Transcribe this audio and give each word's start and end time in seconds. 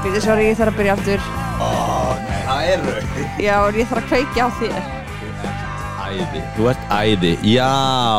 Býði, 0.00 0.20
sorry, 0.24 0.46
ég 0.48 0.56
þarf 0.56 0.72
að 0.72 0.78
byrja 0.78 0.92
aftur. 0.96 1.24
Það 1.60 2.68
er 2.70 2.84
rauð 2.86 3.42
Já, 3.44 3.56
ég 3.76 3.90
þarf 3.90 3.98
að 4.00 4.06
kveikja 4.08 4.46
á 4.46 4.48
þér. 4.56 4.88
Æði, 6.10 6.40
þú 6.56 6.68
ert 6.72 6.86
æði. 6.96 7.32
Já, 7.46 7.66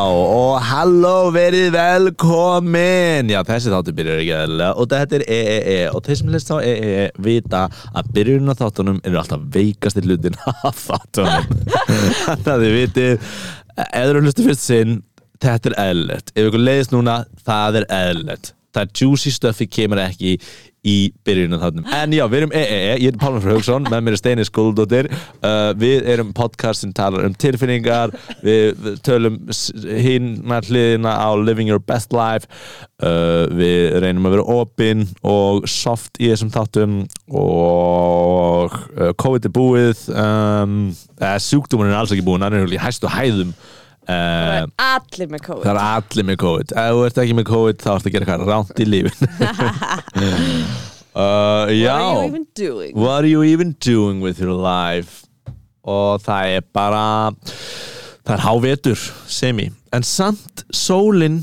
og 0.06 0.68
halló, 0.68 1.16
verið 1.34 1.74
velkomin. 1.74 3.32
Já, 3.34 3.40
þessi 3.50 3.74
þáttu 3.74 3.96
byrjar 3.98 4.22
ekki 4.22 4.32
eðlilega 4.38 4.70
og 4.78 4.88
þetta 4.94 5.18
er 5.18 5.26
EEE 5.36 5.76
og 5.90 6.06
þeir 6.06 6.20
sem 6.22 6.32
hlust 6.32 6.54
á 6.54 6.56
EEE 6.62 7.04
vita 7.26 7.66
að 7.90 8.14
byrjun 8.14 8.54
á 8.54 8.60
þáttunum 8.62 9.02
eru 9.02 9.20
alltaf 9.24 9.44
veikasti 9.58 10.06
hlutin 10.06 10.38
af 10.46 10.86
þáttunum. 10.86 11.52
Þannig 12.30 12.52
að 12.54 12.66
þið 12.68 12.76
vitið. 12.78 13.30
Ef 13.82 13.92
þú 13.92 14.08
eru 14.14 14.26
hlustu 14.28 14.46
fyrst 14.46 14.68
sinn 14.70 15.00
þetta 15.42 15.72
er 15.74 15.80
eðlilegt. 15.90 16.32
Ef 16.36 16.48
ykkur 16.48 16.68
leiðist 16.70 16.94
núna, 16.94 17.22
það 17.42 17.82
er 17.82 17.92
eðlilegt. 17.98 18.54
Það 18.72 18.86
er 18.86 18.92
juicy 19.02 19.32
stuffi 19.34 19.66
kemur 19.68 20.00
ekki 20.00 20.38
í 20.82 21.12
byrjunum 21.26 21.60
þáttunum 21.62 21.92
en 21.94 22.14
já, 22.16 22.24
við 22.26 22.40
erum 22.40 22.54
EEE, 22.58 22.94
ég 22.98 23.12
er 23.12 23.18
Pálmar 23.20 23.42
Frá 23.44 23.54
Haugsson 23.54 23.86
með 23.86 24.00
mér 24.02 24.16
er 24.16 24.20
Steini 24.20 24.46
Skóldóttir 24.46 25.08
uh, 25.12 25.70
við 25.78 26.08
erum 26.10 26.32
podcast 26.34 26.82
sem 26.82 26.94
talar 26.96 27.28
um 27.28 27.36
tilfinningar 27.38 28.14
við, 28.42 28.72
við 28.82 28.96
tölum 29.06 29.38
hinn 30.02 30.32
hliðina 30.42 31.14
á 31.22 31.30
living 31.38 31.68
your 31.68 31.80
best 31.80 32.12
life. 32.12 32.48
Uh, 33.02 33.46
við 33.50 33.98
reynum 34.02 34.26
að 34.28 34.36
vera 34.36 34.56
opinn 34.60 35.06
og 35.26 35.66
soft 35.70 36.20
í 36.22 36.30
þessum 36.30 36.52
þáttum 36.54 36.98
og 37.28 38.74
uh, 38.74 39.12
COVID 39.18 39.48
er 39.48 39.54
búið 39.54 40.02
um, 40.14 40.76
sjúkdómurinn 41.18 41.94
er 41.94 42.00
alls 42.02 42.14
ekki 42.14 42.26
búin, 42.26 42.44
hann 42.46 42.58
er 42.58 42.74
í 42.74 42.82
hæstu 42.82 43.10
hæðum 43.10 43.54
Það 44.06 44.54
er 44.56 44.70
allir 44.82 45.28
með 45.30 45.42
COVID. 45.46 45.64
Það 45.66 45.72
er 45.72 45.80
allir 45.86 46.26
með 46.28 46.38
COVID. 46.42 46.72
Ef 46.82 46.88
þú 46.96 47.02
ert 47.06 47.20
ekki 47.22 47.36
með 47.38 47.46
COVID 47.52 47.82
þá 47.84 47.90
ertu 47.92 48.08
að 48.10 48.14
gera 48.16 48.26
eitthvað 48.26 48.50
ránt 48.50 48.82
í 48.82 48.86
lífin 48.88 49.28
uh, 51.14 51.68
Já. 51.84 51.96
What 51.96 52.02
are 52.02 52.16
you 52.16 52.26
even 52.26 52.46
doing? 52.54 52.92
What 52.96 53.22
are 53.22 53.30
you 53.30 53.42
even 53.44 53.76
doing 53.78 54.20
with 54.24 54.40
your 54.42 54.54
life? 54.56 55.22
Og 55.82 56.20
það 56.22 56.56
er 56.58 56.66
bara 56.74 57.04
Það 58.22 58.34
er 58.36 58.42
hávetur 58.44 59.00
semi. 59.26 59.70
En 59.92 60.04
samt 60.06 60.62
sólin 60.70 61.40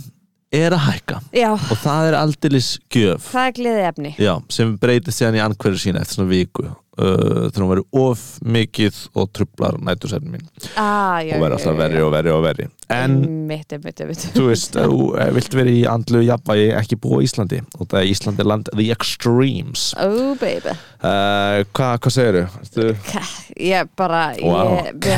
er 0.55 0.73
að 0.73 0.85
hækka. 0.87 1.17
Já, 1.35 1.52
Og 1.53 1.75
það 1.83 2.07
er 2.07 2.15
aldeilis 2.17 2.69
gjöf. 2.89 3.27
Það 3.33 3.47
er 3.49 3.55
gleðið 3.59 3.87
efni 3.89 4.13
Já, 4.17 4.31
sem 4.49 4.71
breytir 4.81 5.13
síðan 5.13 5.37
í 5.37 5.43
anhverju 5.43 5.81
sína 5.83 6.02
eftir 6.02 6.17
svona 6.19 6.31
viku 6.31 6.69
uh, 7.00 7.47
þegar 7.50 7.64
hún 7.64 7.72
verður 7.72 8.02
of 8.03 8.23
mikið 8.44 8.97
og 9.16 9.30
trublar 9.36 9.78
nætursefnin 9.88 10.36
mín. 10.36 10.45
Ah, 10.75 11.19
já, 11.23 11.33
og 11.38 11.44
verður 11.45 11.55
alltaf 11.58 11.78
verri 11.80 12.03
og 12.03 12.11
verri 12.14 12.33
og 12.36 12.44
verri. 12.45 12.67
En 12.94 13.17
Mitt, 13.50 13.72
mitt, 13.83 14.02
mitt 14.09 14.23
þú 14.36 14.47
veist, 14.50 14.75
þú 14.78 15.00
eh, 15.22 15.30
vilt 15.36 15.53
vera 15.58 15.72
í 15.73 15.83
andlu 15.89 16.22
jafnvægi 16.25 16.67
ekki 16.77 16.97
búa 17.02 17.22
í 17.22 17.27
Íslandi. 17.30 17.59
Og 17.80 17.88
það 17.89 18.00
er 18.03 18.09
Íslandi 18.14 18.45
land 18.45 18.70
the 18.75 18.89
extremes. 18.94 19.89
Oh 20.02 20.36
baby. 20.42 20.73
Uh, 21.00 21.64
Hvað 21.73 21.95
hva 22.05 22.11
segir 22.14 22.39
þú? 22.73 22.89
Ég 23.61 23.89
bara 23.97 24.23
Wow. 24.42 24.77
Ég, 24.80 25.09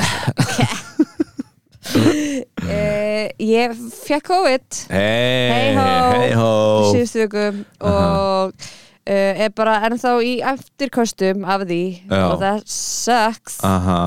uh, 2.62 3.28
ég 3.58 3.74
fekk 4.06 4.28
COVID. 4.30 4.68
Hei, 4.92 5.50
Hey 5.52 5.74
ho. 5.76 5.88
hei 6.22 6.32
hó 6.38 6.52
síðustu 6.94 7.24
viku. 7.26 7.46
Og 7.82 8.52
uh, 8.52 8.72
er 9.10 9.50
bara 9.56 9.80
ennþá 9.88 10.12
í 10.26 10.34
eftirkostum 10.54 11.46
af 11.50 11.64
því 11.70 11.82
Já. 12.10 12.26
og 12.28 12.36
það 12.42 12.62
sucks. 12.70 13.58
Aha, 13.66 14.02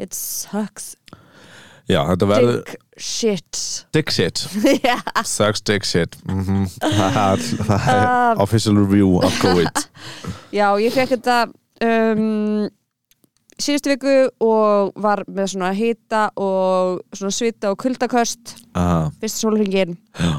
it 0.00 0.14
sucks. 0.16 0.94
Já, 1.88 2.02
þetta 2.10 2.26
verður 2.28 2.56
dick 2.68 2.74
shit. 3.00 3.60
Dick 3.96 4.10
shit. 4.12 4.42
Já. 4.88 4.98
Sucks 5.24 5.62
dick 5.64 5.84
shit. 5.88 6.16
Mm. 6.28 6.66
Það 6.82 7.16
er, 7.32 7.46
það 7.64 7.86
er 7.94 8.02
Um, 8.34 8.42
official 8.44 8.76
review 8.76 9.14
of 9.24 9.38
COVID. 9.40 9.80
Já, 10.58 10.66
ég 10.84 10.92
fekk 10.92 11.14
þetta 11.16 11.38
um, 11.86 12.68
síðustu 13.58 13.94
viku 13.94 14.16
og 14.44 14.92
var 15.00 15.24
með 15.28 15.54
svona 15.54 15.72
hita 15.76 16.26
og 16.36 17.00
svona 17.16 17.32
svita 17.34 17.72
og 17.72 17.80
kuldaköst. 17.80 18.58
Aha, 18.76 19.08
fyrsta 19.22 19.46
sólringin 19.46 19.96
já 20.20 20.32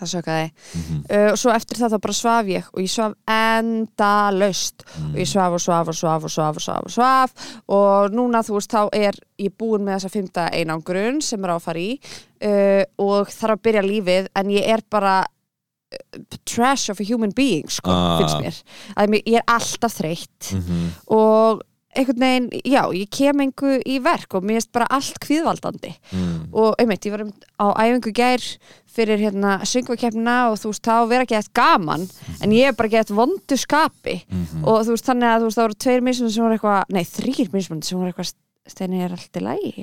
það 0.00 0.10
sökaði 0.14 0.46
mhm, 0.50 1.02
uh, 1.10 1.28
og 1.32 1.38
svo 1.40 1.52
eftir 1.54 1.80
það 1.80 1.92
þá 1.94 1.98
bara 2.06 2.16
svaf 2.18 2.48
ég 2.52 2.70
og 2.72 2.80
ég 2.82 2.92
svaf 2.94 3.14
enda 3.34 4.12
laust 4.34 4.84
mm. 4.86 5.10
og 5.12 5.20
ég 5.22 5.30
svaf 5.30 5.56
og 5.58 5.62
svaf 5.64 5.90
og 5.92 5.98
svaf 5.98 6.24
og 6.28 6.34
svaf 6.34 6.58
og 6.60 6.64
svaf 6.66 6.88
og 6.88 6.94
svaf 6.94 7.52
og 7.78 8.16
núna 8.16 8.42
þú 8.46 8.56
veist 8.58 8.74
þá 8.74 8.82
er 8.96 9.18
ég 9.40 9.54
búin 9.58 9.84
með 9.86 9.98
þessa 9.98 10.12
fymta 10.14 10.48
einangrun 10.54 11.20
sem 11.24 11.44
er 11.44 11.54
á 11.54 11.56
að 11.58 11.66
fara 11.68 11.84
í 11.84 11.92
uh, 11.98 12.82
og 13.04 13.30
þarf 13.34 13.58
að 13.58 13.64
byrja 13.68 13.84
lífið 13.86 14.32
en 14.40 14.50
ég 14.54 14.66
er 14.76 14.82
bara 14.90 15.14
uh, 15.24 16.24
trash 16.44 16.90
of 16.90 17.00
a 17.00 17.06
human 17.06 17.32
being 17.34 17.70
sko, 17.70 17.90
Ah. 17.90 18.18
finnst 18.22 18.40
mér 18.42 18.58
að 18.96 19.20
ég 19.22 19.38
er 19.40 19.46
alltaf 19.46 20.00
þreytt 20.00 20.52
Mhm. 20.58 20.90
og 21.14 21.62
einhvern 21.94 22.20
veginn, 22.24 22.48
já, 22.66 22.82
ég 22.94 23.10
kem 23.14 23.40
einhver 23.44 23.82
í 23.86 23.98
verk 24.02 24.34
og 24.34 24.46
mér 24.46 24.60
erst 24.60 24.72
bara 24.74 24.88
allt 24.90 25.18
kvíðvaldandi. 25.24 25.92
Mm. 26.12 26.38
og 26.52 26.74
einmitt, 26.78 27.06
ég 27.06 27.14
var 27.14 27.24
einmitt 27.24 27.44
á 27.58 27.66
æfingu 27.78 28.12
gær 28.14 28.46
fyrir 28.94 29.18
hérna 29.18 29.56
söngvakeppnina 29.66 30.36
og 30.52 30.58
þú 30.60 30.70
veist, 30.70 30.84
þá 30.86 31.08
vera 31.10 31.26
ekki 31.26 31.34
eitthvað 31.38 31.58
gaman 31.58 32.06
en 32.40 32.54
ég 32.54 32.70
er 32.70 32.76
bara 32.78 32.88
ekki 32.90 33.00
eitthvað 33.02 33.20
vondu 33.22 33.58
skapi. 33.58 34.16
Mhm. 34.30 34.64
og 34.64 34.84
þú 34.86 34.94
veist, 34.94 35.08
þannig 35.10 35.28
að 35.32 35.40
þú 35.40 35.48
veist, 35.50 35.58
það 35.58 35.66
voru 35.68 35.78
tveir 35.84 36.04
mismunandi 36.08 36.34
sem 36.34 36.44
voru 36.44 36.58
eitthvað, 36.58 36.84
nei, 36.94 37.04
þrýr 37.04 37.52
mismunandi 37.54 37.86
sem 37.90 37.98
voru 37.98 38.12
eitthvað 38.12 38.34
steini 38.64 39.02
er 39.04 39.12
allt 39.12 39.36
í 39.36 39.40
lægi 39.44 39.82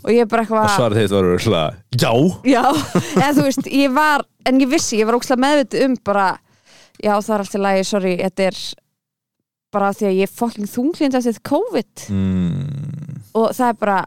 og 0.00 0.06
ég 0.08 0.22
er 0.24 0.28
bara 0.30 0.42
Og 0.46 0.48
eitthvað, 0.48 0.70
svarið 0.78 1.02
þitt 1.02 1.12
voru 1.12 1.34
svona 1.44 1.64
Já. 1.92 2.12
Já, 2.48 2.62
eða 3.20 3.32
þú 3.36 3.42
veist 3.44 3.66
ég 3.68 3.92
var, 3.92 4.24
en 4.48 4.60
ég 4.62 4.70
vissi, 4.70 4.96
ég 4.96 5.06
var 5.10 5.18
ókslega 5.18 5.42
meðvitið 5.44 5.84
um 5.84 5.96
bara, 6.08 6.30
já, 7.02 7.12
það 7.20 7.34
er 7.34 7.44
allt 7.44 7.58
í 7.58 7.60
lægi 7.66 7.84
sorry, 7.90 8.14
þetta 8.22 8.46
er 8.48 8.62
bara 9.74 9.90
því 9.96 10.06
að 10.08 10.16
ég 10.20 10.28
er 10.28 10.32
fucking 10.38 10.70
þunglind 10.70 11.18
eftir 11.18 11.40
COVID. 11.50 12.06
Mm. 12.14 13.20
og 13.34 13.50
það 13.56 13.68
er 13.72 13.78
bara, 13.82 13.98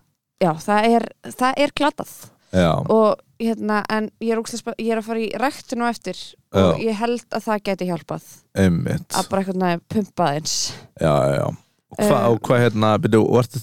já, 0.42 0.52
það 0.64 0.90
er 0.96 1.08
það 1.36 1.62
er 1.66 1.74
glatað. 1.78 2.12
Já, 2.56 2.72
og 2.90 3.20
hérna, 3.44 3.82
en 3.92 4.06
ég 4.24 4.32
er, 4.34 4.40
ógeðslega 4.40 4.64
spe- 4.64 4.78
ég 4.82 4.94
er 4.96 5.02
að 5.02 5.08
fara 5.10 5.20
í 5.20 5.30
ræktinu 5.38 5.84
á 5.86 5.92
eftir 5.92 6.20
og 6.58 6.80
ég 6.82 6.96
held 6.98 7.26
að 7.36 7.44
það 7.44 7.64
geti 7.68 7.88
hjálpað. 7.90 8.28
Einmitt. 8.58 9.08
Að 9.20 9.28
bara 9.30 9.44
eitthvað 9.44 9.60
næði 9.62 9.82
pumpa 9.94 10.30
eins 10.38 10.54
Já, 10.98 11.12
já, 11.12 11.34
já. 11.42 11.48
Og 11.88 12.00
hvað, 12.04 12.22
Eh. 12.22 12.30
og 12.32 12.40
hvað 12.44 12.62
hérna, 12.66 12.94
byrju, 13.04 13.20
vartu 13.32 13.60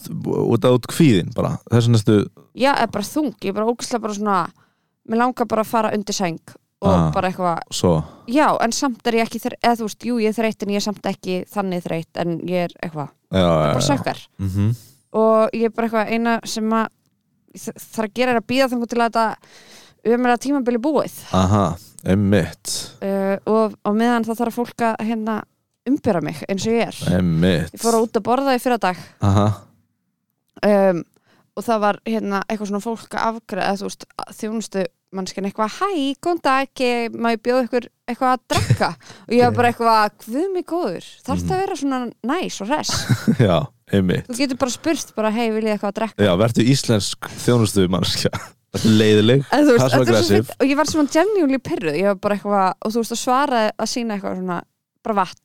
út 0.48 0.64
að 0.68 0.76
út 0.78 0.86
kvíðin 0.88 1.32
bara, 1.36 1.58
þessu 1.72 1.90
næstu 1.92 2.14
já, 2.56 2.70
er 2.76 2.86
bara 2.92 3.04
þung, 3.04 3.32
ég 3.40 3.50
er 3.50 3.56
bara 3.58 3.66
ógæslega 3.72 4.00
bara 4.04 4.14
svona 4.16 4.36
mér 5.08 5.18
langar 5.20 5.46
bara 5.50 5.62
að 5.64 5.72
fara 5.72 5.90
undir 5.96 6.16
sæng 6.16 6.38
og 6.84 6.92
Ah. 6.92 7.10
bara 7.14 7.30
eitthvað, 7.30 7.58
já, 8.28 8.48
en 8.60 8.72
samt 8.76 9.06
er 9.08 9.16
ég 9.18 9.24
ekki 9.24 9.40
þreytt, 9.40 9.60
eða 9.64 9.78
þú 9.80 9.86
veist, 9.88 10.04
jú, 10.04 10.16
ég 10.20 10.28
er 10.28 10.36
þreytt 10.36 10.62
en 10.66 10.72
ég 10.74 10.76
er 10.80 10.84
samt 10.84 11.06
ekki 11.08 11.36
þannig 11.48 11.84
þreytt, 11.86 12.20
en 12.20 12.34
ég 12.44 12.66
er 12.68 12.74
eitthvað. 12.84 13.08
Já, 13.32 13.40
já, 13.40 13.72
bara 13.72 13.86
sökkar. 13.88 14.20
Mhm. 14.38 14.74
og 15.14 15.50
ég 15.54 15.64
er 15.64 15.70
bara 15.70 15.88
eitthvað 15.88 16.12
eina 16.12 16.40
sem 16.44 16.70
að 16.70 16.88
þarf 17.54 18.08
að 18.08 18.14
gera 18.14 18.30
er 18.34 18.40
að 18.40 18.46
býða 18.50 18.68
þangur 18.72 18.88
til 18.90 18.98
að 18.98 19.10
þetta 19.10 19.36
umræða 20.14 20.40
tímabili 20.42 20.78
búið. 20.82 21.14
Aha, 21.32 21.76
einmitt. 22.04 22.72
Uh, 23.00 23.36
og, 23.46 23.76
og 23.84 23.94
meðan 23.94 24.24
það 24.26 24.40
þarf 24.42 24.54
fólk 24.58 24.82
að 24.82 24.96
hérna 25.06 25.36
umbyrra 25.88 26.20
mig 26.24 26.42
eins 26.48 26.66
og 26.66 26.72
ég 26.74 26.88
er. 26.88 26.98
Einmitt. 27.16 27.70
Ég 27.72 27.80
fór 27.80 28.00
út 28.02 28.18
að 28.18 28.26
borða 28.26 28.56
í 28.56 28.60
fyrra 28.60 28.78
dag 28.82 28.96
Aha, 29.22 29.46
um, 30.66 31.04
og 31.54 31.62
það 31.66 31.80
var 31.84 31.98
hérna 32.08 32.42
eitthvað 32.48 32.70
svona 32.72 32.82
fólk 32.84 33.14
að 33.14 33.26
afgræða 33.30 33.74
þú 33.80 33.88
veist, 33.88 34.06
þjónustu 34.40 34.84
mannskinn 35.14 35.46
eitthvað, 35.46 35.76
hæ, 35.78 35.90
góðan 36.24 36.40
dag 36.42 36.80
má 37.14 37.28
ég 37.30 37.42
bjóða 37.46 37.66
ykkur 37.68 37.84
eitthvað 38.10 38.32
að 38.34 38.40
drekka? 38.50 38.88
Og 39.28 39.34
ég 39.36 39.44
var 39.46 39.54
bara 39.60 39.70
eitthvað, 39.70 40.16
guð 40.26 40.48
mig 40.56 40.66
góður 40.66 41.06
þarf 41.22 41.38
Mhm. 41.38 41.46
það 41.46 41.54
að 41.54 41.62
vera 41.62 41.76
svona 41.78 42.00
næs 42.32 42.56
og 42.64 42.72
res? 42.72 42.90
Já, 43.46 43.56
einmitt. 43.94 44.26
Þú 44.26 44.40
getur 44.42 44.58
bara 44.64 44.74
spurt 44.74 45.14
bara, 45.14 45.30
hei, 45.30 45.46
vil 45.54 45.62
ég 45.68 45.76
eitthvað 45.76 45.92
að 45.92 45.98
drekka? 46.00 46.26
Já, 46.26 46.32
verður 46.42 46.70
íslensk 46.74 47.30
þjónustu 47.46 47.86
mannskja 47.94 48.32
leiðileg. 48.98 49.44
Það 49.46 49.60
er 49.60 49.64
svo 49.68 49.78
þetta 49.78 49.90
svo 49.94 50.02
aggressive. 50.02 50.42
fínt 50.42 50.56
og 50.58 50.66
ég 50.72 50.76
var 50.82 50.90
svona 50.90 51.12
genuinely 51.14 51.60
pyrruð 51.62 51.94
ég 52.00 52.10
var 52.10 52.18
bara 52.26 52.34
eitthvað, 52.40 52.74
og 52.82 52.90
þú 52.96 53.04
veist, 53.04 53.14
að 53.14 53.22
svara 53.22 53.60
að 53.78 53.92
sína 53.94 54.16
eitthvað 54.18 54.40
svona, 54.42 54.58
bara 55.06 55.18
vatn 55.22 55.43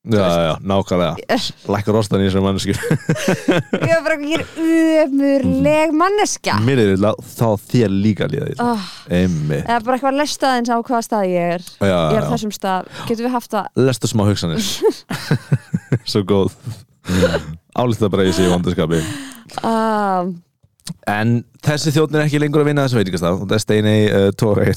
Já, 0.00 0.28
já, 0.40 0.52
nákvæmlega. 0.64 1.36
Lækkar 1.68 1.92
rostan 1.92 2.22
í 2.22 2.28
þessum 2.30 2.46
mannskju 2.46 2.72
ég 2.72 3.90
var 3.92 4.04
bara 4.06 4.14
eitthvað, 4.16 4.30
ég 4.32 4.94
er 4.96 5.02
ömurleg 5.04 5.92
manneska 5.92 6.54
Mér 6.64 6.80
er 6.86 6.92
það 6.96 7.20
þá 7.34 7.66
þér 7.68 7.92
líka 8.06 8.28
líða 8.32 8.48
því 8.48 8.56
oh, 8.64 8.86
Einmitt. 9.12 9.66
Eða 9.66 9.84
bara 9.84 9.98
eitthvað 9.98 10.16
lesta 10.22 10.54
aðeins 10.54 10.72
á 10.72 10.76
hvaða 10.80 11.02
stað 11.04 11.26
ég 11.28 11.52
er. 11.58 11.68
Já, 11.84 11.92
ég 11.92 12.16
er 12.16 12.24
já, 12.24 12.30
þessum 12.32 12.56
stað, 12.56 12.88
getum 13.10 13.26
við 13.26 13.36
haft 13.36 13.52
það? 13.52 13.68
Lestu 13.90 14.12
smá 14.14 14.24
hugsanir. 14.30 14.72
Svo 16.14 16.24
góð. 16.32 16.56
Álítið 17.76 18.12
bara 18.16 18.28
í 18.28 18.32
sig 18.32 18.48
í 18.48 18.50
vandarskapi 18.56 19.00
um, 19.68 20.34
En 21.08 21.40
þessi 21.64 21.92
þjóðn 21.94 22.18
er 22.18 22.24
ekki 22.24 22.40
lengur 22.40 22.64
að 22.64 22.72
vinna 22.72 22.88
þessu 22.88 23.02
veitingastaf 23.02 23.36
og 23.36 23.48
það 23.50 23.58
er 23.58 23.64
Steini 23.66 23.96
uh, 24.08 24.30
Tóri 24.32 24.72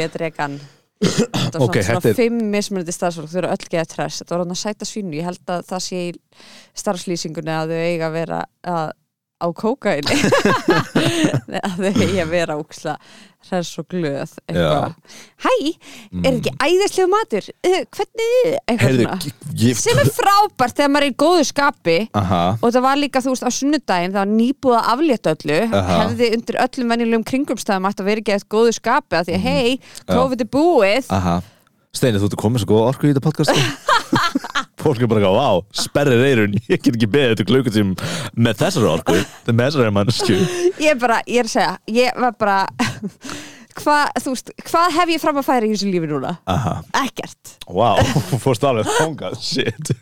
Lét 0.00 0.16
Það 1.02 1.58
var 1.58 1.66
Ok, 1.66 1.76
svona, 1.76 1.84
þetta 1.88 2.00
svona 2.00 2.16
fimm 2.18 2.40
mismunandi 2.52 2.94
starfsfólk 2.94 3.30
þau 3.32 3.38
eru 3.42 3.52
öll 3.52 3.68
geða 3.74 3.86
tress, 3.90 4.22
þetta 4.22 4.34
var 4.34 4.44
hann 4.44 4.54
að 4.54 4.60
sæta 4.62 4.88
svínu. 4.88 5.16
Ég 5.18 5.26
held 5.28 5.52
að 5.52 5.64
það 5.68 5.84
sé 5.86 6.02
í 6.06 6.10
starfslýsingunni 6.82 7.54
að 7.56 7.74
þau 7.74 7.80
eiga 7.82 8.08
að 8.08 8.18
vera 8.20 8.42
að 8.62 8.92
á 9.42 9.46
kókaini 9.58 10.18
að 11.66 11.80
þau 11.80 11.88
eigi 11.90 12.20
að 12.22 12.30
vera 12.30 12.58
úksla 12.60 12.96
hress 13.50 13.78
og 13.80 13.86
glöð 13.92 14.34
eitthvað. 14.46 14.94
Hæ, 15.42 15.52
er 16.22 16.36
ekki 16.38 16.52
æðislegu 16.66 17.08
matur? 17.12 17.48
Uh, 17.66 17.78
hvernig? 17.96 18.30
Eitthvað 18.70 18.84
Heyrðu, 18.86 19.32
ég 19.62 19.80
Sem 19.82 20.02
er 20.02 20.10
frábært 20.16 20.76
þegar 20.78 20.92
maður 20.94 21.06
er 21.08 21.12
í 21.12 21.16
góðu 21.24 21.46
skapi. 21.50 21.96
Aha, 22.22 22.42
og 22.60 22.74
það 22.76 22.86
var 22.86 23.00
líka, 23.02 23.22
þú 23.24 23.34
veist, 23.34 23.46
á 23.46 23.50
sunnudaginn 23.58 24.14
það 24.14 24.20
var 24.22 24.32
nýbúið 24.34 24.78
að 24.80 24.90
aflétta 24.96 25.34
öllu. 25.36 25.60
Aha. 25.72 25.98
hefði 26.02 26.30
undir 26.38 26.60
öllum 26.66 26.94
venjulegum 26.96 27.26
kringumstæðum 27.32 27.90
að 27.92 28.04
vera 28.08 28.22
ekki 28.24 28.36
eftir 28.38 28.52
góðu 28.56 28.76
skapi 28.78 29.18
að 29.20 29.26
því 29.28 29.32
Mhm. 29.32 29.40
að 29.40 29.48
hei, 29.48 29.80
COVID 30.12 30.40
er 30.40 30.52
búið. 30.58 31.10
Aha. 31.10 31.40
Steini, 31.92 32.16
þú 32.18 32.24
ert 32.30 32.38
komið 32.40 32.62
svo 32.62 32.68
góð 32.72 32.86
orku 32.88 33.04
í 33.04 33.12
þetta 33.12 33.20
podcast. 33.20 33.52
Fólk 34.82 34.98
er 35.04 35.06
bara 35.06 35.28
að, 35.28 35.36
vá, 35.36 35.48
sperrir 35.78 36.22
eirun. 36.26 36.54
Ég 36.66 36.80
get 36.82 36.96
ekki 36.96 37.06
beðið 37.12 37.34
þetta 37.36 37.44
klukkutíum 37.50 37.90
með 38.34 38.56
þessari 38.64 38.88
orku 38.90 39.14
Það 39.46 39.54
með 39.58 39.68
þessari 39.68 39.92
mannsku 39.94 40.38
ég 40.82 40.98
bara, 40.98 41.18
ég 41.30 41.44
er 41.44 41.50
segja, 41.52 41.76
ég 41.92 42.18
var 42.18 42.32
bara 42.40 42.56
hvað, 43.78 44.10
þú 44.24 44.34
veist, 44.34 44.52
hvað 44.68 44.96
hef 44.98 45.12
ég 45.14 45.22
fram 45.22 45.40
að 45.40 45.46
færa 45.48 45.68
í 45.68 45.72
þessu 45.74 45.90
lífi 45.92 46.10
núna? 46.10 46.34
Aha, 46.52 46.74
Ekkert. 47.02 47.54
Vá, 47.72 47.90
fórst 48.42 48.64
alveg 48.68 48.90
þangað, 48.98 49.38
shit. 49.52 49.92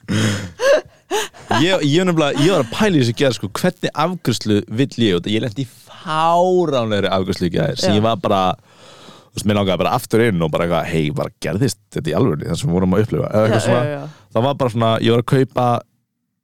Ég, 1.60 1.82
ég, 1.82 2.04
nefnilega, 2.06 2.38
ég 2.44 2.52
var 2.54 2.64
að 2.64 2.72
pæla 2.74 2.96
í 2.96 3.02
þessu 3.02 3.16
gerð 3.18 3.36
sko, 3.40 3.50
hvernig 3.60 3.94
afgjörslu 4.04 4.60
vill 4.80 4.90
ég 5.02 5.16
út? 5.18 5.26
Ég 5.30 5.42
lendi 5.42 5.64
í 5.66 5.70
fáránlegri 5.90 7.10
afgjörslu 7.10 7.48
í 7.50 7.54
gerð 7.56 7.80
sem 7.82 7.96
ég 7.98 8.04
var 8.04 8.20
bara 8.22 8.42
þú 8.54 9.38
veist, 9.38 9.46
mér 9.46 9.58
langaði 9.60 9.80
bara 9.84 9.94
aftur 9.98 10.22
inn 10.26 10.42
og 10.42 10.50
bara 10.54 10.66
eitthvað, 10.66 10.88
hei, 10.90 11.10
bara 11.14 11.34
gerðist 11.42 11.80
þetta 11.94 12.10
í 12.12 12.14
alveg 12.18 12.46
það 12.48 12.60
sem 12.62 12.70
við 12.70 12.76
vorum 12.78 12.94
að 12.96 13.04
upplifa? 13.04 13.28
Eða 13.30 13.42
eitthvað 13.46 13.60
Já, 13.60 13.66
svona, 13.66 13.82
já, 13.86 13.98
já. 13.98 14.26
það 14.34 14.46
var 14.46 14.56
bara 14.62 14.74
svona, 14.74 14.90
ég 15.06 15.14
var 15.16 15.22
að 15.24 15.28
kaupa 15.34 15.66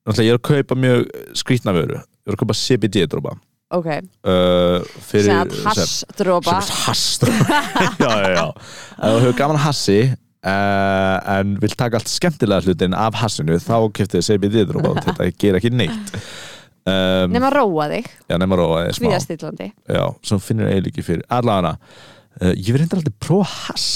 náttúrulega, 0.06 0.26
ég 0.26 0.36
var 0.36 0.42
að 0.42 0.46
kaupa 0.50 0.78
mjög 0.82 1.06
skrítna 1.42 1.74
vöru. 1.76 1.96
Ég 2.02 2.30
var 2.30 2.36
að 2.36 2.42
kaupa 2.42 2.58
CBD 2.60 3.06
drópa 3.10 3.36
ok, 3.74 3.88
uh, 4.28 4.84
fyrir 5.08 5.26
sem 5.26 5.40
að 5.40 5.56
hassdrópa 5.66 6.60
sem 6.62 6.78
hass 6.84 7.18
já, 8.02 8.10
já, 8.10 8.30
já. 8.36 8.46
Ef 8.52 9.00
þú 9.00 9.22
hefur 9.24 9.38
gaman 9.40 9.58
að 9.58 9.64
hassi 9.66 9.98
uh, 10.06 11.16
en 11.36 11.56
vil 11.62 11.74
taka 11.78 12.00
allt 12.00 12.12
skemmtilega 12.12 12.66
hlutin 12.66 12.96
af 12.96 13.18
hassinu 13.22 13.58
þá 13.62 13.78
kefti 13.96 14.20
þið 14.20 14.28
CBD 14.28 14.66
drópa 14.70 14.92
og 14.94 15.02
þetta 15.08 15.30
ger 15.40 15.58
ekki 15.60 15.72
neitt. 15.74 16.14
Um, 16.86 17.32
nema 17.34 17.48
að 17.48 17.56
róa 17.56 17.88
þig, 17.90 18.04
já, 18.30 18.36
nema 18.38 18.56
róa 18.60 18.84
smá. 18.94 19.08
Svíðastillandi 19.08 19.64
já, 19.90 20.04
sem 20.22 20.38
finnir 20.38 20.68
eiginlega 20.68 20.92
ekki 20.92 21.02
fyrir. 21.02 21.24
Allavega 21.34 21.72
uh, 21.74 22.52
ég 22.52 22.68
vil 22.68 22.78
reyndar 22.78 23.00
aldrei 23.00 23.16
prófa 23.26 23.48
hass. 23.64 23.88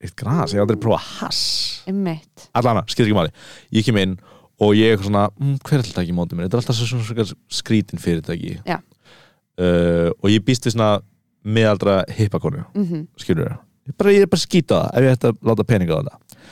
Eitt 0.00 0.14
gras, 0.16 0.54
ég 0.54 0.56
hef 0.56 0.64
aldrei 0.64 0.80
prófa 0.80 1.02
hass. 1.18 1.42
Allavega, 1.84 2.86
skilur 2.88 3.10
ekki 3.10 3.18
máli. 3.18 3.34
Ég 3.76 3.84
kem 3.84 4.00
inn 4.00 4.16
og 4.62 4.74
ég 4.78 4.94
er 4.94 5.02
svona 5.02 5.26
mm, 5.32 5.58
hver 5.66 5.80
er 5.80 5.84
alltaf 5.84 6.02
ekki 6.04 6.16
mótið 6.16 6.38
mér, 6.38 6.48
þetta 6.48 6.58
er 6.58 6.62
alltaf 6.62 6.78
svo, 6.78 7.00
svona, 7.02 7.26
svona 7.26 7.58
skrítin 7.60 8.02
fyrirtæki. 8.02 8.56
Uh, 8.62 10.08
og 10.22 10.30
ég 10.32 10.44
býst 10.46 10.66
við 10.66 10.76
svona 10.76 10.92
meðaldra 11.42 12.02
hippakonu 12.16 12.62
mhm. 12.70 13.06
skilur 13.20 13.50
þér, 13.50 13.56
ég, 13.90 13.94
ég 14.14 14.24
er 14.24 14.30
bara 14.30 14.38
að 14.38 14.44
skýta 14.46 14.78
það 14.78 14.98
ef 14.98 15.06
ég 15.06 15.16
ætti 15.16 15.30
að 15.32 15.48
láta 15.50 15.68
peninga 15.68 15.98
á 15.98 16.00
þetta. 16.00 16.42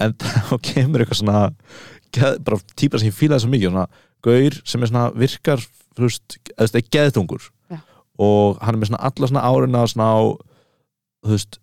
En 0.00 0.14
þá 0.48 0.54
kemur 0.64 1.04
eitthvað 1.04 1.20
svona 1.20 1.42
geð, 2.16 2.38
bara 2.46 2.60
típa 2.74 3.00
sem 3.00 3.10
ég 3.10 3.16
fílaði 3.16 3.44
svo 3.44 3.52
mikið 3.52 3.72
svona, 3.72 3.86
gaur 4.24 4.58
sem 4.64 4.82
er 4.82 4.92
svona 4.92 5.06
virkar 5.16 5.64
þú 5.96 6.06
veist, 6.06 6.38
eða 6.56 6.80
er 6.80 6.88
geðtungur 6.96 7.46
Já. 7.70 7.80
og 8.22 8.60
hann 8.64 8.76
er 8.76 8.80
með 8.80 8.92
svona 8.92 9.02
alla 9.10 9.30
svona 9.30 9.44
árina 9.48 9.84
svona 9.90 10.08
á 10.08 10.20
þú 11.26 11.34
veist, 11.34 11.60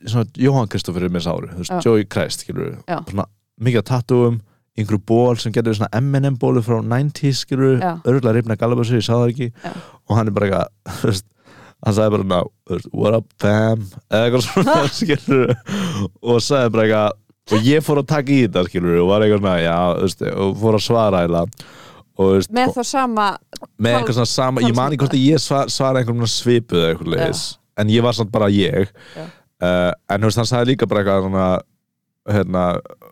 svona 0.00 0.26
Jóhann 0.40 0.70
Kristoffer 0.72 1.06
er 1.06 1.12
með 1.12 1.24
þessu 1.24 1.34
ári, 1.36 1.52
þú 1.52 1.62
veist. 1.62 1.86
Joey 1.86 2.08
Christ 2.08 2.44
skilur 2.44 2.76
Já. 2.88 2.98
svona 3.10 3.28
mikið 3.60 3.82
að 3.82 3.88
tattúum 3.92 4.40
einhverju 4.78 5.00
ból 5.06 5.38
sem 5.38 5.52
getur 5.54 5.76
svona 5.76 6.00
M&M 6.00 6.38
bólu 6.40 6.62
frá 6.64 6.80
90s 6.82 7.44
skilur, 7.44 7.78
örgulega 8.02 8.34
reyfna 8.38 8.56
galabassu, 8.58 8.98
ég 8.98 9.06
sá 9.06 9.14
það 9.14 9.28
ekki. 9.30 9.50
Já. 9.62 9.74
og 10.08 10.18
hann 10.18 10.30
er 10.30 10.34
bara 10.36 10.48
eitthvað 10.48 11.20
hann 11.84 11.96
sagði 11.98 12.14
bara 12.16 12.28
ná, 12.32 12.40
what 12.92 13.18
up 13.20 13.28
fam? 13.42 13.84
Eða 14.08 14.24
eitthvað 14.24 14.46
svona 14.48 14.76
skilur 14.98 15.54
og 16.22 16.42
sagði 16.42 16.74
bara 16.74 16.88
eitthvað 16.88 17.20
og 17.54 17.66
ég 17.68 17.84
fór 17.84 18.00
að 18.00 18.08
taka 18.08 18.32
í 18.32 18.42
þetta 18.46 18.66
skilur 18.70 19.00
og 19.02 19.10
var 19.12 19.24
eitthvað 19.24 19.42
svona, 19.42 19.56
já, 19.60 19.78
veist, 20.00 20.22
og 20.32 20.54
fór 20.62 20.78
að 20.78 20.84
svara 20.86 21.24
eiginlega. 21.24 21.66
Og 22.14 22.30
veist, 22.38 22.52
með 22.54 22.72
þá 22.78 22.82
sama 22.88 23.28
með 23.76 23.98
eitthvað 23.98 24.18
svona 24.18 24.32
sama, 24.32 24.64
ég 24.64 24.76
man 24.78 24.94
ekki 24.94 25.04
hvort 25.04 25.16
að 25.18 25.26
ég 25.26 25.42
svar, 25.42 25.70
svara 25.72 26.00
einhverjum 26.00 26.30
svipuð 26.30 26.80
eða 26.80 26.94
eitthvað 26.94 27.12
leiðis 27.14 27.44
en 27.82 27.90
ég 27.90 28.04
var 28.06 28.16
samt 28.16 28.30
bara 28.32 28.48
ég. 28.54 28.90
Uh, 29.62 29.90
en 30.14 30.24
veist, 30.24 30.40
hann 30.40 30.48
sagði 30.48 30.72
líka 30.72 30.88
bara 30.88 31.02
eitthvað 31.02 31.26
svona 31.26 31.48
hérna 32.32 32.64
eitthvað, 32.78 33.03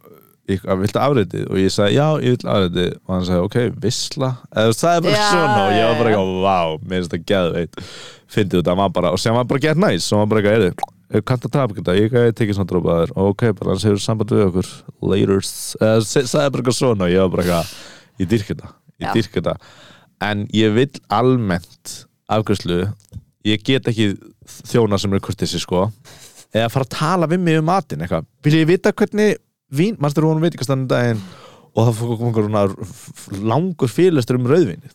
viltu 0.49 0.99
afreitið? 1.03 1.44
og 1.50 1.59
ég 1.61 1.71
sagði, 1.73 1.94
já, 1.97 2.06
ég 2.23 2.35
vil 2.37 2.50
afreitið 2.50 2.89
og 3.06 3.12
hann 3.15 3.27
sagði, 3.29 3.43
ok, 3.47 3.59
vissla 3.85 4.31
eða 4.50 4.65
veist, 4.71 4.83
sagði 4.83 5.05
bara 5.06 5.21
Já, 5.21 5.29
svona 5.31 5.61
og 5.67 5.77
ég 5.77 5.85
var 5.87 6.00
bara 6.00 6.11
eitthvað, 6.12 6.33
vá, 6.43 6.59
mér 6.83 6.99
finnst 7.03 7.12
það 7.15 7.25
geðveit 7.31 7.79
fyndið 8.33 8.59
þetta, 8.59 8.73
hann 8.75 8.83
var 8.83 8.93
bara, 8.97 9.12
og 9.15 9.23
sem 9.23 9.37
var 9.39 9.47
bara 9.53 9.62
gett 9.67 9.81
næs 9.83 10.09
og 10.12 10.23
var 10.25 10.31
bara 10.33 10.43
eitthvað, 10.43 10.91
er 11.12 11.25
kanntu 11.29 11.49
að 11.50 11.55
tapa 11.59 11.77
þetta 11.79 11.94
ég 11.99 12.15
gæti 12.17 12.37
tekið 12.41 12.56
svona 12.59 12.71
drópaðir, 12.73 13.11
og 13.17 13.31
ok, 13.35 13.43
bara 13.59 13.75
hann 13.75 13.83
segir 13.83 14.00
samband 14.03 14.33
við 14.33 14.47
okkur, 14.49 14.71
later. 15.12 15.43
Eða 15.83 16.05
se- 16.09 16.25
sagði 16.31 16.55
bara 16.55 16.62
eitthvað 16.65 16.79
svona 16.79 17.05
og 17.09 17.12
ég 17.12 17.21
var 17.27 17.33
bara 17.37 17.44
eitthvað 17.44 17.75
ég 18.23 18.31
dyrk 18.33 18.49
þetta, 18.53 18.71
ég 19.05 19.19
dyrk 19.19 19.37
þetta. 19.39 19.55
En 20.25 20.47
ég 20.56 20.73
vil 20.77 20.89
almennt 21.12 21.94
afgjörslu, 22.33 22.81
ég 23.44 23.62
get 23.67 23.89
ekki 23.93 24.12
þjóna 24.73 24.99
sem 25.00 25.12
er 25.12 25.21
kurtissi 25.23 25.61
sko 25.61 25.87
eða 26.53 26.69
fara 26.73 26.85
að 26.89 26.94
tala 26.97 27.29
við 27.31 27.41
mig 27.44 27.59
um 27.61 27.69
matinn 27.69 28.03
eitthvað, 28.05 28.25
vil 28.44 28.56
ég 28.62 28.69
vita 28.73 28.93
hvernig 28.97 29.37
vín, 29.73 29.97
mannstu 30.03 30.25
hún 30.27 30.43
veit 30.43 30.55
ekki 30.57 30.67
stannig 30.69 30.91
daginn 30.93 31.21
og 31.73 31.87
það 31.89 31.95
fór 31.99 32.15
einhver 32.29 32.49
svona 32.49 32.65
f- 32.85 33.31
langur 33.41 33.89
fyrirlestur 33.93 34.37
um 34.41 34.49
rauðvinni 34.51 34.91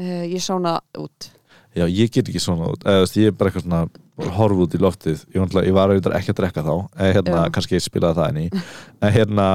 uh, 0.00 0.24
ég 0.30 0.40
sána 0.42 0.78
út. 0.98 1.30
Já, 1.74 1.84
ég 1.90 2.10
get 2.14 2.28
ekki 2.30 2.40
svona 2.42 2.68
út, 2.70 2.84
eða 2.86 3.02
veist, 3.02 3.16
ég 3.18 3.32
er 3.32 3.36
bara 3.36 3.50
eitthvað 3.50 3.64
svona 3.66 4.32
horf 4.36 4.60
út 4.62 4.74
í 4.76 4.78
loftið, 4.78 5.24
ég, 5.34 5.40
náttúrulega- 5.42 5.66
ég 5.68 5.74
var 5.74 5.90
auðvitað 5.90 6.14
ekki 6.20 6.30
að 6.30 6.36
drekka 6.40 6.62
þá, 6.62 6.74
eða 6.94 7.14
hérna, 7.16 7.40
Já. 7.42 7.50
kannski 7.56 7.74
ég 7.78 7.82
spilaði 7.88 8.20
það 8.20 8.28
inn 8.30 8.42
í, 8.44 8.62
en 9.02 9.12
hérna 9.16 9.46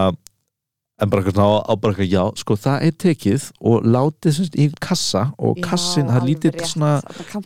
en 0.99 1.07
bara 1.13 1.21
eitthvað 1.23 1.37
svona, 1.39 1.61
á 1.63 1.73
bara 1.79 1.93
eitthvað, 1.95 2.11
já, 2.11 2.23
sko 2.43 2.57
það 2.59 2.83
er 2.89 2.95
tekið 3.05 3.45
og 3.71 3.85
látið 3.95 4.33
sem 4.35 4.47
sagt 4.49 4.57
í 4.59 4.65
kassa 4.83 5.21
og 5.39 5.61
kassin, 5.63 6.09
það 6.11 6.19
er 6.19 6.27
lítið 6.27 6.57
svona 6.67 6.89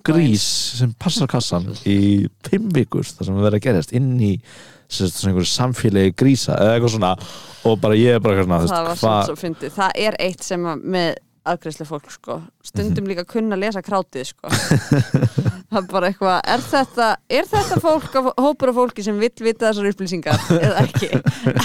grís 0.09 0.47
sem 0.81 0.95
passar 0.97 1.29
kassan 1.29 1.69
í 1.86 2.00
fimm 2.50 2.71
vikur 2.74 3.06
þar 3.06 3.29
sem 3.29 3.38
við 3.38 3.45
verðum 3.45 3.62
að 3.62 3.67
gerast 3.67 3.93
inn 3.93 4.10
í 4.25 4.31
einhverju 4.91 5.49
samfélagi 5.49 6.15
grísa 6.19 6.57
eða 6.57 6.77
eitthvað 6.77 6.95
svona. 6.97 7.13
Og 7.63 7.77
bara 7.79 7.95
ég 7.99 8.17
er 8.17 8.23
bara 8.23 8.41
eitthvað 8.41 8.49
svona, 8.49 8.63
þú 8.63 8.73
það 8.73 8.89
var 8.89 9.03
svona 9.03 9.27
svo 9.29 9.37
fyndið. 9.39 9.77
Það 9.77 10.01
er 10.07 10.19
eitt 10.25 10.43
sem 10.43 10.67
að 10.67 10.89
með 10.95 11.13
aðgreyslu 11.43 11.85
fólk 11.87 12.11
sko, 12.13 12.37
stundum 12.63 13.07
líka 13.09 13.25
kunna 13.27 13.57
að 13.57 13.65
lesa 13.65 13.83
krátið 13.83 14.29
sko. 14.29 14.51
Það 15.73 15.79
er 15.79 15.87
bara 15.89 16.09
eitthvað, 16.11 16.35
er 16.53 16.63
þetta 16.69 17.07
er 17.33 17.47
þetta 17.49 17.79
fólk, 17.83 18.17
hópur 18.37 18.71
af 18.71 18.77
fólki 18.77 19.03
sem 19.03 19.19
vill 19.19 19.31
vita 19.43 19.71
þessar 19.71 19.89
upplýsingar 19.89 20.43
eða 20.55 20.83
ekki? 20.85 21.09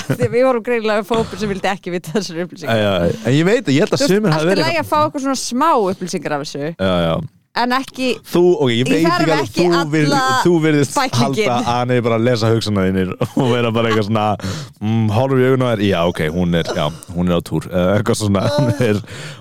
Því 0.09 0.31
við 0.33 0.47
vorum 0.49 0.65
greinilega 0.67 1.05
hópur 1.07 1.39
sem 1.39 1.53
vildi 1.53 1.71
ekki 1.71 1.95
vita 1.95 2.17
þessar 2.17 2.43
upplýsingar. 2.47 3.13
En 3.23 3.37
ég 3.37 3.47
veit 3.47 3.69
að 3.69 3.75
ég 3.77 3.85
held 3.85 3.99
að 3.99 4.07
sumir 4.07 4.35
hafi 4.35 4.47
er 4.49 4.53
verið 4.55 4.67
lægi 4.67 4.83
að 4.83 4.91
fá 4.91 4.99
okkur 5.05 5.27
svona 5.27 5.43
smá 5.45 5.71
upplýsingar 5.77 6.39
af 6.39 6.47
þessu. 6.47 6.73
Já, 6.73 6.95
já 7.07 7.15
en 7.59 7.75
ekki, 7.79 8.09
Þú, 8.29 8.43
ok, 8.65 8.73
ég 8.73 8.89
veit 8.89 9.07
ekki 9.09 9.67
að 9.67 9.83
þú, 9.83 9.91
virð, 9.93 10.17
þú 10.45 10.55
virðist 10.65 10.99
halda 10.99 11.47
að 11.57 11.69
hann 11.69 11.95
er 11.95 12.05
bara 12.07 12.19
að 12.21 12.27
lesa 12.29 12.51
hugsanæðinir 12.53 13.15
og 13.41 13.53
vera 13.53 13.73
bara 13.75 13.91
eitthvað 13.91 14.09
svona 14.09 14.27
mm, 14.39 15.07
horfum 15.17 15.43
í 15.43 15.49
augun 15.49 15.67
á 15.67 15.69
þér, 15.73 15.85
já 15.89 15.99
ok, 16.13 16.23
hún 16.37 16.59
er 16.61 16.73
já, 16.79 16.85
hún 17.17 17.33
er 17.33 17.39
á 17.39 17.43
túr, 17.51 17.69
eða 17.71 17.97
eitthvað 17.99 18.21
svona 18.23 18.45
hún 18.59 18.85
er, 18.89 19.01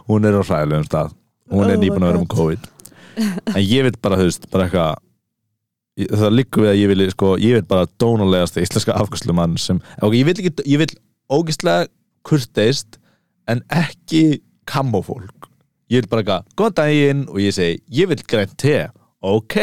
hún 0.09 0.29
er 0.29 0.39
á 0.39 0.41
hræðilegum 0.41 0.87
stað. 0.89 1.17
Hún 1.47 1.63
Oh 1.63 1.71
er 1.71 1.77
my 1.77 1.83
nýbúin 1.85 2.03
að 2.03 2.09
vera 2.11 2.19
um 2.19 2.31
COVID. 2.31 2.71
En 3.17 3.61
ég 3.63 3.85
veit 3.85 4.01
bara, 4.03 4.17
þú 4.19 4.25
veist, 4.27 4.49
bara 4.51 4.65
eitthvað 4.67 5.03
það 5.97 6.35
liggur 6.35 6.65
við 6.65 6.71
að 6.71 6.79
ég 6.79 6.91
vil 6.91 7.05
sko, 7.09 7.29
ég 7.41 7.57
vil 7.57 7.67
bara 7.69 7.89
dónalegast 8.01 8.59
íslenska 8.61 8.93
afgjörslumann 8.99 9.57
sem, 9.61 9.79
ok, 10.01 10.13
ég 10.13 10.27
vil 10.27 10.35
ekki 10.37 10.67
ég 10.69 10.81
vil 10.83 10.91
ógislega 11.33 11.87
kurteist 12.27 12.99
en 13.49 13.63
ekki 13.73 14.41
kamofólk 14.69 15.47
ég 15.89 16.01
vil 16.03 16.09
bara 16.11 16.23
eitthvað, 16.23 16.47
góðan 16.59 16.77
daginn 16.81 17.21
og 17.31 17.39
ég 17.43 17.53
segi, 17.55 17.81
ég 17.99 18.09
vil 18.11 18.19
grænt 18.27 18.57
te. 18.59 18.75
Ok, 19.23 19.55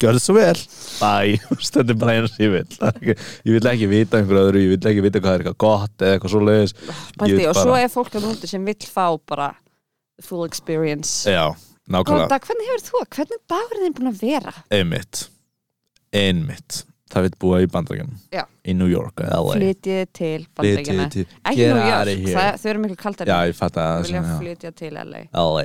gjör 0.00 0.16
það 0.16 0.22
svo 0.24 0.34
vel. 0.36 0.60
Bye, 1.00 1.38
stundum 1.68 1.98
bara 2.00 2.16
eins 2.18 2.36
ég 2.40 2.52
vil 2.54 2.66
er 2.66 2.90
ekki, 2.90 3.16
ég 3.46 3.56
vil 3.56 3.70
ekki 3.72 3.88
vita 3.90 4.20
einhver 4.20 4.40
öðru 4.46 4.62
ég 4.64 4.70
vil 4.74 4.90
ekki 4.92 5.04
vita 5.06 5.20
hvað 5.24 5.34
er 5.38 5.42
eitthvað 5.44 5.58
gott 5.64 6.04
eða 6.04 6.16
eitthvað 6.18 6.34
svo 6.34 6.42
leiðis 6.46 6.74
pældi, 7.20 7.40
og 7.46 7.54
bara- 7.54 7.64
svo 7.64 7.76
er 7.80 7.90
fólk 7.92 8.14
að 8.20 8.26
núti 8.28 8.48
sem 8.50 8.64
vill 8.68 8.86
fá 8.88 9.06
bara 9.28 9.50
full 10.24 10.44
experience. 10.48 11.24
Já, 11.30 11.46
nákvæmlega, 11.88 12.28
Góða, 12.28 12.40
hvernig 12.46 12.70
hefur 12.70 12.86
þú, 12.90 13.04
hvernig 13.16 13.40
dagurinn 13.54 13.86
þinn 13.86 13.96
búin 14.00 14.10
að 14.12 14.22
vera? 14.24 14.54
einmitt. 14.70 15.22
Einmitt, 16.12 16.80
það 17.10 17.26
vil 17.26 17.36
búa 17.42 17.60
í 17.64 17.68
bandrækjum 17.70 18.10
Já. 18.34 18.42
í 18.64 18.74
New 18.76 18.90
York 18.90 19.22
eða 19.24 19.38
LA 19.42 19.58
Flytið 19.58 20.00
til 20.16 20.40
bandaríkjana 20.56 21.06
Ekki 21.10 21.68
New 21.68 21.84
York, 21.90 22.24
það, 22.30 22.50
þau 22.62 22.70
eru 22.72 22.82
miklu 22.84 22.98
kaldari. 23.04 23.32
Já, 23.32 23.38
ég 23.50 23.58
fatt 23.58 23.78
að 23.82 24.02
vilja 24.06 24.24
flytja 24.40 24.72
til 24.80 24.92
LA 24.96 25.22
LA, 25.34 25.64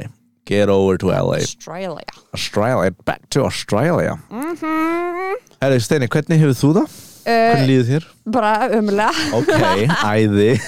get 0.50 0.70
over 0.70 0.98
to 1.02 1.12
LA 1.14 1.42
Australia. 1.42 2.18
Australia, 2.34 2.92
back 3.06 3.30
to 3.30 3.46
Australia. 3.46 4.18
Mm 4.30 4.56
-hmm. 4.56 5.36
Herri 5.62 5.80
Steini, 5.80 6.08
hvernig 6.08 6.40
hefur 6.40 6.58
þú 6.62 6.74
það? 6.80 6.98
Hvernig 7.26 7.64
uh, 7.64 7.70
líður 7.70 7.88
þér? 7.90 8.04
Bara 8.32 8.70
ömulega 8.70 9.12
Ok, 9.34 9.54
æði. 10.14 10.60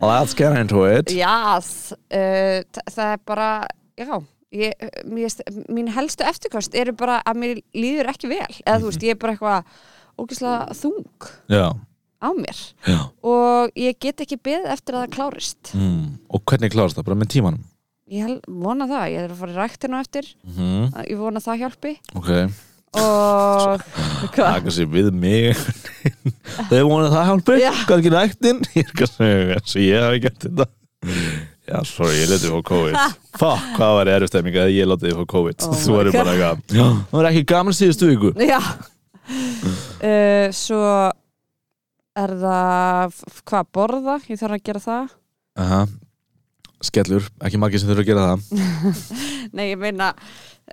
Let's 0.00 0.34
get 0.34 0.56
into 0.56 0.84
it. 0.86 1.10
Jás, 1.12 1.92
uh, 1.92 2.62
þa- 2.72 2.86
það 2.90 3.12
er 3.12 3.18
bara, 3.26 3.66
já, 3.98 4.22
ég, 4.52 4.72
mér, 5.06 5.34
mín 5.70 5.88
helstu 5.94 6.24
eftirkost 6.26 6.74
eru 6.74 6.92
bara 6.98 7.20
að 7.26 7.40
mér 7.42 7.60
líður 7.76 8.10
ekki 8.14 8.30
vel. 8.32 8.50
Eða 8.64 8.78
þú 8.82 8.90
veist, 8.90 9.04
ég 9.06 9.14
er 9.16 9.20
bara 9.22 9.34
eitthvað 9.36 9.74
ógeðslega 10.20 10.76
þung 10.76 11.28
Já, 11.54 11.66
á 12.20 12.28
mér 12.36 12.58
já 12.84 12.98
og 13.24 13.70
ég 13.80 13.96
get 14.02 14.20
ekki 14.26 14.36
beðið 14.44 14.72
eftir 14.74 14.96
að 14.98 15.04
það 15.06 15.14
klárist. 15.16 15.70
mm. 15.74 16.02
Og 16.28 16.42
hvernig 16.44 16.72
klárast 16.74 16.98
það? 16.98 17.06
Bara 17.08 17.20
með 17.22 17.30
tímanum? 17.36 17.62
Ég 18.10 18.40
vona 18.48 18.88
það, 18.90 19.04
ég 19.14 19.22
er 19.22 19.30
að 19.30 19.38
fara 19.38 19.52
í 19.54 19.58
ræktinu 19.60 20.00
eftir, 20.02 20.26
Mm. 20.44 20.90
ég 21.06 21.16
vona 21.20 21.40
það 21.40 21.60
hjálpi 21.62 21.92
Ok, 22.18 22.30
og 22.98 23.84
taka 24.34 24.72
sér 24.74 24.88
við 24.90 25.12
mig 25.14 25.54
Þau 26.70 26.82
vonið 26.90 27.14
það 27.14 27.28
hjálpi? 27.30 27.56
Ekki 27.70 28.12
ræktin? 28.16 28.60
Ég 28.74 28.90
er 28.90 29.54
ekki 29.54 29.70
og 29.78 29.84
ég 29.86 30.04
hafi 30.04 30.22
gert 30.26 30.46
þetta 30.48 30.66
Já, 31.70 31.78
sorry, 31.86 32.16
ég 32.18 32.30
letið 32.32 32.50
fór 32.50 32.62
COVID. 32.66 32.96
Fuck, 33.38 33.66
hvað 33.76 33.92
var 33.94 34.08
erfið 34.10 34.30
stemming 34.32 34.56
að 34.58 34.70
ég 34.74 34.88
letið 34.90 35.12
fór 35.20 35.26
COVID? 35.30 35.66
Oh 35.68 35.76
Þú 35.78 35.98
erum 36.00 36.16
bara 36.18 36.32
Já, 36.80 36.82
það 36.82 37.14
var 37.14 37.28
ekki 37.30 37.42
gaman 37.52 37.76
síðustu 37.76 38.08
viku. 38.10 38.32
Já. 38.42 38.58
Uh, 40.00 40.48
Svo 40.56 40.80
er 42.20 42.32
það 42.42 43.20
hvað, 43.46 43.68
borða, 43.76 44.16
ég 44.26 44.40
þarf 44.40 44.56
að 44.56 44.64
gera 44.66 44.82
það. 44.82 45.12
Aha. 45.62 45.80
Skellur, 46.90 47.26
ekki 47.44 47.60
margir 47.60 47.82
sem 47.82 47.90
þurfa 47.92 48.02
að 48.02 48.08
gera 48.10 48.24
það. 48.32 48.40
Nei, 49.56 49.66
ég 49.70 49.78
meina 49.80 50.08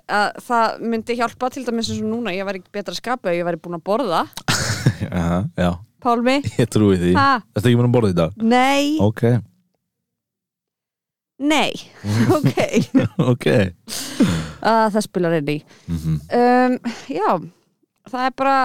að 0.08 0.40
það 0.46 0.82
myndi 0.88 1.16
hjálpa 1.18 1.50
til 1.52 1.62
dæmis 1.66 1.90
eins 1.92 2.00
og 2.02 2.08
núna 2.10 2.32
ég 2.34 2.46
væri 2.48 2.62
betra 2.74 2.94
að 2.94 2.98
skapa 3.02 3.30
ef 3.30 3.38
ég 3.38 3.46
væri 3.46 3.60
búin 3.62 3.78
að 3.78 3.84
borða. 3.86 4.24
Aha, 5.20 5.44
Já, 5.58 5.70
Pálmi, 6.02 6.40
ég 6.58 6.70
trúi 6.70 6.98
því. 6.98 7.14
Þetta 7.14 7.64
ekki 7.68 7.78
mér 7.78 7.88
að 7.90 7.94
borða 8.00 8.12
dag? 8.18 8.42
nei. 8.42 8.96
Ok, 9.04 9.24
Nei, 11.38 11.72
ok. 12.36 12.56
Ok. 13.30 13.46
Að 14.58 14.90
Það 14.94 15.04
spilar 15.06 15.38
inn 15.38 15.54
í. 15.54 15.60
Mm 15.86 16.18
um, 16.34 16.76
Já, 17.06 17.30
það 18.10 18.24
er 18.24 18.34
bara 18.38 18.56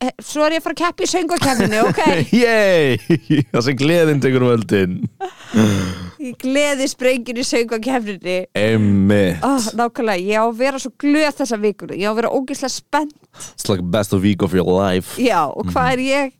eh, 0.00 0.14
Svo 0.24 0.46
er 0.46 0.56
ég 0.56 0.62
að 0.62 0.64
fara 0.64 0.76
að 0.76 0.80
keppa 0.80 1.04
í 1.04 1.10
söngvakefninu, 1.10 1.82
ok? 1.90 2.00
Yey, 2.32 3.44
það 3.52 3.66
sem 3.66 3.78
gleðin 3.80 4.22
tekur 4.24 4.46
völdin. 4.48 4.96
Gleði 6.40 6.88
sprengin 6.88 7.40
í 7.40 7.46
söngvakefninu 7.48 8.38
Einmitt. 8.56 9.44
Oh, 9.44 9.70
Nákvæmlega, 9.76 10.24
ég 10.24 10.40
á 10.40 10.44
að 10.48 10.58
vera 10.64 10.80
svo 10.80 10.94
glöð 11.00 11.36
þessa 11.42 11.60
vikur. 11.60 11.94
Ég 11.96 12.08
á 12.08 12.12
að 12.14 12.20
vera 12.22 12.32
ógeðslega 12.32 12.74
spennt. 12.80 13.16
It's 13.52 13.68
like 13.68 13.84
best 13.92 14.16
of 14.16 14.24
week 14.24 14.40
of 14.42 14.56
your 14.56 14.68
life. 14.68 15.20
Já, 15.20 15.44
og 15.52 15.68
hvað 15.68 15.98
er 15.98 16.04
ég? 16.08 16.36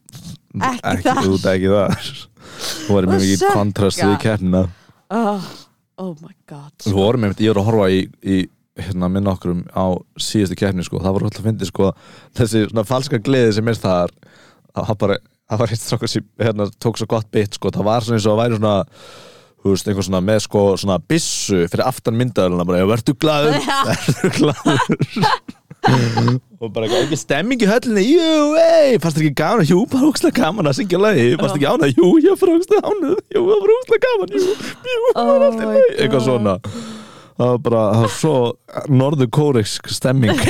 Ekki 0.56 1.04
þar. 1.04 1.24
Þú 1.24 1.36
ert 1.36 1.48
ekki 1.52 1.72
þar. 1.76 2.12
Þú 2.60 3.00
með 3.00 3.14
Og 3.14 3.24
mikið 3.24 3.48
kontrast 3.54 4.00
við 4.00 4.20
keppnina 4.24 4.68
Oh, 5.10 5.46
oh 5.98 6.14
my 6.22 6.34
god. 6.50 6.74
Þú 6.84 6.94
vorum 6.94 7.24
með, 7.26 7.40
ég 7.42 7.54
var 7.54 7.62
að 7.62 7.68
horfa 7.70 7.88
í, 7.90 8.02
í 8.22 8.36
hérna 8.80 9.08
minn 9.12 9.28
okkurum 9.30 9.64
á 9.74 9.98
síðustu 10.20 10.56
keppni 10.58 10.84
sko, 10.86 11.00
það 11.02 11.16
var 11.16 11.26
alltaf 11.26 11.42
að 11.42 11.48
fyndi 11.50 11.68
sko 11.68 11.90
þessi 12.38 12.62
svona 12.68 12.86
falska 12.88 13.18
gleði 13.22 13.56
sem 13.56 13.70
er 13.70 13.80
það 13.80 14.14
það 14.76 15.02
var 15.02 15.74
eitt 15.74 15.82
strákur 15.82 16.12
sem 16.12 16.26
hérna, 16.40 16.68
tók 16.78 17.00
svo 17.00 17.08
gott 17.10 17.28
bit 17.34 17.58
sko, 17.58 17.72
það 17.74 17.88
var 17.88 18.06
svona 18.06 18.20
eins 18.20 18.28
og 18.30 18.36
að 18.36 18.42
væri 18.44 18.60
svona 18.60 18.76
þú 19.60 19.74
veist, 19.74 19.88
einhver 19.90 20.06
svona 20.06 20.22
með 20.24 20.42
sko 20.46 20.64
svona 20.80 20.98
bissu 21.10 21.64
fyrir 21.70 21.86
aftan 21.86 22.16
myndaðurina 22.20 22.66
bara, 22.68 22.84
verður 22.88 23.16
glaður, 23.20 23.58
verður 23.90 24.36
glaður. 24.38 25.40
Og 26.60 26.68
bara 26.74 26.88
ekki 26.92 27.16
stemming 27.16 27.62
í 27.64 27.68
höllinni 27.68 28.02
jú, 28.04 28.50
ei, 28.60 28.98
fannst 29.00 29.16
ekki 29.16 29.32
gaman? 29.38 29.64
Jú, 29.64 29.78
bara 29.88 30.10
ógstlega 30.10 30.42
gaman 30.42 30.68
að 30.68 30.76
syngja 30.82 31.00
lagi 31.00 31.30
fannst 31.40 31.56
ekki 31.56 31.68
ána, 31.70 31.88
jú, 31.88 32.10
ég 32.20 32.36
var 32.36 32.52
ógstlega 32.52 32.90
ána 32.90 33.12
jú, 33.16 33.44
það 33.46 33.62
var 33.64 33.72
ógstlega 33.78 34.02
gaman, 34.04 34.34
jú, 34.36 34.42
jú, 34.44 34.98
það 35.14 35.30
var 35.30 35.38
Oh 35.40 35.46
allt 35.46 35.56
í 35.56 35.62
my 35.62 35.70
lagi. 35.70 35.94
eitthvað 36.04 36.26
svona. 36.26 36.56
Það 37.40 37.48
var 37.54 37.62
bara, 37.64 37.82
það 37.94 38.02
var 38.04 38.12
svo 38.18 38.34
norður 38.92 39.30
kóreiksk 39.32 39.88
stemming 39.96 40.42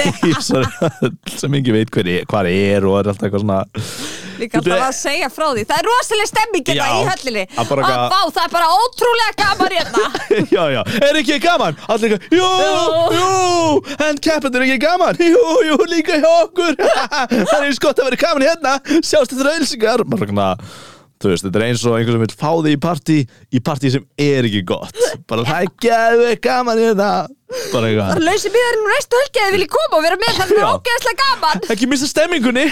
sem 1.40 1.54
ekki 1.60 1.76
veit 1.76 1.94
hver 1.94 2.10
er, 2.10 2.26
er 2.50 2.88
og 2.90 2.98
er 2.98 3.12
alltaf 3.12 3.28
eitthvað 3.28 3.44
svona 3.44 3.60
Líka 4.40 4.60
alltaf 4.60 4.84
að 4.86 4.94
segja 4.98 5.30
frá 5.32 5.46
því. 5.50 5.64
Það 5.70 5.82
er 5.82 5.88
rosalega 5.90 6.30
stemming 6.30 6.70
hérna 6.70 6.88
í 6.90 7.08
höllinni. 7.10 7.44
bara 7.58 7.90
Að 7.90 8.04
vá, 8.14 8.20
það 8.36 8.42
er 8.44 8.54
bara 8.54 8.70
ótrúlega 8.80 9.34
gaman 9.42 9.76
hérna. 9.78 10.04
Já, 10.56 10.62
já, 10.72 10.80
er 11.08 11.18
ekki 11.20 11.40
gaman? 11.42 11.76
Allir 11.90 12.14
eitthvað, 12.16 12.38
jú, 12.38 12.48
jú 13.18 14.16
keppendur 14.24 14.62
er 14.62 14.68
ekki 14.68 14.84
gaman, 14.84 15.18
jú, 15.34 15.42
jú, 15.66 15.80
líka 15.90 16.20
hjá 16.20 16.30
okkur. 16.44 16.78
Það 17.50 17.58
er 17.58 17.66
eins 17.68 17.82
gott 17.82 18.00
að 18.00 18.10
vera 18.10 18.22
gaman 18.24 18.46
hérna. 18.46 18.78
Sjást 19.00 19.34
þetta 19.36 20.08
bara 20.10 20.56
þú 21.20 21.28
veist, 21.34 21.44
þetta 21.44 21.60
er 21.60 21.64
eins 21.66 21.82
og 21.84 21.96
einhver 21.98 22.16
sem 22.16 22.22
vil 22.22 22.32
fá 22.40 22.50
þig 22.64 22.72
í 22.72 22.78
partí 22.80 23.16
í 23.52 23.60
partí 23.64 23.90
sem 23.92 24.06
er 24.16 24.48
ekki 24.48 24.62
gott. 24.70 24.96
Bara 25.28 25.44
það 25.44 25.66
er 25.66 25.74
geðveg 25.84 26.42
gaman 26.46 26.80
hérna. 26.80 27.10
Bara 27.74 27.90
eitthvað. 27.90 28.14
Er 28.14 28.24
lausið 28.24 28.56
miðarinn 28.56 28.86
og 28.86 28.92
næstu 28.94 29.20
hölgi 29.20 29.42
að 29.42 29.48
þið 29.50 29.56
viljið 29.58 29.72
koma 29.76 29.98
og 29.98 30.04
vera 30.06 30.20
með 30.22 30.38
það 30.38 30.54
er 30.54 30.62
Já. 30.62 30.68
ógeðslega 30.70 31.26
gaman. 31.26 31.64
Ekki 31.76 31.90
missa 31.90 32.08
stemmingunni 32.08 32.66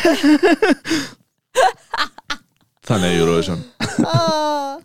þannig 2.88 3.12
er 3.12 3.20
Eurovision. 3.20 3.62
Ah, 4.08 4.78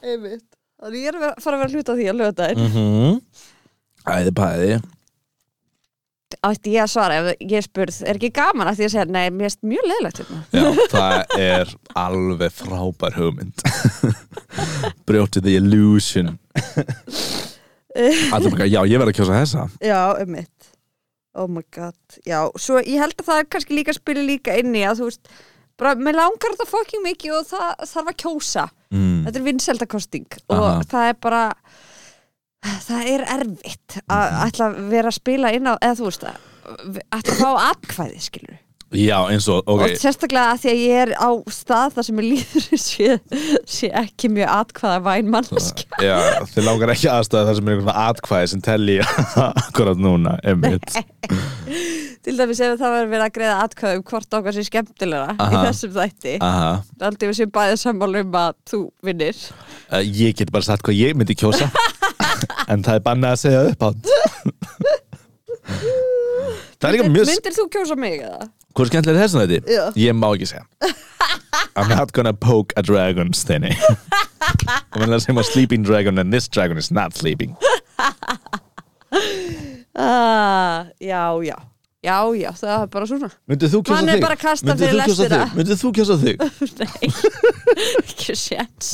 Einmitt. 0.00 0.44
Þannig 0.80 1.02
ég 1.02 1.08
er 1.10 1.16
að 1.20 1.40
fara 1.44 1.56
að 1.58 1.62
vera 1.64 1.72
hluta 1.76 1.94
því 1.96 2.06
að 2.10 2.20
löta 2.20 2.46
þér 2.50 2.60
æði 4.06 4.32
bæði 4.36 4.76
Ætti 6.46 6.72
ég 6.74 6.82
að 6.84 6.90
svara 6.92 7.16
ef 7.20 7.44
ég 7.48 7.64
spurð 7.64 7.98
Er 8.06 8.18
ekki 8.18 8.30
gaman 8.34 8.68
að 8.70 8.80
því 8.80 8.86
að 8.86 8.92
segja 8.94 9.06
Nei, 9.14 9.24
mér 9.34 9.48
erst 9.48 9.60
mjög 9.66 9.86
leðilegt 9.90 10.20
hérna. 10.20 10.40
Já, 10.52 10.66
það 10.92 11.34
er 11.46 11.72
alveg 12.02 12.54
frábær 12.54 13.16
hugmynd. 13.16 13.64
Brjóti 15.08 15.42
the 15.42 15.56
illusion. 15.60 16.32
Allir 17.96 18.52
bara, 18.52 18.68
já, 18.68 18.80
ég 18.84 19.00
verð 19.00 19.12
að 19.12 19.18
kjósa 19.20 19.38
þessa. 19.40 19.66
Já, 19.80 20.00
einmitt. 20.20 20.72
Oh 21.36 21.48
my 21.50 21.64
god. 21.74 21.96
Já, 22.26 22.40
svo 22.60 22.82
ég 22.82 23.00
held 23.00 23.16
að 23.22 23.30
það 23.30 23.42
kannski 23.54 23.78
líka 23.78 23.94
að 23.94 24.00
spila 24.02 24.26
líka 24.26 24.56
inni 24.60 24.84
að 24.88 25.00
þú 25.02 25.10
veist 25.10 25.32
bara, 25.80 25.94
mér 26.00 26.18
langar 26.18 26.54
þetta 26.54 26.68
fucking 26.70 27.04
mikið 27.04 27.38
og 27.40 27.48
það 27.50 27.86
þarf 27.92 28.12
að 28.12 28.18
kjósa. 28.24 28.66
Mm. 28.94 29.24
þetta 29.26 29.40
er 29.40 29.46
vinsældakosting 29.48 30.26
Aha. 30.46 30.58
og 30.58 30.84
það 30.90 31.08
er 31.10 31.16
bara 31.26 31.40
það 32.86 33.08
er 33.14 33.24
erfitt 33.34 33.96
að 34.06 34.36
ætla 34.46 34.68
að 34.70 34.76
vera 34.92 35.10
að 35.10 35.16
spila 35.18 35.50
inn 35.56 35.66
á 35.66 35.74
eða 35.74 35.96
þú 35.98 36.06
veist 36.06 36.28
að 36.28 37.02
ætla 37.18 37.34
að 37.34 37.40
fá 37.40 37.50
atkvæði 37.72 38.22
skilur 38.28 38.62
Já, 38.94 39.16
eins 39.34 39.48
og, 39.50 39.64
ok. 39.66 39.80
Og 39.82 39.96
sérstaklega 39.98 40.52
að 40.54 40.60
því 40.62 40.70
að 40.70 40.80
ég 40.84 41.00
er 41.02 41.10
á 41.18 41.30
stað 41.50 41.96
þar 41.96 42.04
sem 42.06 42.20
ég 42.22 42.26
líður 42.30 42.78
sé, 42.84 43.08
sé 43.66 43.88
ekki 43.98 44.30
mjög 44.30 44.52
atkvæða 44.54 45.00
væn 45.02 45.32
manneskja. 45.34 45.98
Já, 46.06 46.18
þið 46.52 46.68
langar 46.68 46.92
ekki 46.94 47.10
aðstæða 47.10 47.48
það 47.48 47.58
sem 47.58 47.70
er 47.72 47.74
einhvern 47.80 47.98
atkvæði 48.04 48.52
sem 48.52 48.62
telli 48.68 48.96
akkurat 49.66 49.98
núna, 50.06 50.36
einmitt 50.46 50.86
til 52.26 52.34
dæmis 52.40 52.58
ef 52.64 52.72
það 52.80 52.90
var 52.90 53.04
verið 53.06 53.22
að 53.22 53.34
greiða 53.36 53.56
atkvæði 53.62 53.98
um 54.00 54.04
hvort 54.10 54.34
okkar 54.34 54.54
sé 54.56 54.62
skemmtilega 54.66 55.34
í 55.36 55.44
Aha. 55.44 55.60
þessum 55.68 55.92
þætti. 55.94 56.32
Aldrei 57.06 57.28
við 57.30 57.36
séum 57.38 57.52
bæðið 57.54 57.78
sammála 57.84 58.22
um 58.24 58.38
að 58.40 58.56
þú 58.66 58.80
vinnir. 59.06 59.42
Uh, 59.86 60.02
Ég 60.02 60.34
get 60.40 60.50
bara 60.54 60.66
sagt 60.66 60.82
hvað 60.86 60.98
ég 60.98 61.14
myndi 61.18 61.36
kjósa. 61.38 61.70
En 62.68 62.82
það 62.84 62.98
er 62.98 63.02
bannað 63.06 63.32
að 63.32 63.38
segja 63.40 63.60
upp 63.70 63.84
átt 63.86 64.08
Það 66.76 66.88
er 66.88 66.92
líka 66.96 67.06
mjög 67.14 67.30
myndir 67.30 67.54
þú 67.56 67.64
kjósa 67.72 67.96
mig 67.96 68.18
eða? 68.18 68.48
Hvað 68.74 68.82
er 68.84 68.90
skemmtilega 68.90 69.22
þessum 69.22 69.40
þetta? 69.44 69.76
Já. 69.76 69.84
Ég 70.02 70.18
má 70.18 70.26
ekki 70.34 70.48
segja. 70.50 70.66
I'm 71.78 71.88
not 71.88 72.12
gonna 72.12 72.34
poke 72.34 72.76
a 72.76 72.82
dragon, 72.84 73.32
Steini. 73.32 73.72
I'm 74.92 75.00
gonna 75.00 75.20
say 75.20 75.32
a 75.32 75.44
sleeping 75.46 75.86
dragon 75.86 76.18
and 76.18 76.34
this 76.34 76.48
dragon 76.48 76.76
is 76.76 76.90
not 76.90 77.14
sleeping. 77.16 77.56
Ah, 79.96 80.90
já, 81.00 81.32
já 81.40 81.56
Já, 82.06 82.18
já, 82.38 82.50
það 82.60 82.74
er 82.76 82.90
bara 82.92 83.06
svona. 83.10 83.30
Myndið 83.50 83.72
þú 83.72 83.78
kjósa 83.86 83.96
Hann 83.96 84.06
þig? 84.06 84.14
er 84.16 84.22
Myndið 84.66 84.82
fyrir 84.82 85.00
þú 85.00 85.06
kjósa 85.06 85.22
lestina. 85.22 85.40
þig? 85.40 85.56
Myndið 85.56 85.80
þú 85.80 85.88
kjósa 85.96 86.16
þig? 86.22 86.36
Nei, 86.82 87.06
ekki 88.04 88.36
séns. 88.38 88.92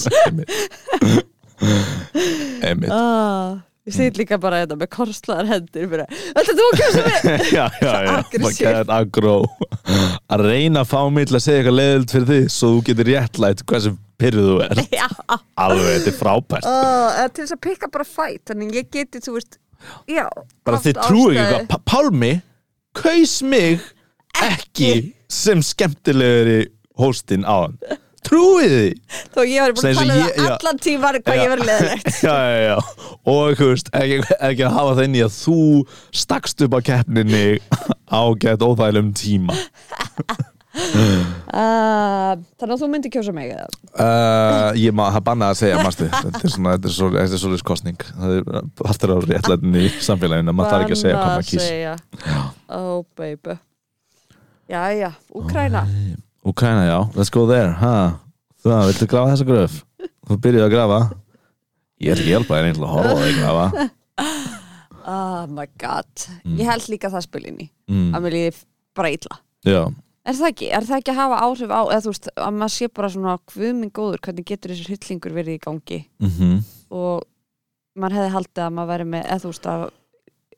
Einmitt. 2.63 2.91
Ah, 2.91 3.61
Ég 3.83 3.95
segir 3.97 4.15
líka 4.21 4.37
bara 4.39 4.61
þetta 4.63 4.77
með 4.79 4.89
korslaðar 4.95 5.49
hendur 5.51 5.89
fyrir 5.91 6.11
Þetta 6.39 6.53
þú 6.55 6.67
að 6.69 6.77
kjósa 6.79 7.01
mig? 7.03 7.41
Já, 7.57 7.65
já, 7.83 7.95
já, 8.07 8.13
bara 8.45 8.53
get 8.61 8.93
aggro. 8.95 9.33
Að 10.31 10.45
reyna 10.47 10.85
að 10.85 10.93
fá 10.93 11.01
mig 11.11 11.27
til 11.27 11.35
að 11.39 11.43
segja 11.49 11.63
eitthvað 11.65 11.79
leiðilt 11.81 12.15
fyrir 12.15 12.29
þig 12.31 12.45
Svo 12.55 12.71
þú 12.77 12.85
getur 12.89 13.11
réttlætt 13.11 13.65
hversu 13.67 13.93
pyrruð 14.23 14.47
þú 14.53 14.57
er 14.69 14.83
Já, 14.95 15.09
Alveg, 15.67 15.91
þetta 15.97 16.13
er 16.13 16.17
frábært. 16.21 16.69
Ah, 16.71 17.27
til 17.35 17.43
þess 17.43 17.57
að 17.59 17.63
pikka 17.67 17.91
bara 17.99 18.07
fæt 18.07 18.53
Þannig 18.53 18.79
ég 18.79 18.89
geti, 18.95 19.23
þú 19.27 19.35
veist 19.41 19.59
Já, 20.15 20.29
Bara 20.63 20.79
þið 20.87 21.03
trúi 21.03 21.43
ekki 21.43 21.81
Pálmi 21.91 22.33
kaus 22.97 23.39
mig 23.43 23.81
ekki 24.43 24.93
sem 25.33 25.63
skemmtilegri 25.65 26.63
hóstinn 27.01 27.47
á 27.49 27.67
hann 27.67 27.79
Trúið 28.23 28.73
því? 28.73 28.91
Þó 29.35 29.39
ég 29.51 29.65
var 29.65 29.73
búin 29.75 29.89
að 29.89 29.97
tala 29.99 30.15
um 30.15 30.29
það 30.37 30.53
allan 30.55 30.79
tímar 30.85 31.17
hvað 31.19 31.35
Já. 31.35 31.43
ég 31.43 31.51
verið 31.53 31.69
leðilegt 31.69 32.21
já, 32.29 32.37
já, 32.63 32.77
og 33.33 33.57
þú 33.59 33.69
veist, 33.73 33.91
ekki, 33.99 34.19
ekki 34.39 34.67
að 34.69 34.77
hafa 34.77 34.93
það 34.95 35.09
inn 35.09 35.17
í 35.19 35.25
að 35.27 35.33
þú 35.41 35.57
stakst 36.23 36.63
upp 36.67 36.77
á 36.79 36.81
keppninni 36.87 37.43
á 38.07 38.23
gett 38.45 38.63
óþælum 38.63 39.11
tíma 39.19 39.59
Uh, 40.73 42.39
þannig 42.57 42.73
að 42.73 42.81
þú 42.81 42.87
myndir 42.89 43.13
kjósa 43.13 43.33
mig 43.37 43.51
eða? 43.53 43.67
Uh, 43.93 44.71
ég 44.81 44.95
má, 44.97 45.03
það 45.13 45.25
bannaði 45.27 45.53
að 45.53 45.59
segja, 45.61 45.81
mástu 45.85 46.07
Þetta 46.15 46.41
er 46.41 46.55
svona, 46.55 46.77
þetta 46.79 46.89
er 46.89 47.19
er 47.27 47.43
svolítið 47.43 47.65
kostning 47.69 48.05
Það 48.09 48.37
er 48.39 48.61
aftur 48.89 49.13
á 49.13 49.17
réttlætin 49.27 49.77
í 49.77 49.85
samfélaginu 50.01 50.55
Maður 50.57 50.73
þarf 50.73 50.87
ekki 50.87 50.97
að 50.97 51.03
segja 51.03 51.19
hvað 51.19 51.33
maður 51.35 51.49
kýs. 51.51 51.67
Segja. 51.67 51.95
Oh 52.73 53.05
baby. 53.21 53.59
Jæja, 54.73 55.13
Úkraina 55.37 55.85
Úkraina, 56.43 56.87
já, 56.89 56.99
let's 57.19 57.33
go 57.35 57.45
there 57.51 57.77
ha. 57.83 57.93
Þú, 58.63 58.79
viltu 58.89 59.11
grafa 59.11 59.35
þessa 59.35 59.49
gröf? 59.51 59.77
Þú 60.31 60.39
byrjuði 60.43 60.65
að 60.65 60.73
grafa. 60.73 61.01
Ég 62.03 62.15
er 62.15 62.23
ekki 62.23 62.33
hjálpa 62.33 62.57
þér 62.57 62.69
einhverja 62.71 62.89
að 62.89 62.97
horfa 62.97 63.27
þig 63.27 63.43
grafa. 63.43 63.89
Oh 65.03 65.47
my 65.51 65.67
god. 65.83 66.07
Ég 66.47 66.69
held 66.69 66.85
líka 66.93 67.11
það 67.11 67.25
spilinni 67.27 67.65
mm. 67.91 68.13
að 68.15 68.23
mér 68.23 68.35
líði 68.37 68.53
bara 68.95 69.11
illa. 69.11 69.39
Já, 69.67 69.81
Er 70.23 70.37
það 70.39 70.53
ekki? 70.53 70.69
Er 70.71 70.85
það 70.87 71.01
ekki 71.01 71.11
að 71.11 71.19
hafa 71.19 71.39
áhrif 71.49 71.73
á 71.75 71.83
eða 71.83 72.03
þú 72.05 72.13
veist, 72.13 72.29
að 72.39 72.53
maður 72.61 72.75
sé 72.77 72.89
bara 72.95 73.09
svona 73.11 73.39
hvuminn 73.51 73.91
góður, 73.91 74.21
hvernig 74.23 74.47
getur 74.47 74.71
þessi 74.71 74.87
hryllingur 74.87 75.35
verið 75.35 75.59
í 75.59 75.63
gangi 75.65 76.05
mhm 76.23 76.63
og 76.93 77.25
maður 77.99 78.19
hefði 78.19 78.35
haldið 78.37 78.65
að 78.65 78.77
maður 78.77 78.93
væri 78.93 79.09
með 79.15 79.27
eða 79.27 79.43
þú 79.43 79.53
veist 79.53 79.69
að 79.73 79.83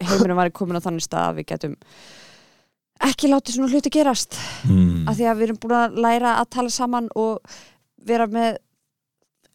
heimurinn 0.04 0.38
væri 0.38 0.54
komin 0.58 0.78
á 0.78 0.84
þannig 0.84 1.06
stað 1.06 1.28
að 1.28 1.38
við 1.38 1.48
getum 1.52 1.76
ekki 3.04 3.30
látið 3.30 3.56
svona 3.56 3.70
hluti 3.72 3.92
gerast 3.94 4.38
mm. 4.68 5.06
af 5.10 5.18
því 5.18 5.28
að 5.30 5.40
við 5.40 5.46
erum 5.48 5.60
búin 5.62 5.76
að 5.78 5.96
læra 6.04 6.34
að 6.40 6.50
tala 6.56 6.74
saman 6.74 7.08
og 7.18 7.56
vera 8.06 8.28
með 8.30 8.60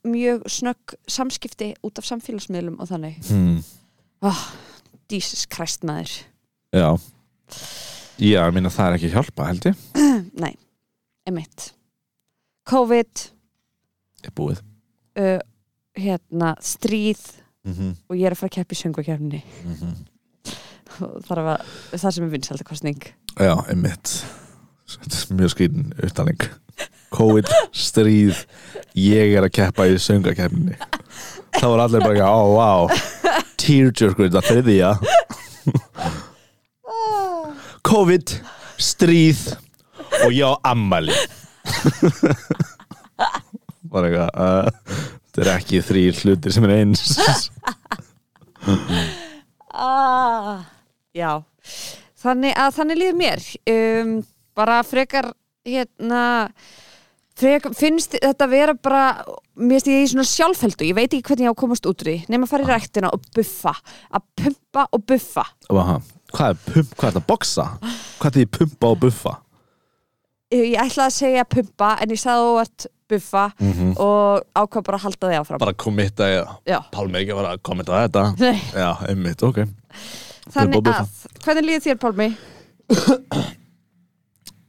mjög 0.07 0.47
snögg 0.51 0.95
samskipti 1.11 1.71
út 1.85 1.99
af 1.99 2.07
samfélagsmiðlum 2.07 2.79
og 2.79 2.91
þannig 2.91 3.31
mm. 3.35 3.55
oh, 4.27 4.43
Jesus 5.11 5.45
Christ 5.51 5.87
maður 5.87 6.15
Já 6.75 6.91
Já, 8.19 8.41
ég 8.43 8.55
minna 8.55 8.71
það 8.73 8.89
er 8.89 8.97
ekki 8.97 9.09
hjálpa, 9.13 9.45
held 9.47 9.65
ég. 9.69 9.83
Nei, 10.43 10.55
emitt 11.29 11.69
COVID 12.69 13.21
Ég 14.19 14.27
er 14.27 14.35
búið. 14.35 14.59
uh, 15.19 15.39
hérna, 15.95 16.53
stríð 16.61 17.21
mm 17.63 17.73
-hmm. 17.73 17.95
og 18.09 18.15
ég 18.17 18.25
er 18.27 18.35
að 18.35 18.41
fara 18.41 18.51
að 18.51 18.57
keppa 18.57 18.75
í 18.75 18.81
söngvakefni 18.81 19.41
þar 21.27 21.39
að 21.39 21.63
það 21.95 22.11
sem 22.11 22.23
er 22.25 22.33
vinsaldakostning 22.35 23.07
Já, 23.39 23.55
er 23.69 23.75
mjög 25.29 25.49
skrítin 25.53 25.93
upptalning. 26.03 26.41
COVID, 27.09 27.47
stríð 27.71 28.45
Ég 28.95 29.37
er 29.37 29.43
að 29.43 29.51
keppa 29.53 29.87
í 29.87 29.97
söngakefninni 29.97 30.75
Það 31.55 31.69
var 31.69 31.79
allir 31.79 32.01
bara 32.03 32.13
ekki, 32.13 32.23
ó, 32.23 32.41
oh, 32.43 32.55
wow 32.57 32.89
Tearjerkur, 33.57 34.29
þetta 34.29 34.41
þriðja 34.41 34.91
COVID, 37.89 38.33
stríð 38.79 39.41
Og 40.25 40.33
ég 40.35 40.45
á 40.45 40.53
ammali 40.71 41.15
Bara 43.89 44.09
eitthvað 44.09 44.29
uh, 44.37 44.67
Þetta 45.29 45.45
er 45.45 45.51
ekki 45.53 45.79
þrýr 45.85 46.17
hlutir 46.23 46.51
sem 46.51 46.65
er 46.65 46.71
eins. 46.79 47.01
Ah, 49.71 50.65
Já. 51.15 51.39
Þannig 52.19 52.57
að 52.59 52.73
þannig 52.75 52.99
líður 52.99 53.19
mér. 53.19 53.43
Um, 53.71 54.09
bara 54.57 54.81
frekar 54.83 55.29
hérna 55.67 56.23
frekar, 57.39 57.75
finnst 57.77 58.17
þetta 58.17 58.47
vera 58.51 58.75
bara 58.75 59.03
mér 59.55 59.77
finnst 59.77 59.91
ég 59.93 60.03
í 60.03 60.09
svona 60.11 60.27
sjálfheldu. 60.27 60.89
Ég 60.89 60.97
veit 60.97 61.13
ekki 61.13 61.23
hvernig 61.29 61.47
ég 61.47 61.53
á 61.53 61.55
að 61.55 61.61
komast 61.61 61.87
út 61.87 62.03
úr 62.03 62.09
því 62.09 62.17
nema 62.33 62.49
að 62.49 62.51
fara 62.55 62.65
í 62.65 62.69
ræktina 62.73 63.13
og 63.15 63.23
buffa 63.37 63.77
að 64.09 64.25
pumpa 64.41 64.87
og 64.91 65.05
buffa. 65.13 65.45
Aha. 65.71 65.99
Hvað 66.33 66.49
er 66.49 66.57
pump, 66.73 66.95
hvað 66.95 67.07
er 67.07 67.13
þetta, 67.15 67.25
boxa? 67.27 67.65
Hvað 68.19 68.29
er 68.29 68.35
því 68.39 68.45
pumpa 68.57 68.87
og 68.93 68.99
buffa? 69.05 69.35
ég 70.49 70.63
ég 70.73 70.79
ætlaði 70.81 71.05
að 71.05 71.13
segja 71.13 71.43
pumpa 71.45 71.87
en 72.01 72.09
ég 72.09 72.17
sagði 72.17 72.45
óvart 72.49 72.85
buffa 73.09 73.43
Mm 73.59 73.71
-hmm. 73.73 73.91
og 74.01 74.41
ákvað 74.55 74.83
bara 74.85 74.97
að 74.97 75.01
halda 75.03 75.27
því 75.29 75.37
áfram 75.41 75.59
Bara 75.59 75.73
kommitta, 75.73 76.23
já. 76.65 76.79
Pálmi 76.91 77.17
ekki 77.19 77.31
að 77.33 77.37
fara 77.37 77.51
að 77.53 77.61
kommenta 77.61 77.91
á 77.93 77.97
þetta 78.05 78.23
Nei, 78.39 78.61
Já, 78.73 78.89
einmitt, 79.09 79.43
ok 79.43 79.57
þannig 80.49 80.87
að 80.87 81.07
hvernig 81.43 81.65
líður 81.65 81.83
þér 81.85 81.97
Pálmi? 82.01 82.29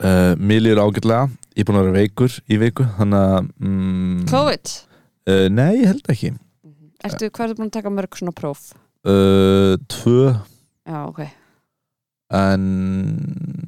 uh, 0.04 0.34
Mér 0.46 0.60
líður 0.60 0.82
ágætlega 0.84 1.28
Ég 1.56 1.64
er 1.64 1.66
búin 1.66 1.80
að 1.80 1.84
vera 1.88 1.98
veikur 1.98 2.36
í 2.48 2.56
viku 2.60 2.84
Þannig 2.98 3.18
að 3.18 3.48
mm, 3.58 4.26
COVID? 4.30 4.72
uh, 5.28 5.48
Nei, 5.48 5.72
ég 5.80 5.86
held 5.86 6.06
ekki 6.12 6.32
Ertu, 7.04 7.30
hvað 7.32 7.46
ertu 7.48 7.56
búin 7.56 7.70
að 7.70 7.76
taka 7.78 7.90
mörg 7.90 8.16
svona 8.18 8.32
próf? 8.36 8.72
uh, 9.08 9.76
Tvö 9.88 10.34
Já, 10.86 11.06
ok 11.08 11.20
En 12.30 12.64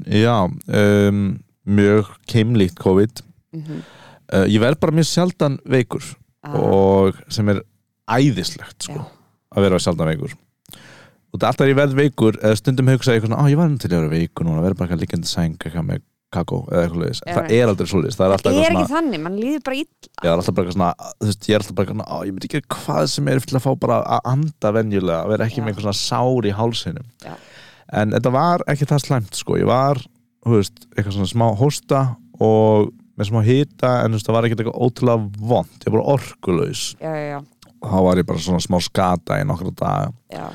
Já 0.06 0.36
um, 0.46 1.22
Mjög 1.62 2.10
keimlíkt 2.30 2.78
COVID 2.82 3.22
mm 3.52 3.62
-hmm. 3.62 3.82
uh, 4.34 4.46
Ég 4.46 4.60
verð 4.60 4.80
bara 4.80 4.92
mjög 4.92 5.06
sjaldan 5.10 5.58
veikur 5.64 6.04
Og 6.42 7.14
sem 7.28 7.48
er 7.48 7.62
æðislegt 8.10 8.82
sko. 8.82 9.06
Að 9.56 9.62
vera 9.62 9.78
sjaldan 9.78 10.08
veikur 10.08 10.32
Og 11.32 11.40
það 11.40 11.42
er 11.42 11.48
alltaf 11.48 11.66
að 11.66 11.70
ég 11.70 11.76
verð 11.76 11.94
veikur 11.94 12.38
Eða 12.42 12.56
stundum 12.56 12.88
hugsa 12.88 13.12
ég 13.12 13.20
eitthvað 13.20 13.30
svona, 13.30 13.42
Á, 13.42 13.50
ég 13.50 13.56
var 13.56 13.68
nú 13.68 13.78
til 13.78 13.90
að 13.90 14.00
vera 14.00 14.08
veikur 14.08 14.44
núna 14.46 14.62
Verð 14.62 14.76
bara 14.76 14.88
eitthvað 14.88 15.00
líkandi 15.00 15.28
sæng 15.28 15.56
eitthvað 15.58 15.86
með 15.86 16.02
kakó 16.32 16.62
Eða 16.72 16.82
eitthvað 16.82 17.02
leiðis 17.02 17.22
Það 17.26 17.54
er 17.56 17.70
aldrei 17.70 17.88
svoleiðis 17.90 18.18
Það 18.18 18.26
er 18.26 18.34
alltaf 18.36 18.52
Það 18.52 18.58
er 18.58 18.64
eitthvað 18.64 18.82
ekki 18.82 18.94
þannig, 18.94 19.22
mann 19.24 19.38
líður 19.38 19.62
bara 19.66 19.76
illa 19.76 20.10
ég 20.22 20.30
er 20.30 20.36
alltaf 20.36 20.54
bara 20.54 20.66
eitthvað 20.66 20.76
svona 20.78 20.92
þú 21.20 21.28
veist, 21.28 21.48
ég 21.48 21.54
er 21.54 21.62
alltaf 21.62 21.76
bara 21.76 21.86
eitthvað 21.86 21.98
svona, 21.98 22.10
á, 22.12 22.16
ég 22.26 22.32
myndi 22.32 22.50
ekki 22.50 22.62
hvað 22.76 23.06
sem 23.12 23.28
er 23.32 23.42
til 23.42 23.58
að 23.58 23.64
fá 23.66 23.72
bara 23.84 23.98
að 24.16 24.30
anda 24.32 24.72
venjulega 24.76 25.30
vera 25.32 25.48
ekki 25.48 25.60
Já. 25.60 25.64
með 25.64 25.72
einhver 25.72 25.86
svona 25.86 26.00
sár 26.00 26.48
í 26.48 26.54
hálsinum 26.56 27.08
Já. 27.24 27.34
En 27.92 28.14
þetta 28.16 28.32
var 28.34 28.64
ekki 28.72 28.88
það 28.90 29.04
slæmt 29.06 29.38
sko, 29.38 29.58
ég 29.60 29.68
var, 29.70 30.00
þú 30.46 30.58
veist, 30.58 30.84
eitthvað 30.96 31.16
svona 31.18 31.32
smá 31.32 31.46
hósta 31.60 32.02
og 32.42 32.92
með 33.20 33.28
smá 33.28 33.42
hita 33.46 33.90
en 34.02 34.12
þú 34.14 34.18
veist, 34.18 34.28
það 34.28 34.36
var 34.38 34.48
ekki 34.48 34.56
eitthvað 34.58 34.78
ótrúlega 34.86 35.48
vond 35.52 35.74
ég 35.84 35.90
var 35.90 35.98
bara 35.98 36.14
orkulaus. 36.16 36.84
Já, 37.00 37.10
já, 37.12 37.26
já, 37.34 37.42
og 37.82 37.90
þá 37.92 37.98
var 38.08 38.22
ég 38.22 38.30
bara 38.30 38.46
svona 38.46 38.64
smá 38.64 38.78
skata 38.82 39.40
í 39.42 39.44
nokkra 39.48 39.74
daga. 39.76 40.12
Já. 40.32 40.46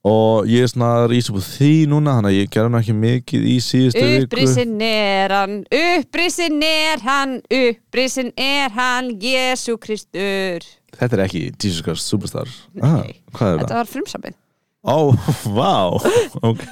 og 0.00 0.46
ég 0.48 0.64
er 0.64 0.70
svona 0.70 0.90
upp 1.04 1.36
úr 1.36 1.44
því 1.44 1.72
núna 1.90 2.14
þannig 2.16 2.30
að 2.30 2.38
ég 2.38 2.52
gerði 2.54 2.72
nú 2.72 2.78
ekki 2.80 2.94
mikið 2.96 3.42
í 3.44 3.56
síðustu 3.60 4.04
viku. 4.04 4.28
Upprisin 4.30 4.76
er 4.86 5.34
hann, 5.36 5.56
upprisin 5.76 6.62
er 6.64 7.02
hann, 7.04 7.34
upprisin 7.52 8.30
er 8.40 8.72
hann, 8.76 9.10
Jésu 9.20 9.76
Kristur. 9.76 10.64
Þetta 10.96 11.16
er 11.18 11.24
ekki 11.26 11.42
Jesus 11.52 11.84
Christ 11.84 12.08
Superstar. 12.08 12.48
Ah, 12.80 13.04
Þetta 13.36 13.74
var 13.76 13.88
frumsamið 13.92 14.39
Ó, 14.80 15.12
vá, 15.52 15.92
ok. 16.40 16.70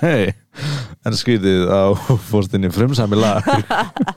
En 1.05 1.17
skrítið 1.17 1.69
á 1.69 1.93
fórstinni 2.31 2.71
frumsami 2.73 3.19
lag. 3.21 3.45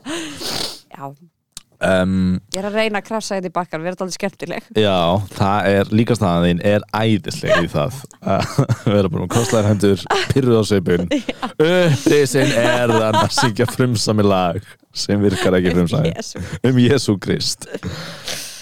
Já, 0.92 1.10
um, 1.12 2.38
ég 2.54 2.62
er 2.62 2.68
að 2.70 2.78
reyna 2.78 3.02
að 3.02 3.10
krafsa 3.10 3.36
þetta 3.36 3.50
í 3.50 3.52
bakkar, 3.52 3.82
vera 3.84 3.92
þetta 3.92 4.06
alveg 4.06 4.16
skemmtileg. 4.16 4.70
Já, 4.80 4.96
það 5.36 5.68
er 5.74 5.92
líka 5.92 6.16
staðan 6.16 6.46
þín 6.48 6.64
er 6.72 6.86
æðisleg 6.96 7.66
í 7.66 7.70
það. 7.74 8.00
Að 8.22 8.56
vera 8.94 9.12
búin 9.12 9.26
að 9.26 9.34
kostlaðir 9.36 9.70
hendur 9.74 10.06
pyrruð 10.32 10.62
á 10.62 10.64
seipun 10.72 11.06
upprisin 11.68 12.56
er 12.64 12.96
þann 12.96 13.20
að 13.20 13.36
syngja 13.42 13.68
frumsami 13.74 14.24
lag 14.24 14.72
sem 14.96 15.20
virkar 15.20 15.60
ekki 15.60 15.76
frumsami 15.76 16.16
um 16.64 16.80
Jésu 16.80 17.18
Krist. 17.20 17.68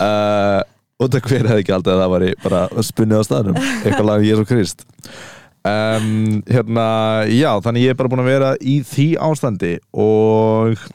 Uh, 0.00 0.58
og 1.00 1.10
það 1.10 1.26
hver 1.30 1.48
hefði 1.50 1.64
ekki 1.64 1.74
aldrei 1.74 1.92
að 1.94 2.02
það 2.02 2.14
væri 2.14 2.30
bara 2.44 2.60
spunnið 2.86 3.20
á 3.20 3.24
staðnum? 3.26 3.58
Eitthvað 3.80 4.06
lag 4.08 4.22
um 4.22 4.28
Jésu 4.28 4.46
Krist. 4.48 4.84
Um, 5.60 6.12
hérna, 6.48 6.86
já, 7.28 7.50
þannig 7.64 7.86
ég 7.86 7.94
er 7.94 7.98
bara 7.98 8.12
búin 8.12 8.22
að 8.22 8.30
vera 8.30 8.52
í 8.60 8.78
því 8.86 9.08
ástandi 9.26 9.74
og 9.92 10.86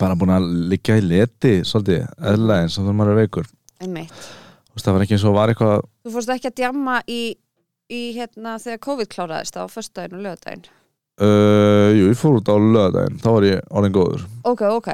bara 0.00 0.16
búin 0.18 0.34
að 0.34 0.48
liggja 0.72 0.98
í 1.00 1.04
leti 1.04 1.54
svolítið, 1.68 2.08
eðla 2.32 2.58
eins 2.64 2.76
og 2.76 2.84
þannig 2.84 2.98
maður 3.00 3.14
er 3.14 3.22
veikur. 3.22 3.48
Einmitt. 3.80 4.26
Það 4.80 4.94
var 4.96 5.02
ekki 5.04 5.16
eins 5.16 5.24
og 5.28 5.34
var 5.36 5.50
eitthvað 5.52 5.82
Þú 6.06 6.10
fórst 6.14 6.30
ekki 6.32 6.48
að 6.48 6.60
djamma 6.62 7.00
í, 7.04 7.22
í 7.92 8.02
hérna 8.16 8.54
þegar 8.62 8.84
COVID 8.86 9.10
kláraðist 9.12 9.58
á 9.60 9.68
föstudaginn 9.68 10.16
og 10.16 10.22
lögadaginn 10.24 10.68
uh, 11.20 11.90
jú, 11.94 12.08
ég 12.10 12.18
fór 12.18 12.38
út 12.40 12.50
á 12.50 12.56
löðdæðin 12.56 13.20
þá 13.20 13.28
var 13.34 13.46
ég 13.48 13.72
orðin 13.76 13.96
góður. 13.96 14.26
Ok, 14.48 14.64
ok, 14.68 14.90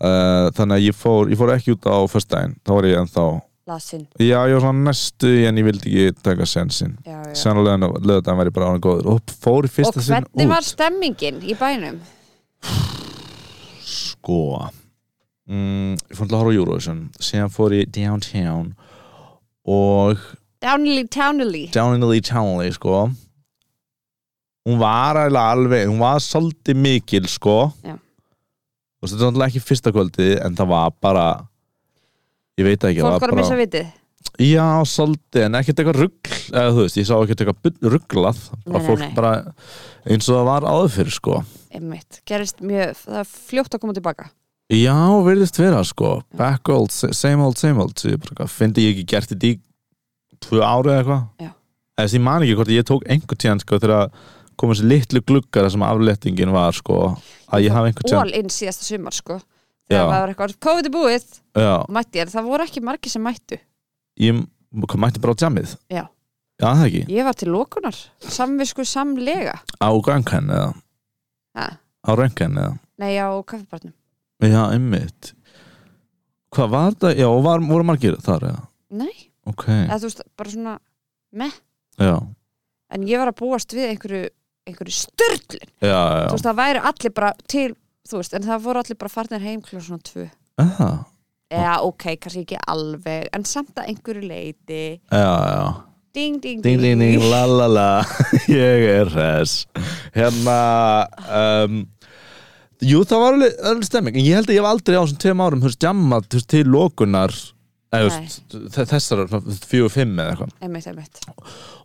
uh, 0.00 0.48
þannig 0.56 0.76
að 0.78 0.86
ég 0.86 0.96
fór, 0.96 1.30
ég 1.32 1.38
fór 1.40 1.52
ekki 1.56 1.74
út 1.76 1.86
á 1.88 1.96
föstudaginn, 2.10 2.56
þá 2.66 2.72
var 2.76 2.88
ég 2.90 2.98
ennþá 3.00 3.26
lasinn. 3.66 4.04
Já, 4.22 4.38
ég 4.46 4.54
var 4.56 4.62
svona 4.62 4.84
næstu 4.90 5.30
en 5.48 5.58
ég 5.58 5.66
vildi 5.66 5.92
ekki 6.06 6.22
taka 6.22 6.46
sensin 6.46 6.92
Já, 7.02 7.16
já. 7.18 7.34
sen 7.34 7.58
á 7.58 7.62
löðdæðin 7.66 8.38
var 8.38 8.50
ég 8.50 8.54
bara 8.54 8.68
orðin 8.70 8.84
góður. 8.86 9.08
Og 9.16 9.34
fór 9.42 9.66
í 9.66 9.70
Og 9.70 9.74
fyrsta 9.74 10.02
sinn 10.04 10.14
hvernig 10.20 10.46
út. 10.46 10.52
var 10.54 10.66
stemmingin 10.66 11.40
í 11.42 11.56
bænum? 11.58 11.98
sko 13.86 14.38
mm, 15.48 15.94
ég 16.10 16.16
fór 16.18 16.26
til 16.28 16.34
að 16.34 16.40
horfa 16.40 16.54
á 16.54 16.58
Eurovision. 16.58 17.00
Síðan 17.22 17.52
fór 17.54 17.74
ég 17.76 17.90
downtown 17.94 18.72
og 19.66 20.18
Downily, 20.62 21.04
townily 21.12 21.66
down 21.74 21.94
in 21.94 22.00
the 22.00 22.20
townly 22.24 22.70
sko. 22.72 23.10
Hún 24.66 24.78
var 24.80 25.18
alveg 25.28 25.86
hún 25.86 26.00
var 26.00 26.18
svolítið 26.18 26.78
mikil 26.80 27.26
sko. 27.30 27.72
Já. 27.84 27.98
Og 29.12 29.18
þetta 29.18 29.26
er 29.26 29.30
náttúrulega 29.30 29.52
ekki 29.52 29.64
fyrsta 29.66 29.92
kvöldi 29.94 30.28
en 30.42 30.56
það 30.58 30.72
var 30.72 30.94
bara 31.04 31.26
ég 32.60 32.66
veit 32.68 32.88
ekki 32.88 33.04
Fólk 33.04 33.10
var 33.10 33.16
að 33.16 33.24
bara, 33.26 33.38
missa 33.40 33.58
vitið. 33.60 33.92
Já 34.42 34.66
svolítið 34.90 35.44
en 35.46 35.58
ekkert 35.60 35.82
eitthvað 35.82 36.00
rugg 36.02 36.30
eða 36.50 36.72
þú 36.76 36.82
veist 36.86 36.98
ég 37.00 37.06
sá 37.08 37.14
ekkert 37.16 37.44
eitthvað 37.44 37.92
rugglað 37.94 38.40
bara 38.66 38.80
Nei, 38.80 38.86
fólk 38.88 39.04
nei. 39.04 39.12
bara 39.16 39.30
eins 40.06 40.28
og 40.30 40.38
það 40.40 40.48
var 40.50 40.66
áður 40.70 40.90
fyrir 40.96 41.16
sko. 41.16 41.38
Einmitt, 41.76 42.20
gerist 42.28 42.62
mjög, 42.64 42.96
það 43.04 43.20
er 43.22 43.30
fljótt 43.30 43.76
að 43.76 43.82
koma 43.84 43.96
tilbaka. 43.96 44.28
Já, 44.72 44.96
verðist 45.22 45.60
vera 45.60 45.82
sko. 45.86 46.16
Back 46.34 46.68
old, 46.74 46.90
same 46.90 47.44
old, 47.44 47.58
same 47.60 47.78
old 47.78 48.00
Svo 48.02 48.10
ég 48.10 48.90
ekki 48.90 49.04
gert 49.06 49.30
þetta 49.30 49.52
í 49.52 49.58
Tvö 50.42 50.60
ári 50.60 50.90
eða 50.92 50.98
eitthvað. 51.00 51.52
Þess 51.96 52.16
ég 52.18 52.24
man 52.26 52.44
ekki 52.44 52.56
hvort 52.58 52.72
ég 52.74 52.84
tók 52.88 53.06
einhvern 53.08 53.40
tíðan 53.40 53.62
sko 53.62 53.78
Þegar 53.80 54.10
kom 54.56 54.72
þessi 54.72 54.88
litlu 54.88 55.22
gluggar 55.26 55.66
þar 55.66 55.74
sem 55.76 55.84
aflettingin 55.86 56.54
var 56.54 56.76
sko 56.76 56.98
Að 57.46 57.66
ég 57.66 57.76
hafi 57.76 57.92
einhvern 57.92 58.08
tíðan 58.10 58.24
all 58.24 58.34
in 58.40 58.50
síðasta 58.50 58.86
sumar 58.88 59.14
sko. 59.14 59.38
Þegar 59.86 60.08
það 60.10 60.20
var 60.20 60.32
eitthvað, 60.32 60.54
COVID 60.66 60.88
er 60.88 60.94
búið. 60.96 61.26
Mætti 61.94 62.18
ég, 62.18 62.30
það 62.32 62.48
voru 62.50 62.64
ekki 62.66 62.82
margir 62.82 63.12
sem 63.12 63.22
mættu. 63.22 63.58
Ég 64.18 64.40
mætti 64.98 65.22
bara 65.22 65.36
á 65.36 65.42
jammið. 65.44 65.76
Já. 65.92 66.02
Já, 66.56 66.66
það 66.72 66.86
ekki? 66.88 67.02
Ég 67.12 67.26
var 67.28 67.36
til 67.36 67.50
lokunar, 67.52 67.96
samvisku 68.32 68.84
samlega. 68.88 69.58
Á 69.76 69.88
Granken 70.02 70.48
eða? 70.50 70.70
Ha. 71.56 71.66
Á 72.06 72.10
Rönken 72.16 72.56
eða? 72.56 72.78
Nei 73.02 73.18
á 73.20 73.28
kaffibarnum. 73.44 73.92
Já, 74.40 74.62
einmitt. 74.72 75.32
Hvað 76.54 76.72
var 76.72 76.96
það? 76.96 77.20
Já, 77.20 77.28
var, 77.44 77.64
voru 77.68 77.86
margir 77.88 78.16
þar 78.24 78.48
eða? 78.50 78.64
nei, 78.96 79.14
Ok, 79.46 79.64
eða 79.68 79.98
þú 80.02 80.08
veist, 80.08 80.22
bara 80.38 80.50
svona 80.50 80.74
meh, 81.38 81.54
já. 82.02 82.14
En 82.94 83.04
ég 83.06 83.20
var 83.20 83.30
að 83.30 83.38
búast 83.40 83.74
við 83.74 83.90
einhverju, 83.92 84.30
einhverju 84.66 84.94
Já, 85.80 85.88
já, 85.88 86.28
þú 86.28 86.36
veist, 86.36 86.46
það 86.46 86.60
væri 86.62 86.86
allir 86.92 87.14
bara 87.16 87.34
til 87.46 87.68
þú 88.06 88.22
veist, 88.22 88.38
en 88.38 88.46
það 88.46 88.64
voru 88.68 88.82
allir 88.82 88.98
bara 89.02 89.14
farnir 89.16 89.44
heim 89.46 89.60
kljóð 89.62 89.86
svona 89.88 90.06
tvö. 90.06 90.28
Já 90.56 90.90
eða 91.52 91.74
ok, 91.86 92.06
kannski 92.22 92.42
ekki 92.42 92.62
alveg 92.66 93.28
en 93.34 93.44
samt 93.46 93.76
að 93.78 93.92
einhverju 93.92 94.26
leiti 94.26 94.80
Já, 95.12 95.34
já. 95.52 95.66
Ding, 96.16 96.38
ding, 96.40 96.62
Ding, 96.64 96.80
ding, 96.80 96.96
ding, 96.96 97.20
la 97.28 97.42
la 97.44 97.66
la. 97.68 97.88
Ég 98.48 98.86
er 98.88 99.10
hress. 99.12 99.66
Hérna 100.14 100.54
um, 101.28 101.82
Jú, 102.80 103.02
það 103.04 103.20
var 103.20 103.36
alveg, 103.36 103.58
alveg 103.68 103.84
stemming. 103.84 104.16
En 104.16 104.24
ég 104.24 104.38
held 104.38 104.48
að 104.48 104.56
ég 104.56 104.62
hef 104.64 104.68
aldrei 104.70 104.96
á 104.96 105.04
þessum 105.04 105.20
tveim 105.20 105.42
árum 105.44 105.60
veist, 105.66 105.84
jammað 105.84 106.26
til 106.48 106.62
lokunar 106.72 107.36
Þessar 107.94 109.22
fjögur 109.62 109.92
fimm 109.94 110.16
eða 110.18 110.32
eitthvað. 110.34 110.54
Einmitt, 110.66 110.88
einmitt, 110.90 111.20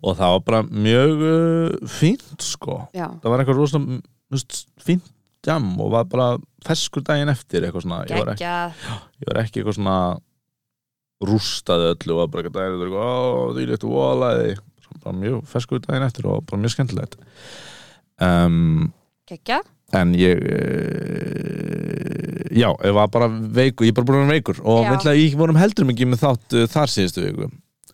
Og 0.02 0.16
það 0.18 0.34
var 0.36 0.44
bara 0.48 0.62
mjög 0.66 1.22
uh, 1.28 1.92
fínt 2.00 2.46
sko. 2.46 2.80
Já, 2.98 3.08
Það 3.22 3.30
var 3.34 3.44
eitthvað 3.44 3.62
rosalega 3.62 4.42
fínt 4.82 5.12
jam 5.46 5.70
og 5.82 5.94
var 5.94 6.10
bara 6.10 6.28
ferskur 6.66 7.06
daginn 7.06 7.32
eftir 7.34 7.66
eitthvað 7.66 7.86
svona. 7.86 8.02
Ég 8.10 8.22
var 8.22 8.34
ekki, 8.34 8.50
ég 9.22 9.30
var 9.30 9.42
ekki 9.44 9.62
eitthvað 9.62 9.78
svona 9.78 10.00
rústaði 11.22 11.92
öllu 11.94 12.18
og 12.18 12.34
bara 12.34 12.44
eitthvað 12.44 12.60
daginn 12.60 12.78
eftir 12.78 12.98
Ó, 12.98 13.54
því 13.56 13.70
léttu 13.70 13.92
volaði 13.92 14.58
bara 15.02 15.18
mjög 15.18 15.46
ferskur 15.50 15.82
daginn 15.86 16.06
eftir 16.06 16.28
og 16.30 16.44
bara 16.50 16.62
mjög 16.62 16.76
skemmtilegt. 16.76 17.18
Um, 18.22 18.92
geggjað, 19.30 19.70
en 19.98 20.14
ég 20.18 20.42
uh, 20.42 21.82
já, 22.52 22.70
ég 22.70 22.94
var 22.96 23.10
bara 23.12 23.28
veikur 23.30 23.88
ég 23.88 23.94
er 23.94 23.98
bara 23.98 24.08
búin 24.08 24.20
að 24.20 24.26
vera 24.26 24.38
veikur. 24.38 24.62
Og 24.64 24.86
vilja, 24.90 25.16
ég 25.18 25.40
vorum 25.40 25.60
heldur 25.60 25.88
mikið 25.90 26.12
með 26.12 26.24
þátt 26.26 26.58
uh, 26.58 26.68
þar 26.72 26.94
síðustu 26.94 27.26
viku. 27.26 27.50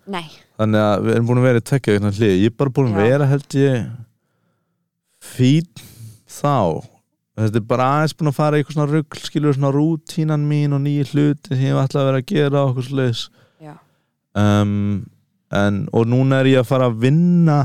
Nei. 0.07 0.27
Þannig 0.57 0.83
að 0.83 1.05
við 1.05 1.15
erum 1.15 1.29
búin 1.29 1.41
að 1.41 1.47
vera 1.49 1.61
í 1.61 1.67
tvekja 1.69 1.97
ég 1.97 2.45
er 2.49 2.57
bara 2.57 2.73
búin 2.73 2.93
að 2.93 3.01
vera 3.03 3.29
held 3.29 3.57
ég 3.59 3.89
fín 5.21 5.67
þá. 6.25 6.85
Þetta 7.37 7.59
er 7.59 7.67
bara 7.69 7.89
aðeins 7.97 8.15
búin 8.17 8.31
að 8.31 8.37
fara 8.39 8.57
í 8.57 8.63
eitthvað 8.63 8.77
svona 8.79 8.91
rugl 8.95 9.21
skilur 9.21 9.57
svona 9.57 9.73
rútínan 9.75 10.47
mín 10.49 10.73
og 10.73 10.81
nýju 10.81 11.11
hluti 11.11 11.53
sem 11.53 11.67
ég 11.67 11.75
hef 11.75 11.81
alltaf 11.83 12.01
að 12.01 12.09
vera 12.09 12.21
að 12.23 12.29
gera 12.31 12.63
og 12.63 12.71
okkur 12.71 13.11
já, 13.61 13.73
um, 14.41 15.05
en, 15.53 15.83
og 15.93 16.07
núna 16.09 16.41
er 16.41 16.49
ég 16.55 16.63
að 16.63 16.71
fara 16.71 16.89
að 16.89 16.97
vinna 17.03 17.59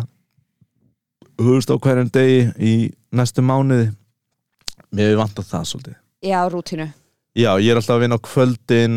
hugust 1.40 1.72
á 1.72 1.76
hverjum 1.80 2.12
degi 2.12 2.42
í 2.60 2.74
næstu 3.16 3.44
mánuði 3.44 3.88
mér 4.92 5.10
hefur 5.10 5.22
vantað 5.24 5.50
það 5.50 5.68
svolítið. 5.72 5.98
Já, 6.22 6.38
rútínu. 6.52 6.88
Já, 7.32 7.50
ég 7.58 7.72
er 7.72 7.80
alltaf 7.80 7.96
að 7.96 8.04
vinna 8.04 8.20
á 8.20 8.26
kvöldin 8.28 8.96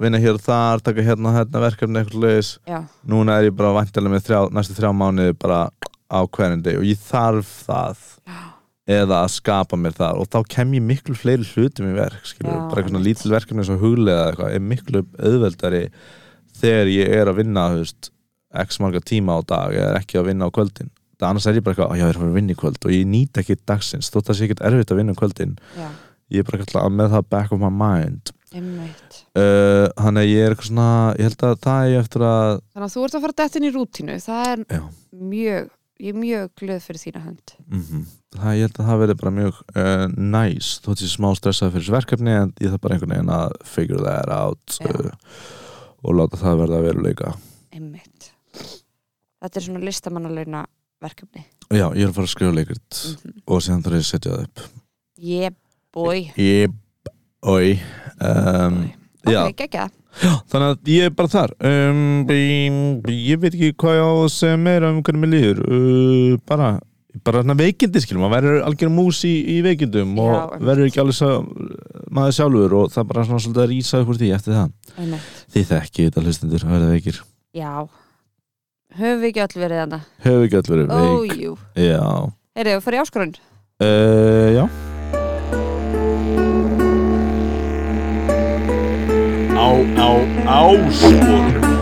vinna 0.00 0.20
hér 0.20 0.38
og 0.38 0.44
þar, 0.44 0.82
taka 0.84 1.04
hérna 1.04 1.30
og 1.30 1.36
hérna 1.36 1.62
verkefni 1.62 2.00
eitthvað 2.00 2.18
sliðis 2.18 2.50
já, 2.68 2.78
núna 3.08 3.38
er 3.38 3.48
ég 3.50 3.56
bara 3.56 3.74
vantilega 3.76 4.14
með 4.14 4.24
þrjá, 4.28 4.40
næstu 4.56 4.76
þrjá 4.78 4.90
mánuði 4.96 5.34
bara 5.42 5.60
á 6.08 6.20
hverjum 6.24 6.64
degi 6.64 6.80
og 6.80 6.88
ég 6.88 7.02
þarf 7.02 7.52
það 7.66 8.00
já, 8.24 8.40
eða 8.96 9.20
að 9.20 9.34
skapa 9.36 9.78
mér 9.80 9.98
það 9.98 10.22
og 10.22 10.30
þá 10.32 10.38
kem 10.56 10.74
ég 10.78 10.86
miklu 10.88 11.18
fleiri 11.18 11.46
hlutum 11.52 11.90
í 11.90 11.94
verk 11.98 12.24
skilur, 12.28 12.54
Já, 12.54 12.64
bara 12.70 12.82
eitthvað 12.82 12.94
svona 12.94 13.06
lítil 13.08 13.34
verkefni 13.34 13.62
eins 13.64 13.74
og 13.74 13.84
huglega 13.84 14.16
eða 14.16 14.32
eitthvað 14.32 14.56
er 14.56 14.66
miklu 14.72 15.04
auðveldari 15.20 15.84
þegar 16.62 16.92
ég 16.96 17.14
er 17.20 17.30
að 17.30 17.38
vinna 17.42 17.68
þú 17.74 17.84
veist, 17.84 18.10
x 18.64 18.82
marga 18.82 19.04
tíma 19.12 19.38
á 19.38 19.40
dag 19.54 19.76
eða 19.76 20.00
ekki 20.00 20.20
að 20.20 20.28
vinna 20.32 20.48
á 20.48 20.54
kvöldin 20.54 20.92
það 21.22 21.30
annars 21.30 21.48
er 21.48 21.58
ég 21.58 21.64
bara 21.64 21.76
eitthvað, 21.76 21.92
"Á, 21.94 21.96
já, 21.96 22.04
ég 22.04 22.14
er 22.16 22.20
að 22.26 22.36
vinna 22.36 22.52
í 22.52 22.58
kvöld. 22.58 22.84
Og 22.84 22.92
ég 22.92 23.06
nýt 23.06 23.38
ekki 23.42 23.56
dagsins, 23.66 24.10
þótt 24.10 24.30
að 24.30 24.38
sé 24.38 24.48
ekkert 24.48 24.64
erfitt 24.66 24.90
að 24.92 24.98
vinna 25.00 25.14
um 25.14 25.20
kvöldin. 25.22 25.58
Já, 25.78 25.88
ég 26.30 26.38
er 26.42 26.48
bara 26.50 26.62
eitthvað 26.62 26.92
með 26.92 27.12
það 27.14 27.28
back 27.30 27.52
of 27.52 27.60
my 27.62 27.70
mind. 27.70 28.32
Uh, 28.52 29.88
þannig 29.96 30.20
að 30.20 30.28
ég 30.28 30.42
er 30.44 30.52
eitthvað 30.52 30.68
svona 30.68 30.88
ég 31.16 31.24
held 31.24 31.44
að 31.46 31.54
það 31.64 31.84
er 31.88 32.00
eftir 32.02 32.24
að 32.26 32.50
þannig 32.74 32.84
að 32.84 32.92
þú 32.92 33.04
ert 33.06 33.14
að 33.16 33.22
fara 33.24 33.38
dættin 33.40 33.64
í 33.64 33.70
rútínu. 33.72 34.16
Það 34.20 34.50
er 34.52 34.64
Já. 34.68 34.82
mjög 35.16 35.70
ég 36.02 36.10
er 36.10 36.18
mjög 36.18 36.50
glöð 36.58 36.82
fyrir 36.82 37.00
þína 37.00 37.22
hönd. 37.24 37.54
Mm 37.70 38.04
það, 38.32 38.52
ég 38.56 38.66
held 38.66 38.78
að 38.80 38.88
það 38.88 39.00
verði 39.02 39.16
bara 39.20 39.34
mjög 39.36 39.58
uh, 39.76 40.04
nice, 40.16 40.80
þótt 40.84 41.02
ég 41.02 41.08
sé 41.10 41.16
smá 41.16 41.28
stressað 41.36 41.72
fyrir 41.72 41.84
þessu 41.84 41.96
verkefni 41.96 42.34
en 42.36 42.52
ég 42.60 42.72
þarf 42.72 42.84
bara 42.84 42.96
einhvern 42.96 43.14
veginn 43.14 43.32
að 43.36 43.56
figure 43.68 44.04
that 44.06 44.32
out 44.32 44.78
uh, 44.88 45.10
og 46.02 46.16
láta 46.18 46.40
það 46.40 46.62
verða 46.62 46.80
að 46.80 46.86
veruleika. 46.88 47.34
Einmitt. 47.72 48.30
Þetta 49.42 49.58
er 49.58 49.66
svona 49.66 49.84
listamannaleina 49.84 50.64
verkefni. 51.02 51.44
Já, 51.72 51.86
ég 51.96 52.04
er 52.04 52.10
að 52.10 52.16
fara 52.18 52.28
að 52.28 52.34
skrifa 52.36 52.56
leikrit 52.58 53.02
mm 53.02 53.42
og 53.46 53.64
síðan 53.64 53.82
þarf 53.84 53.98
ég 53.98 54.04
að 54.04 54.10
setja 54.10 54.32
það 54.32 54.46
upp. 54.46 54.68
Yeah 55.22 55.54
boy. 55.92 56.22
Ég, 56.40 56.72
oi 57.44 57.74
um, 58.22 58.78
ok, 59.26 59.32
já, 59.32 59.42
geggja 59.58 59.88
þannig 60.52 60.66
að 60.68 60.88
ég 60.92 61.08
er 61.08 61.12
bara 61.16 61.32
þar. 61.32 61.52
Um, 61.64 62.00
ég, 62.28 62.78
ég 63.16 63.40
veit 63.40 63.52
ekki 63.52 63.74
hvað 63.80 63.98
ég 63.98 64.08
á 64.08 64.12
að 64.12 64.32
segja 64.34 64.58
meira 64.60 64.90
um 64.92 65.02
hvernig 65.04 65.22
mér 65.22 65.32
líður. 65.32 65.62
Uh, 65.68 66.40
bara 66.48 66.74
bara 67.22 67.42
þarna 67.42 67.56
veikindi 67.58 68.00
skilum, 68.00 68.22
maður 68.24 68.36
verður 68.38 68.62
algjör 68.68 68.92
mús 68.92 69.18
í, 69.28 69.32
í 69.52 69.58
veikindum 69.64 70.14
Já, 70.16 70.22
og 70.22 70.54
verður 70.64 70.88
ekki 70.88 71.02
alveg 71.02 71.16
sá, 71.18 71.26
maður 72.08 72.36
sjálfur 72.38 72.76
og 72.78 72.94
það 72.94 73.10
bara 73.10 73.24
svona 73.28 73.42
svolítið 73.44 73.64
að 73.64 74.00
upp 74.00 74.12
úr 74.14 74.20
því 74.22 74.30
eftir 74.36 74.56
það. 74.56 74.70
Einmitt, 74.96 75.26
Þið 75.52 75.66
þekki 75.74 76.06
þetta 76.06 76.24
hlustundur 76.24 76.64
að 76.64 76.72
verða 76.76 76.94
veikir. 76.94 77.20
Já 77.52 77.72
höfum 78.98 79.22
við 79.22 79.28
ekki 79.30 79.42
öll 79.44 79.62
verið 79.62 79.80
þarna? 79.82 80.00
Hefur 80.26 80.46
ekki 80.46 80.58
öll 80.60 80.70
verið 80.72 80.86
veik. 80.92 81.10
ójú, 81.12 81.56
Já. 81.76 82.06
Heyrðu, 82.56 82.74
við 82.76 82.84
fyrir 82.86 83.02
áskorun? 83.02 83.34
Uh, 83.82 84.48
Já. 84.52 84.64
Á, 89.62 89.66
á, 90.02 90.10
áskor 90.58 91.72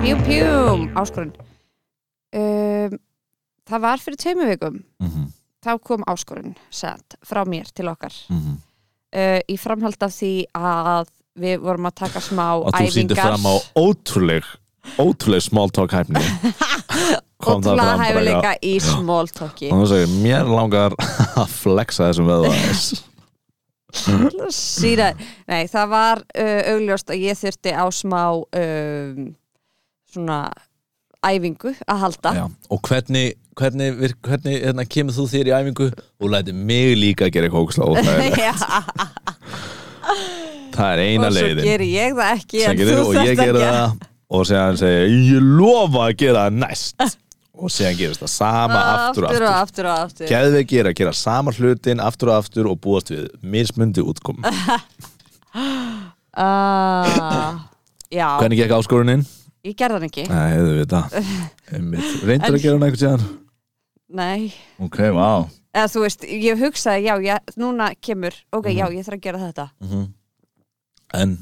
pjúm, 0.00 0.22
pjúm, 0.24 0.86
áskorun. 0.96 1.34
Um, 2.30 2.96
það 3.66 3.84
var 3.84 4.02
fyrir 4.02 4.18
tveimu 4.20 4.48
vikum. 4.48 4.82
Mm 5.02 5.28
þá 5.60 5.76
kom 5.84 6.04
áskorun 6.08 6.54
sett 6.72 7.16
frá 7.26 7.44
mér 7.48 7.70
til 7.74 7.88
okkar. 7.88 8.12
-hmm. 8.28 8.56
uh, 9.12 9.40
í 9.48 9.56
framhald 9.58 10.02
af 10.02 10.12
því 10.12 10.46
að 10.54 11.08
við 11.40 11.60
vorum 11.60 11.86
að 11.86 11.94
taka 11.94 12.20
smá 12.20 12.58
Og 12.58 12.72
þú 12.74 12.90
sýndir 12.90 13.16
æfingar. 13.16 13.28
fram 13.28 13.46
á 13.46 13.54
ótrúleg 13.76 14.44
ótrúleg 15.00 15.42
small 15.44 15.70
talk 15.74 15.92
hæfni. 15.94 16.22
Ótrúlega 17.40 17.96
hæfileika 17.96 18.54
í 18.64 18.74
small 18.84 19.28
talki. 19.32 19.70
Og 19.72 19.84
þú 19.84 19.86
segir, 19.94 20.10
mér 20.20 20.48
langar 20.50 20.96
að 21.40 21.54
flexa 21.62 22.10
þessum 22.10 22.28
veða 22.28 22.52
síra, 24.54 25.08
nei 25.50 25.64
það 25.70 25.86
var 25.90 26.20
uh, 26.22 26.60
augljóst 26.76 27.10
að 27.10 27.24
ég 27.24 27.38
þurfti 27.40 27.72
á 27.74 27.84
smá 27.90 28.22
um, 28.38 29.24
svona 30.12 30.36
æfingu 31.26 31.72
að 31.90 31.98
halda. 32.04 32.30
Já, 32.38 32.44
og 32.70 32.78
hvernig, 32.86 33.34
hvernig, 33.58 33.96
vir- 33.98 34.14
hvernig 34.24 34.60
hérna, 34.62 34.86
kemur 34.88 35.16
þú 35.16 35.26
þér 35.32 35.50
í 35.50 35.56
æfingu? 35.58 35.88
Og 36.22 36.30
læti 36.32 36.54
mig 36.54 36.94
líka 37.00 37.26
að 37.26 37.34
gera 37.36 37.50
kóksla 37.52 37.88
það 40.70 40.92
er, 40.94 41.00
eina 41.04 41.26
og 41.28 41.34
svo 41.34 41.42
leiðin. 41.42 41.66
geri 41.66 41.88
ég 41.92 42.14
það 42.16 42.30
ekki 42.38 42.62
gerir, 42.78 43.00
og 43.02 43.18
ég 43.20 43.34
gera 43.36 43.60
það 43.66 44.09
og 44.30 44.44
séðan 44.46 44.78
segja 44.80 45.08
ég 45.10 45.42
lofa 45.58 46.06
að 46.08 46.16
gera 46.22 46.44
það 46.48 46.58
næst. 46.62 47.16
Og 47.60 47.68
séðan 47.74 47.98
gerist 47.98 48.22
það 48.22 48.30
sama 48.32 48.80
aftur 48.94 49.26
og 49.26 49.30
aftur 49.34 49.44
og 49.44 49.50
aftur. 49.50 49.60
aftur 49.60 49.84
og 49.90 49.96
aftur. 50.06 50.26
Geðveik 50.30 50.72
er 50.80 50.86
að 50.92 50.96
gera 51.02 51.12
sama 51.18 51.52
hlutin 51.52 52.00
aftur 52.00 52.30
og 52.32 52.38
aftur 52.44 52.70
og 52.70 52.78
búast 52.80 53.10
við 53.12 53.26
mismundi 53.42 54.00
útkom 54.06 54.38
uh, 56.40 57.58
Já, 58.10 58.26
Hvernig 58.40 58.58
gekk 58.62 58.72
áskorunin? 58.78 59.26
ég 59.66 59.74
gerði 59.76 59.98
hann 59.98 60.06
ekki. 60.08 60.24
Nei, 60.30 60.48
hefðu 60.54 60.72
við 60.78 60.86
það 60.94 61.06
Reyndur 62.30 62.54
að 62.56 62.62
gera 62.64 62.74
hann 62.78 62.86
eitthvað 62.86 63.02
síðan? 63.04 63.26
Nei, 64.20 64.40
Ok, 64.82 64.96
vá. 65.14 65.28
Eða 65.76 65.90
þú 65.92 66.00
veist, 66.02 66.24
ég 66.26 66.58
hugsaði 66.64 67.04
já, 67.06 67.12
já 67.22 67.36
núna 67.60 67.90
kemur, 68.02 68.34
ok, 68.50 68.66
Mhm. 68.72 68.78
já, 68.80 68.84
ég 68.96 69.04
þarf 69.06 69.18
að 69.20 69.26
gera 69.28 69.38
þetta. 69.44 69.66
Mhm. 69.84 70.06
En 71.20 71.36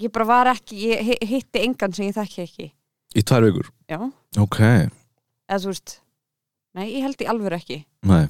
ég 0.00 0.12
bara 0.14 0.26
var 0.28 0.50
ekki, 0.54 0.78
ég 0.90 1.02
hi- 1.10 1.26
hitti 1.34 1.62
engan 1.66 1.92
sem 1.96 2.06
ég 2.08 2.16
þekki 2.16 2.42
ekki. 2.46 2.68
Í 3.16 3.22
tvær 3.26 3.44
vikur? 3.48 3.70
Já, 3.90 3.98
Ok, 4.38 4.58
eða 4.62 5.58
þú 5.64 5.72
veist 5.72 5.96
Nei, 6.74 6.84
ég 6.94 7.02
held 7.02 7.18
í 7.18 7.26
alvöru 7.26 7.56
ekki. 7.58 7.80
Nei. 8.06 8.28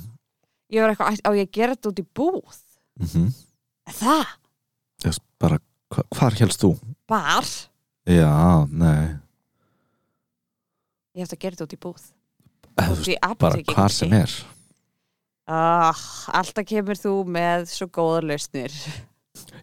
Ég 0.73 0.81
var 0.81 0.95
eitthvað, 0.95 1.19
á 1.27 1.31
ég 1.37 1.45
að 1.45 1.51
gera 1.53 1.75
þetta 1.77 1.91
út 1.91 1.99
í 2.01 2.07
búð? 2.17 2.61
Mm 3.01 3.27
Er 3.91 3.93
Það, 3.99 4.27
Ég 5.05 5.05
veist 5.11 5.23
bara, 5.39 5.59
hva, 5.91 6.05
hvar 6.17 6.39
helst 6.41 6.61
þú? 6.63 6.71
Bar? 7.11 7.45
Já, 8.07 8.67
nei. 8.71 9.19
Ég 11.17 11.25
hef 11.27 11.35
að 11.35 11.41
gera 11.43 11.57
þetta 11.57 11.67
út 11.67 11.75
í 11.77 11.81
búð. 11.85 12.03
Eða, 12.79 12.87
þú 12.95 13.05
veist, 13.05 13.39
bara 13.43 13.63
hvar 13.75 13.93
sem 13.93 14.13
er. 14.17 14.35
Ah, 15.51 16.01
Alltaf 16.39 16.65
kemur 16.71 16.95
þú 17.01 17.13
með 17.27 17.67
svo 17.73 17.89
góðar 17.91 18.29
lausnir 18.31 18.71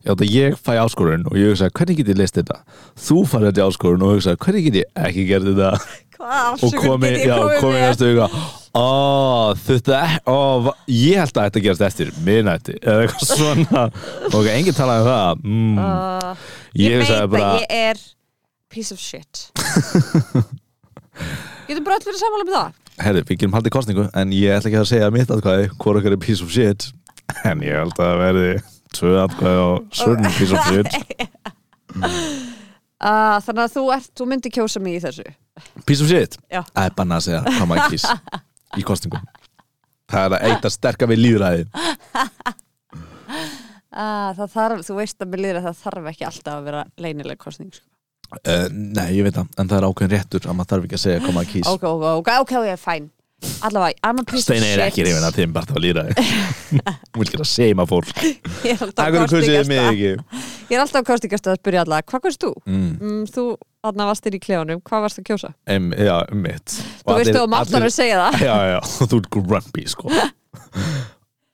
Já, 0.07 0.13
það 0.15 0.29
ég 0.31 0.53
fæ 0.63 0.77
áskorun 0.79 1.25
og 1.27 1.35
ég 1.35 1.49
hugsa, 1.51 1.67
hvernig 1.75 1.97
get 1.99 2.07
ég 2.13 2.19
list 2.21 2.37
þetta? 2.39 2.55
Þú 3.03 3.17
fær 3.27 3.43
þetta 3.49 3.65
áskorun 3.67 4.05
og 4.07 4.13
hugsa, 4.15 4.37
hvernig 4.39 4.63
get 4.69 4.77
ég 4.79 4.87
ekki 5.07 5.23
gert 5.27 5.43
þetta? 5.49 5.71
Hvað 6.17 6.63
og 6.63 6.71
komi, 6.81 7.09
já, 7.27 7.35
komi 7.61 7.79
næstu 7.83 8.05
huga 8.13 8.27
Ó, 8.77 8.79
þetta 9.57 9.99
va- 10.63 10.75
Ég 10.87 11.17
held 11.19 11.35
að 11.41 11.45
þetta 11.49 11.63
gerast 11.65 11.83
eftir 11.87 12.07
minnætti 12.25 12.73
eða 12.79 13.01
eitthvað 13.07 13.29
svona. 13.41 13.81
Og 14.37 14.43
enginn 14.51 14.77
talaði 14.77 15.01
um 15.01 15.07
það. 15.09 15.31
Mm, 15.43 15.77
Ah, 15.81 16.33
Ég, 16.77 16.89
Ég 16.93 16.97
veit 17.01 17.29
bara 17.33 17.47
að 17.49 17.57
ég 17.63 17.67
er 17.91 17.97
piece 18.69 18.91
of 18.93 18.99
shit. 19.01 19.33
Getum 21.67 21.83
bara 21.87 21.97
verið 22.05 22.21
sammála 22.21 22.45
með 22.47 22.55
það? 22.59 22.69
Herri, 23.01 23.21
við 23.27 23.39
gerum 23.41 23.55
haldið 23.57 23.73
kostningu 23.75 24.05
en 24.17 24.27
ég 24.33 24.53
ætla 24.55 24.69
ekki 24.71 24.79
að 24.83 24.87
segja 24.93 25.09
mitt 25.13 25.29
hvort 25.33 25.99
okkar 25.99 26.13
er 26.15 26.21
piece 26.21 26.43
of 26.45 26.49
shit 26.53 26.81
en 27.45 27.57
ég 27.65 27.75
held 27.81 27.97
að 28.01 28.13
verði 28.21 28.51
tvö 28.97 29.11
atkvæði 29.23 29.59
á 29.63 29.69
certain 30.01 30.31
piece 30.37 30.53
of 30.53 30.59
shit. 30.67 30.89
uh, 31.97 33.37
Þannig 33.45 33.63
að 33.63 33.71
þú, 33.77 33.83
ert, 33.95 34.11
þú 34.17 34.23
myndi 34.33 34.49
kjósa 34.53 34.79
mig 34.83 34.93
í 34.99 35.01
þessu. 35.05 35.27
Piece 35.85 36.01
of 36.03 36.09
shit? 36.11 36.31
Já. 36.51 36.61
Það 36.73 36.85
er 36.89 36.93
banna 36.97 37.15
að 37.17 37.23
segja 37.27 37.41
hvað 37.47 37.67
maður 37.71 37.89
kýs 37.93 38.05
í 38.77 38.79
kostningum 38.85 39.23
Það 40.11 40.21
er 40.27 40.31
að 40.37 40.43
eitt 40.51 40.65
að 40.67 40.73
sterka 40.75 41.05
við 41.09 41.19
líðræði 41.23 41.63
uh, 41.67 41.71
Það 44.37 44.47
þarf, 44.53 44.79
þú 44.87 44.93
veist 45.01 45.17
að 45.23 45.29
mér 45.33 45.41
líður 45.45 45.59
að 45.61 45.65
það 45.69 45.77
þarf 45.83 46.05
ekki 46.13 46.25
alltaf 46.29 46.53
að 46.59 46.65
vera 46.69 46.81
leynileg 47.01 47.37
kostning 47.41 47.71
sko. 47.73 47.85
uh, 48.37 48.67
Nei, 48.71 49.09
ég 49.17 49.23
veit 49.27 49.35
það, 49.39 49.47
en 49.57 49.67
það 49.71 49.77
er 49.79 49.87
ákveðin 49.89 50.13
réttur 50.15 50.43
að 50.47 50.55
maður 50.59 50.71
þarf 50.73 50.83
ekki 50.87 50.97
að 50.99 51.05
segja 51.07 51.23
hvað 51.25 51.35
maður 51.39 51.51
kýs. 51.55 51.67
Ok, 51.73 51.83
ok, 51.89 52.05
ok, 52.21 52.29
ok, 52.45 52.53
ok, 52.61 52.69
fæn 52.85 53.05
Allavega, 53.61 53.93
I'm 54.03 54.17
a 54.19 54.23
piece 54.25 54.43
Steini 54.47 54.65
of 54.65 54.79
er 54.79 54.79
shit. 54.79 54.85
ekki 54.87 55.03
reyfin 55.05 55.25
að 55.27 55.35
bara 55.53 55.69
það 55.69 55.83
líðræði 55.83 56.23
Hún 57.13 57.21
vil 57.21 57.27
gera 57.29 57.45
seima 57.45 57.85
fólk 57.89 58.09
Ég 58.65 58.71
er 58.71 58.81
alltaf 58.87 59.03
er 60.79 60.81
alltaf 60.83 61.05
kostingast 61.05 61.49
að 61.51 61.59
spyrja 61.61 61.83
alla 61.85 61.99
Hvað 62.01 62.23
kost 62.25 62.41
þú? 62.43 62.49
mm, 62.65 62.87
Mm, 62.97 63.21
þú, 63.29 63.45
þarna 63.85 64.07
varst 64.09 64.25
þér 64.25 64.37
í 64.39 64.41
klefunum 64.47 64.81
Hvað 64.89 65.05
varst 65.05 65.21
að 65.21 65.27
kjósa? 65.29 65.51
em, 65.69 65.91
Já, 65.93 66.15
um 66.33 66.41
mitt. 66.47 66.77
Þú 67.05 67.17
veist 67.21 67.33
þú 67.37 67.43
um 67.45 67.55
allar 67.59 67.85
að 67.87 67.93
segja 67.99 68.17
það. 68.25 68.39
Já, 68.49 68.55
já, 68.73 68.79
þú 68.97 69.19
ert 69.21 69.29
grumpy 69.37 69.85
sko. 69.93 70.17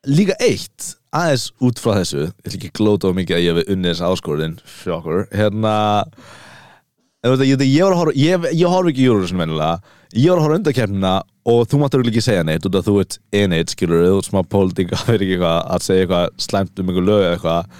Líka 0.07 0.35
eitt 0.43 0.89
aðeins 1.15 1.49
út 1.63 1.79
frá 1.83 1.93
þessu 1.99 2.23
ég 2.25 2.47
ætla 2.47 2.57
ekki 2.57 2.71
glóta 2.79 3.11
á 3.11 3.15
mikið 3.15 3.37
að 3.37 3.43
ég 3.45 3.59
hef 3.59 3.69
unnið 3.75 3.91
þessa 3.93 4.09
áskorðin 4.15 4.55
fyrir 4.65 4.95
okkur 4.97 5.21
hérna 5.35 5.75
ég, 7.23 7.31
veit, 7.31 7.47
ég, 7.47 7.61
ég, 7.71 7.83
horfa, 7.83 8.11
ég, 8.19 8.47
ég 8.51 8.67
horf 8.67 8.89
ekki 8.91 9.05
Eurovision 9.07 9.39
venjulega. 9.39 9.79
Ég 10.13 10.29
var 10.29 10.41
að 10.41 10.43
horfa 10.43 10.59
undarkeppnina 10.59 11.13
og 11.49 11.65
þú 11.71 11.79
máttur 11.79 12.03
ekki 12.03 12.23
segja 12.23 12.43
neitt 12.45 12.67
að 12.67 12.83
þú 12.83 12.95
ert 13.01 13.17
in 13.35 13.55
it 13.55 13.71
skilur 13.71 14.03
þú 14.03 14.17
ert 14.19 14.29
smá 14.29 14.41
pólitík 14.43 14.91
að 14.97 15.85
segja 15.85 16.03
eitthvað 16.03 16.27
slæmt 16.43 16.83
um 16.83 16.91
einhver 16.91 17.07
lög 17.07 17.27
eitthvað. 17.29 17.71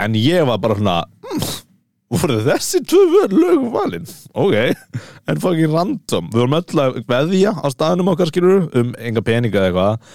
En 0.00 0.18
ég 0.18 0.46
var 0.48 0.60
bara 0.62 0.78
svona 0.80 0.96
mm, 1.06 1.46
voru 2.16 2.40
þessi 2.48 2.82
tvö 2.90 3.24
lög 3.30 3.70
valin? 3.76 4.10
Ok, 4.34 4.58
en 5.30 5.42
fucking 5.46 5.70
random. 5.70 6.30
Við 6.34 6.42
vorum 6.42 6.58
öll 6.60 6.84
að 6.84 7.00
veðja 7.14 7.54
á 7.54 7.66
staðnum 7.70 8.10
okkar 8.14 8.32
skilur 8.32 8.68
um 8.74 8.94
enga 8.98 9.22
peninga 9.22 9.68
eitthvað. 9.68 10.12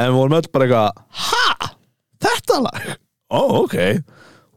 En 0.00 0.14
við 0.14 0.20
vorum 0.22 0.38
öll 0.40 0.52
bara 0.54 0.70
eitthvað 0.70 1.24
ha, 1.28 1.72
þetta 2.24 2.62
lag? 2.70 2.92
Ó, 3.28 3.40
ok 3.64 3.78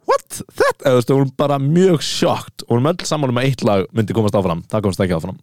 what, 0.07 0.39
þetta, 0.51 0.83
þú 0.83 0.93
veist, 0.97 1.09
við 1.11 1.17
vorum 1.17 1.33
bara 1.39 1.57
mjög 1.63 2.05
sjokkt 2.05 2.63
og 2.65 2.69
við 2.69 2.75
vorum 2.77 2.91
öll 2.93 3.09
saman 3.09 3.33
um 3.33 3.41
að 3.41 3.49
eitt 3.49 3.65
lag 3.67 3.87
myndi 3.95 4.15
komast 4.17 4.37
áfram, 4.39 4.63
það 4.71 4.85
komast 4.85 5.03
ekki 5.03 5.17
áfram. 5.17 5.41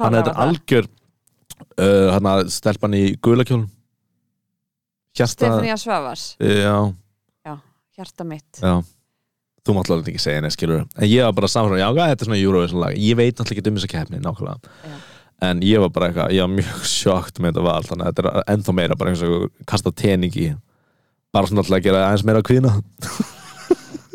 Þannig 0.00 0.18
að 0.18 0.20
þetta 0.20 0.34
er 0.34 0.42
algjör 0.44 0.90
uh, 0.90 2.10
hann 2.14 2.28
að 2.34 2.42
stelpan 2.54 2.98
í 2.98 3.04
gulakjólum 3.22 3.70
hjarta 5.14 5.30
Stefania 5.36 5.78
Svavars, 5.78 6.34
já, 6.42 6.90
hjarta 7.94 8.26
mitt. 8.26 8.58
Já. 8.58 8.82
Þú 9.64 9.76
mátt 9.78 9.88
alveg 9.94 10.10
ekki 10.12 10.20
segja 10.20 10.42
neitt 10.44 10.52
skilur 10.56 10.82
en 10.82 11.06
ég 11.08 11.24
var 11.24 11.36
bara 11.38 11.48
samfram, 11.48 11.78
já, 11.80 11.86
hvað, 11.88 12.10
þetta 12.10 12.24
er 12.24 12.28
svona 12.28 12.40
Eurovision 12.42 12.82
lag. 12.82 12.96
Ég 13.00 13.16
veit 13.16 13.38
náttúrulega 13.38 13.62
ekki 13.62 13.70
um 13.70 13.78
þessa 13.78 13.92
keppni, 13.94 14.20
nákvæmlega. 14.24 14.74
Já. 14.84 14.96
en 15.44 15.62
ég 15.66 15.80
var 15.82 15.90
bara 15.94 16.10
eitthvað, 16.10 16.34
ég 16.34 16.44
var 16.44 16.52
mjög 16.52 16.84
sjokkt 16.98 17.40
með 17.40 17.54
þetta 17.54 17.64
val, 17.68 17.86
þannig 17.88 18.04
að 18.04 18.12
þetta 18.12 18.34
er 18.34 18.52
ennþá 18.54 18.74
meira 18.80 18.98
bara 18.98 19.14
eins 19.14 19.24
og 19.24 19.48
kasta 19.70 19.94
tening 19.94 20.36
í. 20.36 20.50
Bara 21.34 21.48
svona 21.50 21.64
alltaf 21.64 21.78
að 21.78 21.86
gera 21.86 22.04
aðeins 22.08 22.26
meira 22.26 22.44
kvína 22.44 22.74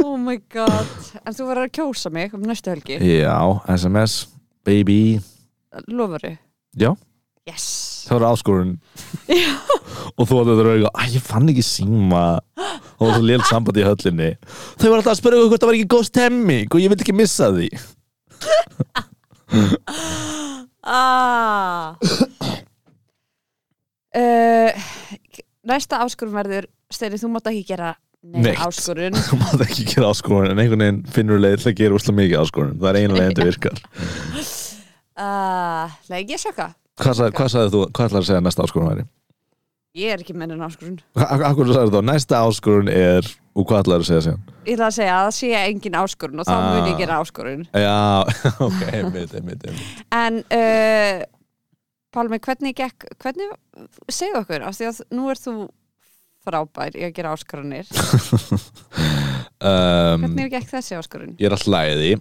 Oh 0.03 0.15
my 0.17 0.37
god. 0.51 0.87
En 1.25 1.35
þú 1.35 1.49
verður 1.49 1.67
að 1.67 1.73
kjósa 1.77 2.11
mig 2.13 2.33
um 2.35 2.43
næstu 2.47 2.71
helgi. 2.71 2.97
Já, 3.03 3.35
SMS, 3.75 4.21
baby. 4.67 5.19
Lofuru 5.87 6.33
já, 6.79 6.93
Yes. 7.49 7.65
Það 8.09 8.19
var 8.19 8.25
áskorun. 8.33 8.71
Og 10.19 10.27
þú 10.27 10.39
átti 10.41 10.51
þetta 10.51 10.65
rauga 10.67 10.89
að 11.01 11.15
ég 11.15 11.23
fann 11.25 11.49
ekki 11.49 11.63
síma. 11.65 12.23
Og 12.59 12.99
það 12.99 13.07
var 13.07 13.15
svo 13.15 13.25
lél 13.25 13.45
samband 13.47 13.79
í 13.79 13.85
höllinni. 13.87 14.29
Þau 14.77 14.87
var 14.91 14.97
alltaf 14.99 15.13
að 15.13 15.19
spyrja 15.21 15.45
hvort 15.45 15.63
það 15.63 15.69
var 15.71 15.77
ekki 15.79 15.89
góð 15.93 16.05
stemming 16.09 16.75
og 16.75 16.83
ég 16.83 16.91
vildi 16.91 17.05
ekki 17.05 17.15
missa 17.17 17.49
því. 17.55 17.69
Ah. 20.89 21.97
uh, 24.15 24.71
Næsta 25.69 25.99
áskorun 26.01 26.33
verður 26.33 26.65
Steini, 26.89 27.19
þú 27.21 27.29
mátt 27.33 27.49
ekki 27.51 27.65
gera 27.69 27.91
Neitt. 28.23 28.59
áskorun. 28.59 29.15
Þú 29.29 29.37
mátt 29.39 29.61
ekki 29.63 29.85
gera 29.93 30.09
áskorun 30.11 30.51
en 30.51 30.59
einhvern 30.59 30.83
veginn 30.83 31.03
finnur 31.15 31.39
leið 31.39 31.61
til 31.63 31.71
að 31.71 31.77
gera 31.79 31.95
úrslega 31.99 32.17
mikið 32.19 32.41
áskorun. 32.43 32.73
Það 32.81 32.89
er 33.03 33.13
leið 33.15 33.29
þetta 33.29 33.47
virkar. 33.51 33.83
Uh, 35.19 35.91
Leik 36.07 36.29
ég 36.31 36.39
sjokka? 36.39 36.69
Hvað, 36.95 37.15
sagði, 37.17 37.33
hvað 37.35 37.49
sagði 37.51 37.71
þú, 37.73 37.79
hvað 37.91 38.05
ætlar 38.07 38.21
að 38.23 38.27
segja 38.29 38.43
næsta 38.45 38.63
áskorun 38.63 38.85
væri? 38.87 39.01
Ég 39.99 40.13
er 40.13 40.21
ekki 40.23 40.35
með 40.37 40.53
neina 40.53 40.69
áskorun. 40.69 40.93
Akkur 41.19 41.71
sagði 41.75 41.91
þá, 41.91 41.97
næsta 42.07 42.39
áskorun 42.47 42.91
er 42.93 43.27
og 43.51 43.65
hvað 43.67 43.81
ætlar 43.83 43.99
að 43.99 44.07
segja 44.07 44.21
síðan? 44.29 44.45
Ég 44.63 44.77
ætla 44.77 44.87
að 44.87 44.95
segja 44.95 45.17
að 45.17 45.25
það 45.27 45.35
sé 45.39 45.49
engin 45.59 45.97
áskorun 45.99 46.39
og 46.39 46.47
þá 46.47 46.53
Ah. 46.55 46.69
mun 46.77 46.87
ég 46.93 47.01
gera 47.03 47.17
áskorun. 47.19 47.65
Já, 47.83 47.97
ok, 48.69 48.79
einmitt, 48.93 49.35
einmitt, 49.41 49.67
einmitt. 49.67 49.99
En 50.21 50.39
uh, 50.55 51.25
Pálmi, 52.15 52.39
hvernig 52.47 52.77
gekk 52.79 53.09
hvernig, 53.19 53.51
segðu 54.07 54.39
okkur? 54.45 54.63
Af 54.71 54.79
því 54.79 54.87
að 54.93 55.03
nú 55.19 55.27
er 55.35 55.43
þú 55.43 55.57
frábær 56.49 56.97
í 56.99 57.05
að 57.07 57.15
gera 57.19 57.33
áskorunir 57.37 57.85
um, 59.61 60.25
Hvernig 60.25 60.51
gekk 60.57 60.71
þessi 60.75 60.97
áskorun? 60.99 61.35
Ég 61.39 61.49
er 61.49 61.55
alltaf 61.55 61.73
læði 61.73 62.15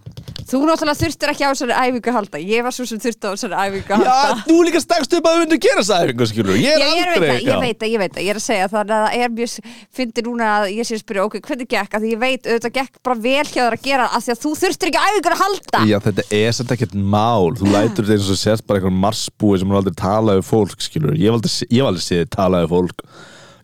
Þú 0.48 0.62
náttúrulega 0.64 0.96
þurftir 0.96 1.30
ekki 1.34 1.44
á 1.44 1.50
þessari 1.52 1.74
æfingu 1.76 2.08
að 2.08 2.14
halda. 2.16 2.38
Ég 2.40 2.62
var 2.64 2.72
svo 2.72 2.84
sem 2.88 3.00
þurfti 3.02 3.28
á 3.28 3.32
þessari 3.34 3.56
æfingu 3.68 3.92
að 3.92 4.04
Já, 4.06 4.12
halda. 4.16 4.44
þú 4.46 4.54
líka 4.64 4.80
stakst 4.80 5.16
upp 5.18 5.26
að 5.28 5.34
við 5.34 5.42
myndum 5.42 5.60
gera 5.66 5.82
þessa 5.82 5.98
æfingu, 6.06 6.28
skilur 6.30 6.56
Ég 6.56 6.72
er 6.72 6.80
Já, 6.80 6.86
ég 6.88 6.92
aldrei 6.94 7.18
veit 7.20 7.28
það, 7.28 7.42
já. 7.42 7.50
ég 7.52 7.60
veit 7.66 7.82
það, 7.82 7.90
ég 7.92 8.00
veit 8.02 8.14
það, 8.14 8.22
ég 8.24 8.32
er 8.32 8.40
að 8.40 8.44
segja 8.46 8.70
þannig 8.72 8.94
að 8.96 9.04
það 9.04 9.18
er 9.26 9.34
mjög, 9.36 9.56
fyndi 9.98 10.24
núna 10.24 10.48
að 10.54 10.64
ég 10.72 10.88
sé 10.88 10.96
að 10.96 11.02
spyrja, 11.04 11.26
ok, 11.28 11.36
hvernig 11.50 11.68
gekk, 11.74 11.98
að 11.98 12.06
því 12.06 12.14
ég 12.14 12.22
veit, 12.24 12.48
auðvitað 12.48 12.74
gekk 12.78 12.98
bara 13.04 13.20
vel 13.28 13.44
hjá 13.44 13.60
þér 13.60 13.76
að 13.76 13.84
gera, 13.90 14.08
af 14.08 14.24
því 14.24 14.32
að 14.34 14.42
þú 14.46 14.54
þurftir 14.62 14.92
ekki 14.94 15.04
æfingur 15.04 15.36
að 15.36 15.42
halda. 15.44 15.84
Já, 15.92 15.98
þetta 16.08 16.26
er 16.40 16.56
samt 16.56 16.74
ekkert 16.78 16.96
mál. 16.96 17.52
Þú 17.60 17.72
lætur 17.76 18.08
þetta 18.08 18.16
eins 18.16 18.32
og 18.32 18.40
sérst 18.40 18.64
bara 18.68 18.80
einhvern 18.80 19.02
marsbúi 19.04 19.60
sem 19.60 19.68
hún 19.68 19.82
aldrei 19.82 19.98
talaði 20.00 20.48
fólk, 20.48 20.80
skilur 20.80 21.12
Ég 21.18 21.28
hef 21.28 21.36
aldrei, 21.36 21.52
ég 21.68 21.82
hef 21.82 21.90
aldrei 21.92 22.06
séð 22.08 22.24
þig 22.24 22.32
tala 22.38 22.64
við 22.64 22.72
fólk 22.72 23.04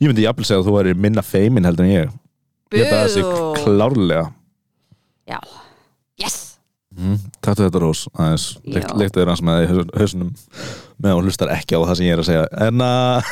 Ég 0.03 0.09
myndi 0.11 0.25
jafnvel 0.27 0.47
segja 0.49 0.61
að 0.63 0.69
þú 0.71 0.77
væri 0.79 0.95
minna 0.99 1.23
feimin 1.25 1.65
heldur 1.69 1.87
en 1.87 1.93
ég. 1.95 2.15
Ég 2.75 2.89
held 2.89 2.95
að 2.95 3.05
það 3.05 3.13
sé 3.15 3.63
klárlega. 3.65 4.25
Já, 5.31 5.39
yes. 6.21 6.39
mm, 6.97 7.21
Taktu 7.45 7.65
þetta 7.69 7.81
rós 7.85 8.03
aðeins. 8.13 8.49
Já. 8.67 8.83
Leiktu 8.99 9.21
þér 9.23 9.31
hans 9.33 9.43
með 9.47 9.55
það 9.57 9.65
í 9.65 9.71
haus- 9.71 9.95
hausnum. 10.03 10.33
Meðan 10.99 11.19
hún 11.21 11.29
hlustar 11.31 11.51
ekki 11.55 11.75
á 11.79 11.81
það 11.85 11.97
sem 11.99 12.07
ég 12.07 12.15
er 12.17 12.23
að 12.23 12.29
segja. 12.29 12.45
En 12.67 12.83
að 12.85 13.31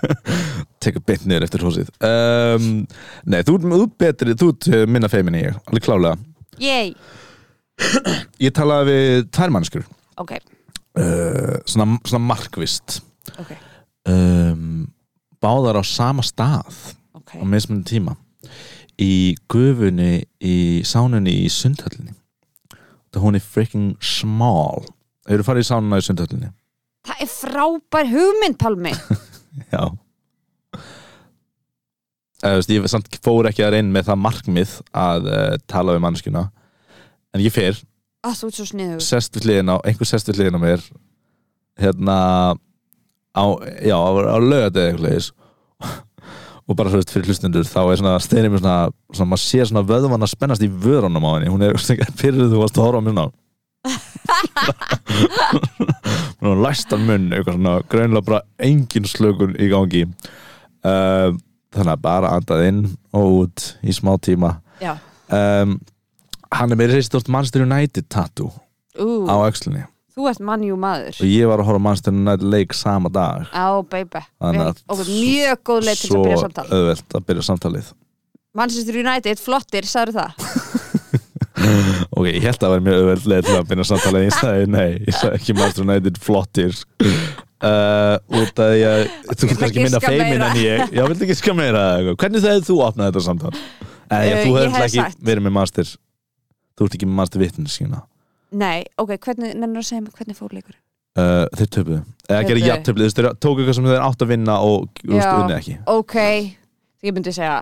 Tekur 0.84 1.02
beint 1.04 1.24
niður 1.28 1.44
eftir 1.46 1.62
hósið 1.64 1.88
um, 2.06 2.66
Nei, 3.28 3.40
þú, 3.44 3.56
þú 3.64 3.80
ert 3.84 3.96
betri, 4.00 4.34
þú 4.40 4.48
ert 4.54 4.68
eh, 4.72 4.84
minna 4.88 5.08
feimin 5.12 5.36
en 5.36 5.42
ég 5.44 5.58
Alveg 5.68 5.84
klárlega. 5.84 6.16
Yay. 6.60 6.94
Ég 8.44 8.54
talaði 8.56 8.90
við 8.94 9.26
tvær 9.36 9.52
mannskur 9.56 9.84
Ok, 10.20 10.34
uh, 11.00 11.56
svona, 11.68 11.86
svona 12.04 12.22
markvist 12.28 12.98
ok, 13.40 13.52
um, 14.12 14.64
báðar 15.42 15.80
á 15.80 15.84
sama 15.86 16.22
stað 16.26 16.76
ok. 17.16 17.36
á 17.40 17.44
mismunum 17.48 17.84
tíma. 17.88 18.16
Í 19.00 19.36
gufunni 19.48 20.24
í 20.44 20.56
sánunni 20.84 21.32
í 21.44 21.48
sundhöllinni. 21.52 22.12
Það 23.10 23.24
hún 23.24 23.38
er 23.38 23.44
freaking 23.44 23.94
small. 24.04 24.84
Hefur 25.28 25.46
farið 25.48 25.64
í 25.64 25.70
sánuna 25.70 25.98
í 26.00 26.04
sundhöllinni? 26.06 26.52
Það 27.08 27.22
er 27.24 27.30
frábær 27.32 28.10
hugmynd, 28.12 28.58
Pálmi. 28.60 28.92
já. 29.74 29.84
Eða, 32.40 32.56
veist, 32.56 32.72
ég 32.72 32.86
samt 32.88 33.18
fór 33.24 33.48
ekki 33.50 33.64
að 33.66 33.74
reyna 33.76 33.92
með 33.92 34.06
það 34.08 34.20
markmið 34.24 34.74
að 34.96 35.26
uh, 35.28 35.54
tala 35.68 35.92
við 35.96 36.04
mannskjuna 36.06 36.44
en 37.36 37.42
ég 37.44 37.52
fer, 37.52 37.80
Að 38.24 38.36
þú 38.36 38.48
ert 38.50 38.56
svo 38.58 38.66
sniður. 38.68 39.02
sest 39.04 39.36
við 39.36 39.46
hliðina 39.48 39.76
á 39.76 39.84
einhver 39.88 40.08
sest 40.08 40.28
við 40.28 40.40
hliðina 40.40 40.60
á 40.60 40.64
mér. 40.64 40.82
Hérna 41.80 42.16
á, 43.34 43.44
já, 43.86 43.96
á, 43.96 44.10
á 44.10 44.36
lögatið 44.38 44.86
eitthvað 44.86 45.04
leiðis 45.06 45.30
og 46.70 46.76
bara 46.78 46.92
þú 46.92 47.00
veist 47.00 47.12
fyrir 47.14 47.30
hlustundur 47.30 47.66
þá 47.66 47.80
er 47.82 47.98
svona 47.98 48.16
steinir 48.22 48.52
með 48.52 48.62
svona, 48.62 48.76
svona 49.10 49.30
maður 49.32 49.44
sér 49.44 49.70
svona 49.70 49.86
vöðvan 49.88 50.22
að 50.26 50.32
spennast 50.32 50.62
í 50.62 50.70
vörunum 50.70 51.26
á 51.26 51.30
henni. 51.34 51.50
Hún 51.50 51.64
er 51.66 51.78
fyrir 52.22 52.46
þú 52.46 52.60
varst 52.62 52.78
að 52.78 52.86
horfa 52.86 53.02
á 53.02 53.06
mér 53.06 53.16
ná 53.18 53.26
hún 56.40 56.52
er 56.52 56.62
læstan 56.62 57.06
munn 57.08 57.30
eitthvað 57.34 57.56
svona 57.56 57.74
greinlega 57.90 58.26
bara 58.28 58.42
engin 58.62 59.08
slökun 59.08 59.56
í 59.58 59.70
gangi. 59.72 60.04
Uh, 60.86 61.34
þannig 61.74 61.94
að 61.96 62.04
bara 62.04 62.34
andað 62.36 62.66
inn 62.68 62.82
og 63.16 63.40
út 63.44 63.66
í 63.82 63.94
smá 63.94 64.14
tíma. 64.22 64.56
Um, 65.30 65.78
hann 66.50 66.74
er 66.74 66.78
með 66.80 66.94
reistort 66.96 67.28
Manchester 67.30 67.62
United 67.66 68.08
tattoo 68.10 68.50
ú, 68.98 69.26
á 69.30 69.34
öxlinni 69.46 69.84
þú 70.20 70.28
ert 70.30 70.42
mannjú 70.44 70.76
maður. 70.80 71.16
Og 71.24 71.26
ég 71.32 71.48
var 71.48 71.58
að 71.64 71.70
horfa 71.70 71.82
Manchester 71.88 72.12
United 72.12 72.44
leik 72.52 72.76
sama 72.76 73.08
dag. 73.12 73.48
Á, 73.56 73.80
baby. 73.88 74.20
Þannig 74.40 74.68
að- 74.68 75.08
mjög 75.08 75.64
góð 75.70 75.80
leið 75.88 76.00
til 76.04 76.10
svo 76.12 76.20
að 76.20 76.26
byrja 76.28 76.40
samtal. 76.44 76.66
auðvelt 76.70 77.16
að 77.16 77.26
byrja 77.30 77.46
samtalið. 77.48 77.90
Manchester 78.60 78.96
United, 79.00 79.38
flottir, 79.40 79.86
sagður 79.88 80.20
það? 80.20 80.30
Ok, 82.16 82.24
ég 82.30 82.40
held 82.42 82.56
að 82.56 82.62
það 82.64 82.70
var 82.72 82.80
mjög 82.86 82.96
auðvelt 83.00 83.26
leið 83.30 83.44
til 83.46 83.56
að 83.58 83.66
byrja 83.70 83.84
samtalið. 83.90 84.22
Ég 84.24 84.34
sagði 84.36 84.66
nei, 84.72 84.90
ég 85.06 85.14
sagði 85.16 85.36
ekki 85.40 85.54
Manchester 85.58 85.84
United 85.86 86.20
flottir. 86.24 86.78
Uh, 87.60 88.16
út 88.40 88.62
að 88.64 88.70
ég 88.80 89.10
þú 89.28 89.44
getur 89.50 89.58
kannski 89.60 89.82
minna 89.84 90.00
feimin 90.00 90.40
en 90.46 90.56
ég. 90.56 90.84
Já, 90.96 91.02
viltu 91.10 91.26
ekki 91.26 91.36
skam 91.36 91.58
meira 91.60 91.82
hvernig 92.16 92.40
þegar 92.40 92.64
þú 92.64 92.78
opnaði 92.86 93.12
þetta 93.12 93.24
samtal? 93.26 93.52
Eða, 93.52 93.60
Uh, 94.10 94.42
þú 94.42 94.50
þú 98.50 98.58
Nei, 98.60 98.84
ok, 98.98 99.12
hvernig, 99.24 99.52
nennir 99.54 99.78
að 99.82 99.86
segja 99.86 100.02
mig 100.02 100.14
hvernig 100.18 100.36
fór 100.38 100.54
leikur 100.56 100.74
uh, 101.18 101.44
þeir 101.54 101.68
töpuðu. 101.76 102.00
Eða 102.30 102.40
gerði 102.46 102.60
Töpuðu. 102.60 102.70
jafntöflið, 102.70 103.12
þeir 103.18 103.28
tóku 103.42 103.60
eitthvað 103.62 103.76
sem 103.78 103.90
þeir 103.90 104.06
átt 104.08 104.24
að 104.24 104.32
vinna 104.32 104.56
og 104.66 104.88
þú 105.04 105.12
veist, 105.14 105.34
unni 105.36 105.56
ekki. 105.58 105.76
Ok, 105.90 106.16
ég 107.06 107.14
myndi 107.14 107.32
segja 107.36 107.60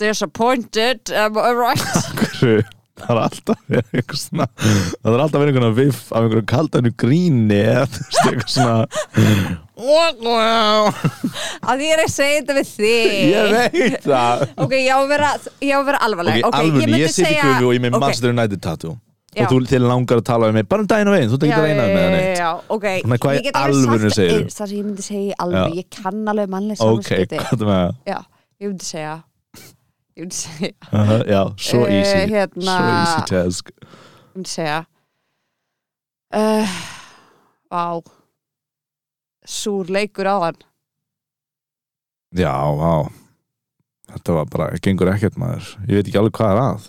Disappointed, 0.00 1.12
am 1.16 1.38
I 1.40 1.52
right? 1.56 2.66
Það 2.96 3.10
er 3.12 3.18
alltaf 3.26 3.58
verið 3.68 3.90
eitthvað 4.00 4.18
svona 4.22 4.44
það 4.56 5.10
er 5.10 5.22
alltaf 5.22 5.42
verið 5.42 5.50
einhvern 5.52 5.74
viff 5.76 5.98
af 6.12 6.22
einhverju 6.22 6.46
kaldanu 6.48 6.92
gríni 7.02 7.58
eða 7.60 7.82
þú 7.92 8.04
veist 8.06 8.22
eitthvað 8.30 8.52
svona. 8.54 8.76
Að 11.60 11.82
ég 11.84 11.92
er 11.92 12.02
að 12.06 12.12
segja 12.14 12.38
þetta 12.40 12.56
við 12.56 12.70
þig. 12.70 13.12
Ég 13.34 13.52
veit 13.52 13.98
það. 14.06 14.46
Ok, 14.64 14.72
ég 14.80 14.88
á 14.88 14.98
að 15.02 15.10
vera, 15.12 16.00
alvarleg. 16.08 16.40
Ok, 16.48 16.56
alveg, 16.56 16.94
ég 17.02 17.12
segja- 17.12 17.44
gufu 17.50 17.68
og 17.68 17.76
ég 17.76 17.84
með 17.84 17.98
Manchester 17.98 18.32
United 18.32 18.64
tattoo. 18.64 18.96
Og 19.44 19.50
þú 19.52 19.58
til 19.68 19.80
langar 19.84 20.20
að 20.20 20.24
tala 20.28 20.48
um 20.50 20.54
mig 20.56 20.66
bara 20.70 20.84
um 20.84 20.88
daginn 20.90 21.10
og 21.10 21.14
veginn, 21.16 21.30
þú 21.32 21.36
ert 21.36 21.46
ekki 21.46 21.56
að 21.56 21.66
reyna 21.66 21.86
með 21.86 22.00
það 22.00 22.12
neitt. 22.16 22.38
Já, 22.40 22.50
ok. 22.76 22.86
Þannig, 23.04 23.20
hvað 23.24 23.36
Ég 23.36 23.58
alveg 23.60 24.04
eh, 24.06 24.36
Það 24.56 24.68
sem 24.70 24.76
ég 24.76 24.84
myndi 24.86 25.04
segja 25.06 25.38
alveg. 25.44 25.74
Ég 25.80 25.88
kann 25.96 26.30
alveg 26.32 26.52
mannleg 26.54 26.80
ok, 26.80 27.02
samskipti. 27.08 27.40
hvað 27.42 27.64
með? 27.70 27.82
Það 28.06 28.12
Já, 28.12 28.18
ég 28.64 28.70
myndi 28.72 28.88
segja 28.90 29.14
Ég 30.16 30.22
myndi 30.24 30.38
segja. 30.40 30.72
Uh, 30.92 31.14
já, 31.28 31.40
svo 31.68 31.82
Eh, 31.86 31.98
easy. 31.98 32.22
hérna- 32.32 32.76
svo 32.78 32.92
easy 32.96 33.26
task. 33.32 33.70
Ég 33.76 34.38
myndi 34.38 34.52
segja 34.54 34.78
uh, 36.36 36.78
Vá 37.70 37.84
Súr 39.46 39.86
leikur 39.92 40.26
á 40.26 40.36
hann 40.48 40.56
já, 42.36 42.50
á 42.52 43.08
þetta 44.12 44.34
var 44.36 44.48
bara, 44.50 44.66
gengur 44.82 45.08
ekkert 45.12 45.36
maður. 45.40 45.68
Ég 45.88 45.96
veit 46.00 46.08
ekki 46.10 46.18
alveg 46.20 46.34
hvað 46.36 46.50
er 46.52 46.60
að. 46.62 46.88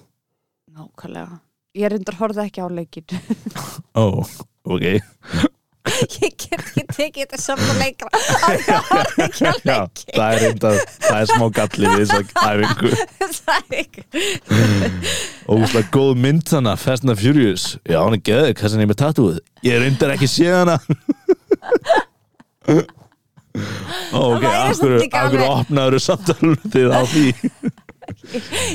Nákvæmlega 0.78 1.38
Ég 1.78 1.92
reyndar 1.94 2.16
horfði 2.18 2.42
ekki 2.48 2.64
á 2.64 2.68
leikin 2.74 3.06
ó, 3.94 4.24
ok. 4.66 4.86
Ég 5.88 6.34
get 6.36 6.60
ekki 6.60 6.84
tekið 6.92 7.22
þetta 7.22 7.38
saman 7.40 7.78
leikra. 7.80 8.10
Að 8.12 8.58
ég 8.58 8.82
horfði 8.90 9.24
ekki 9.28 9.46
á 9.48 9.54
já, 9.64 9.78
leikin 9.78 10.18
það 10.18 10.28
er 10.34 10.42
reynda, 10.44 10.72
það 11.06 11.20
er 11.22 11.30
smá 11.32 11.46
galli 11.58 11.86
við 11.94 12.02
þess 12.02 12.16
að 12.18 12.26
æfingu. 12.52 12.90
Það 13.38 13.56
er 13.62 13.78
ekki 13.84 14.02
ógustlega 15.48 15.94
góð 15.96 16.12
mynd 16.26 16.44
þannig, 16.52 16.82
Fast 16.84 17.08
and 17.08 17.22
Furious. 17.22 17.68
Já, 17.88 18.02
hann 18.04 18.18
er 18.18 18.24
geðið, 18.28 18.52
hvað 18.60 18.74
sem 18.74 18.84
ég 18.84 18.90
með 18.92 19.00
tattooið. 19.06 19.40
Ég 19.70 19.80
reyndar 19.86 20.14
ekki 20.18 20.28
sé 20.34 20.50
hana. 20.52 20.76
Ó, 24.14 24.20
ok, 24.36 24.44
akkur 24.44 24.98
alveg- 25.18 25.48
opnaður 25.48 26.02
samtalið 26.04 26.68
þið 26.76 26.92
á 26.94 27.02
því 27.10 27.26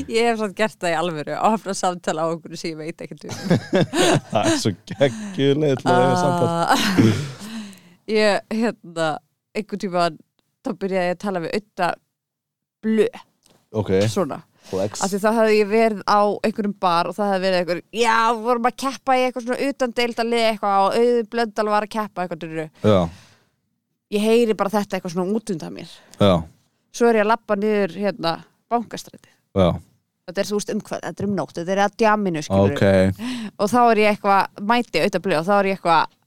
Ég 0.09 0.29
hef 0.29 0.40
samt 0.40 0.57
gert 0.59 0.79
það 0.81 0.92
í 0.92 0.99
alvöru 0.99 1.35
að 1.37 1.57
opna 1.57 1.75
samtala 1.77 2.25
á 2.25 2.33
okkur 2.35 2.57
sem 2.61 2.73
ég 2.73 2.79
veit 2.81 3.05
ekkert 3.05 3.27
um. 3.27 3.35
Það 4.33 4.51
er 4.53 4.61
svo 4.61 4.73
geggjuleg 4.92 5.81
til 5.81 5.90
að 5.92 6.01
reyna 6.03 6.21
samtal. 6.21 6.49
Ah, 6.77 6.87
Ég, 8.12 8.40
hérna 8.53 9.11
einhvern 9.57 9.83
tíma 9.83 10.07
þá 10.62 10.73
byrjaði 10.83 11.11
ég 11.11 11.16
að 11.16 11.21
tala 11.23 11.42
við 11.42 11.55
auðta 11.59 11.90
blö, 12.83 13.07
ok, 13.83 13.92
svona. 14.11 14.42
Flex 14.62 15.03
af 15.03 15.11
því 15.11 15.18
þá 15.23 15.29
hefði 15.40 15.57
ég 15.59 15.71
verið 15.73 16.03
á 16.07 16.21
einhverjum 16.47 16.75
bar 16.83 17.09
og 17.11 17.16
það 17.16 17.33
hefði 17.33 17.45
verið 17.47 17.61
einhver, 17.62 17.81
já, 17.99 18.16
vorum 18.38 18.68
að 18.68 18.77
keppa 18.85 19.16
í 19.18 19.25
eitthvað 19.27 19.47
svona 19.49 19.71
utan 19.73 19.95
deilda 19.99 20.27
lið 20.29 20.45
eitthvað 20.53 20.85
og 20.85 20.99
auður 21.01 21.29
blöndal 21.33 21.66
var 21.73 21.87
að 21.88 21.95
keppa 21.97 22.27
eitthvað 22.27 23.11
ég 24.12 24.21
heyri 24.23 24.57
bara 24.59 24.73
þetta 24.73 24.99
eitthvað 24.99 25.14
svona 25.16 25.37
út 25.38 25.53
undan 25.55 25.75
mér. 25.75 25.92
Já, 26.21 26.33
svo 26.92 27.09
er 27.09 27.18
ég 27.18 27.25
að 27.25 27.31
lappa 27.33 27.57
niður 27.59 27.95
hérna 27.97 28.33
bankastræti. 28.72 29.30
Já. 29.58 29.68
Þetta 30.22 30.42
er 30.42 30.48
þú 30.48 30.58
veist 30.58 30.72
um 30.72 30.82
hvað, 30.87 31.00
þetta 31.02 31.22
er 31.22 31.28
um 31.28 31.38
nótt 31.38 31.56
þetta 31.58 31.72
er 31.74 31.80
að 31.82 31.94
djaminu 31.98 32.42
skilur 32.46 32.76
ok, 32.76 33.22
og 33.58 33.70
þá 33.72 33.78
er 33.82 34.00
ég 34.02 34.12
eitthvað, 34.12 34.61
mæti 34.70 35.00
auðvitað 35.02 35.24
blöð 35.24 35.40
og 35.40 35.48
þá 35.48 35.54
er 35.56 35.68
ég 35.68 35.78
eitthvað 35.80 36.18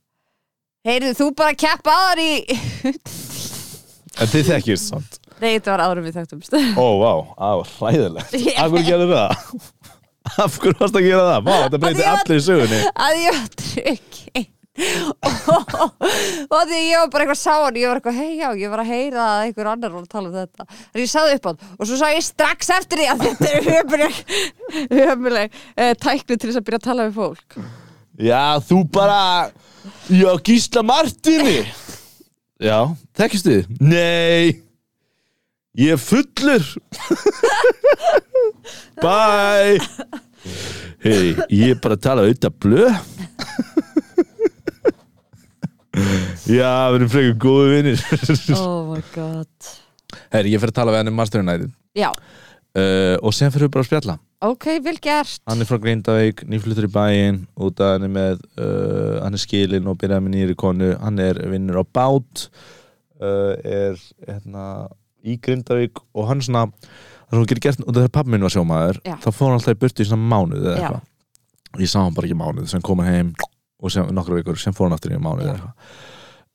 heyrðu 0.86 1.12
þú 1.16 1.28
bara 1.40 1.56
keppa 1.64 1.94
aðar 2.02 2.20
í 2.22 2.32
en 4.16 4.30
þið 4.32 4.50
þekkist 4.52 4.92
samt. 4.92 5.18
Nei, 5.36 5.50
þetta 5.58 5.74
var 5.74 5.82
árum 5.84 6.06
við 6.06 6.16
þekktumst. 6.16 6.54
Ó, 6.80 6.86
vá, 7.00 7.10
það 7.36 7.58
var 7.60 7.72
hræðilegt 7.76 8.36
af 8.56 8.70
hverju 8.72 8.86
gerðu 8.86 9.08
það? 9.10 9.50
af 10.44 10.60
hverju 10.60 10.78
varst 10.80 11.00
að 11.00 11.06
gera 11.06 11.26
það? 11.26 11.42
Vá, 11.48 11.56
þetta 11.64 11.80
breyti 11.82 12.06
allir 12.12 12.40
í 12.40 12.44
sögunni. 12.46 12.78
að 13.06 13.20
ég 13.20 13.36
var 13.36 13.50
trygg 13.64 14.15
og, 16.52 16.60
því 16.68 16.80
ég 16.80 17.00
var 17.00 17.10
bara 17.12 17.24
eitthvað 17.24 17.38
sá 17.40 17.54
hann 17.54 17.78
ég 17.80 17.88
var 17.88 18.00
eitthvað, 18.00 18.18
hei 18.20 18.34
já, 18.40 18.48
ég 18.60 18.72
var 18.72 18.82
að 18.82 18.90
heyra 18.92 19.22
að 19.24 19.44
einhver 19.46 19.70
annar 19.70 19.94
var 19.94 20.02
að 20.04 20.10
tala 20.12 20.28
um 20.28 20.36
þetta. 20.36 20.66
Þannig 20.74 21.06
ég 21.06 21.12
sagði 21.12 21.38
upp 21.38 21.46
á 21.46 21.50
hann. 21.50 21.72
Og 21.76 21.88
svo 21.88 22.00
sagði 22.00 22.18
ég 22.18 22.26
strax 22.26 22.72
eftir 22.76 23.02
því 23.02 23.08
að 23.12 23.24
þetta 23.24 23.48
er 23.48 23.70
hömuleg 23.70 24.20
hömuleg 25.00 25.58
eh, 25.76 25.94
tækni 26.02 26.36
til 26.36 26.50
þess 26.50 26.60
að 26.60 26.68
byrja 26.68 26.82
að 26.82 26.88
tala 26.90 27.08
við 27.08 27.18
fólk. 27.22 27.58
Já, 28.26 28.44
þú 28.68 28.82
bara 28.92 29.22
já, 30.12 30.30
Gísla 30.44 30.84
Martini. 30.86 31.58
Já, 32.60 32.78
þekkist 33.16 33.50
þið? 33.50 33.74
nei. 33.84 34.62
Ég 35.76 35.92
er 35.92 36.00
fullur. 36.00 36.64
Bye. 39.04 39.76
Hei, 41.04 41.34
ég 41.52 41.74
er 41.74 41.80
bara 41.84 41.98
að 41.98 42.04
tala 42.06 42.24
auðvitað 42.24 42.54
blöð 42.64 42.94
já, 45.96 46.70
við 46.92 46.98
erum 46.98 47.10
frekar 47.12 47.36
góðu 47.40 47.72
vinnir 47.72 48.02
oh 48.60 48.92
my 48.92 49.02
god. 49.14 49.72
Herri, 50.32 50.52
ég 50.54 50.62
fer 50.62 50.72
að 50.72 50.78
tala 50.80 50.94
við 50.94 51.02
hann 51.02 51.10
um 51.12 51.18
Master 51.18 51.42
United. 51.42 51.72
Já, 51.96 52.10
uh, 52.12 53.16
og 53.22 53.34
sen 53.36 53.52
fyrir 53.54 53.68
við 53.68 53.74
bara 53.76 53.86
að 53.86 53.90
spjalla. 53.90 54.18
Ok, 54.46 54.66
vel 54.84 54.98
gert. 55.02 55.40
Hann 55.48 55.64
er 55.64 55.68
frá 55.68 55.80
Grindavík, 55.80 56.44
nýfluttur 56.50 56.86
í 56.88 56.92
bæinn 56.92 57.40
út 57.56 57.80
að 57.80 57.94
hann 57.94 58.06
er 58.08 58.12
með 58.12 58.44
uh, 58.60 59.22
hann 59.24 59.38
er 59.38 59.42
skilinn 59.42 59.88
og 59.88 59.96
byrjaði 60.02 60.26
með 60.26 60.36
nýri 60.36 60.56
konu. 60.60 60.92
Hann 61.00 61.20
er 61.24 61.40
vinnur 61.48 61.80
á 61.80 61.84
bát 61.88 62.46
uh, 62.46 63.56
er 63.64 63.96
hérna, 64.28 64.86
í 65.24 65.38
Grindavík 65.40 66.04
og 66.12 66.28
hann 66.28 66.44
svona 66.44 66.68
það 67.32 67.48
gerir 67.50 67.64
gert, 67.64 67.82
og 67.82 67.96
þegar 67.96 68.12
pappi 68.14 68.34
minn 68.34 68.44
var 68.46 68.52
sjómaður 68.54 69.00
Já. 69.02 69.16
þá 69.24 69.30
fór 69.32 69.48
hann 69.48 69.58
alltaf 69.58 69.74
í 69.74 69.80
burtu 69.82 70.04
í 70.04 70.08
svona 70.10 70.30
mánuð 70.30 70.68
eða 70.68 70.76
eitthvað. 70.76 71.04
Ég 71.82 71.90
sá 71.90 71.98
hann 72.04 72.14
bara 72.16 72.28
ekki 72.28 72.38
mánuð, 72.38 72.68
sem 72.70 72.84
kom 72.84 73.02
hann 73.02 73.12
heim 73.12 73.32
og 73.82 73.92
sem, 73.92 74.06
nokkra 74.14 74.38
vikur, 74.40 74.58
sem 74.60 74.74
fór 74.76 74.88
hann 74.88 74.96
aftur 74.96 75.14
í 75.14 75.18
eitthvað. 75.18 75.72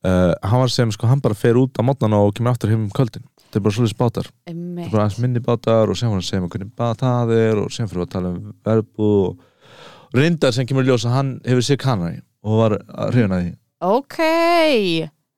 Uh, 0.01 0.31
hann 0.41 0.63
var 0.63 0.71
sem, 0.73 0.89
sko, 0.89 1.05
hann 1.05 1.21
bara 1.21 1.37
fer 1.37 1.59
út 1.61 1.77
á 1.77 1.85
mótnana 1.85 2.17
og 2.25 2.33
kemur 2.33 2.55
aftur 2.55 2.71
heim 2.73 2.87
um 2.87 2.93
kvöldin. 2.93 3.25
Þetta 3.37 3.59
er 3.59 3.65
bara 3.67 3.75
svolítið 3.75 3.99
bátar. 3.99 4.29
Það 4.31 4.49
Einmitt. 4.49 4.85
er 4.87 4.93
bara 4.95 5.03
aðeins 5.05 5.21
minni 5.21 5.41
bátar 5.45 5.91
og 5.91 5.99
sem 5.99 6.09
hann 6.09 6.23
segja 6.25 6.41
mér 6.41 6.53
hvernig 6.55 6.71
bát 6.79 7.03
það 7.03 7.33
er 7.35 7.61
og 7.61 7.73
sem 7.75 7.89
fyrir 7.91 8.07
að 8.07 8.13
tala 8.15 8.31
um 8.33 8.53
verbu 8.65 9.09
og 9.27 10.15
reyndar 10.17 10.55
sem 10.55 10.65
kemur 10.65 10.87
í 10.87 10.89
ljós 10.89 11.05
að 11.05 11.17
hann 11.19 11.31
hefur 11.45 11.67
sér 11.67 11.79
kanari 11.83 12.21
og 12.41 12.61
var 12.63 12.77
að 12.81 13.13
hrjóna 13.13 13.41
því. 13.43 13.51
Ok, 13.91 14.17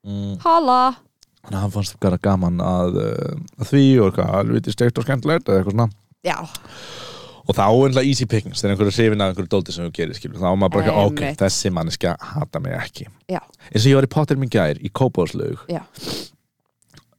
mm. 0.08 0.38
hala. 0.46 0.80
Þannig 1.44 1.58
að 1.58 1.66
hann 1.66 1.76
fannst 1.76 2.00
vera 2.08 2.22
gaman 2.30 2.64
að, 2.64 3.02
uh, 3.04 3.36
að 3.60 3.74
því 3.74 3.86
og 4.06 4.24
alveg 4.24 4.72
steikt 4.72 5.02
og 5.02 5.10
skemmtilegt 5.10 5.50
eða 5.50 5.60
eitthvað 5.60 5.76
svona. 5.76 5.90
Já, 6.24 6.38
og 7.44 7.58
þá 7.58 7.66
er 7.68 7.96
það 7.98 8.10
easy 8.12 8.28
pickings 8.30 8.64
þegar 8.64 8.76
einhverju 8.76 8.96
hrifin 8.98 9.24
af 9.24 9.34
einhverju 9.34 9.52
dólti 9.52 9.76
sem 9.76 9.88
þú 9.88 9.96
gerir 9.98 10.20
skilur. 10.20 10.42
Þá 10.42 10.50
er 10.52 10.60
maður 10.62 10.76
bara 10.76 10.86
ekki, 10.86 11.08
ok, 11.08 11.24
Einmitt. 11.24 11.42
þessi 11.42 11.74
manneskja 11.76 12.16
hata 12.34 12.62
mig 12.64 12.78
ekki. 12.78 13.10
Já, 13.32 13.42
eins 13.72 13.84
og 13.84 13.90
ég 13.92 14.00
var 14.00 14.08
í 14.08 14.14
Potter 14.18 14.40
minn 14.40 14.54
gær 14.54 14.80
í 14.80 14.94
Kópáðslaug 14.94 15.68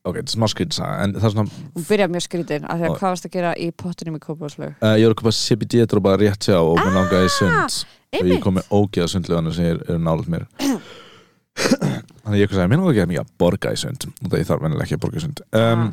ok, 0.04 0.18
þetta 0.18 0.28
er 0.28 0.34
smá 0.34 0.48
skrýtsa 0.52 0.88
en 1.00 1.14
það 1.16 1.26
er 1.28 1.32
svona, 1.32 1.60
hún 1.74 1.86
byrjaði 1.88 2.12
mjög 2.12 2.24
skrítin 2.26 2.66
af 2.68 2.80
því 2.80 2.88
að 2.88 2.96
hvað 2.98 3.14
varst 3.14 3.28
að 3.28 3.36
gera 3.38 3.52
í 3.56 3.68
pottinum 3.80 4.18
í 4.18 4.22
Kópavóðslög 4.24 4.74
uh, 4.74 4.96
ég 5.00 5.06
var 5.06 5.14
að 5.14 5.20
kopa 5.20 5.32
CBD 5.38 5.86
drópa 5.88 6.16
rétt 6.20 6.48
hjá 6.50 6.58
og 6.58 6.76
mér 6.80 6.92
langaði 6.98 7.30
í 7.30 7.32
sund. 7.32 7.78
og 8.20 8.28
ég 8.28 8.42
kom 8.44 8.58
með 8.58 8.68
ógeða 8.68 9.08
sundleganir 9.10 9.56
sem 9.56 9.70
eru 9.72 9.96
nálut 9.98 10.28
mér. 10.30 10.44
Þannig 12.24 12.42
ég 12.42 12.52
sagði, 12.52 12.68
mér 12.70 12.82
langaði 12.82 13.00
ekki 13.04 13.16
að 13.16 13.24
að 13.24 13.32
borga 13.40 13.72
í 13.72 13.80
sund. 13.80 14.06
Og 14.10 14.28
það 14.28 14.42
ég 14.42 14.50
þarf 14.50 14.64
vennilega 14.64 14.86
ekki 14.86 14.98
að 14.98 15.02
borga 15.04 15.20
í 15.20 15.24
sund. 15.24 15.42
Um, 15.56 15.86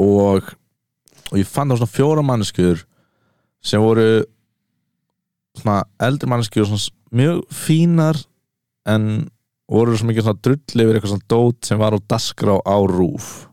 og, 0.00 0.50
ég 1.36 1.50
fann 1.50 1.70
það 1.70 1.82
svona 1.82 1.94
fjóra 1.94 2.24
manneskjur 2.26 2.84
sem 3.62 3.82
voru 3.82 4.22
svona 5.60 5.82
eldri 6.06 6.28
manneskjur 6.30 6.66
svona 6.68 6.80
s- 6.80 6.90
mjög 7.12 7.42
fínar 7.52 8.18
en 8.88 9.28
voru 9.70 9.96
svo 9.98 10.08
mikið 10.08 10.26
svona 10.26 10.42
drull 10.42 10.82
yfir 10.84 10.96
eitthvað 10.98 11.12
svona 11.14 11.30
dót 11.30 11.66
sem 11.68 11.78
var 11.80 11.94
á 11.94 11.98
dasgrá 12.10 12.56
á 12.64 12.76
rúf 12.90 13.46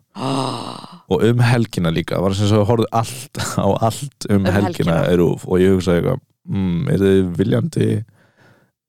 og 1.08 1.22
um 1.24 1.40
helgina 1.46 1.92
líka 1.94 2.18
var 2.22 2.34
sem 2.38 2.48
svo 2.50 2.64
horfðu 2.66 2.88
allt 2.92 3.38
á 3.64 3.68
allt 3.86 4.28
um, 4.30 4.40
Um 4.42 4.46
helgina, 4.46 5.02
helgina. 5.04 5.18
rúf 5.20 5.46
og 5.48 5.60
ég 5.62 5.76
hugsaði 5.76 6.02
eitthvað 6.02 6.22
mm, 6.50 6.88
er 6.94 7.04
þið 7.04 7.34
viljandi 7.42 7.90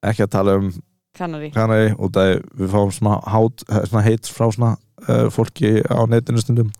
ekki 0.09 0.25
að 0.25 0.33
tala 0.37 0.55
um 0.61 0.71
kannari 1.19 1.51
kanari 1.51 1.91
og 1.99 2.13
það 2.15 2.33
við 2.61 2.71
fáum 2.73 2.93
svona, 2.95 3.19
hát, 3.27 3.65
svona 3.91 4.05
heit 4.07 4.29
frá 4.31 4.47
svona 4.55 4.73
uh, 5.09 5.27
fólki 5.35 5.73
á 5.85 5.99
netinu 6.09 6.41
stundum 6.45 6.71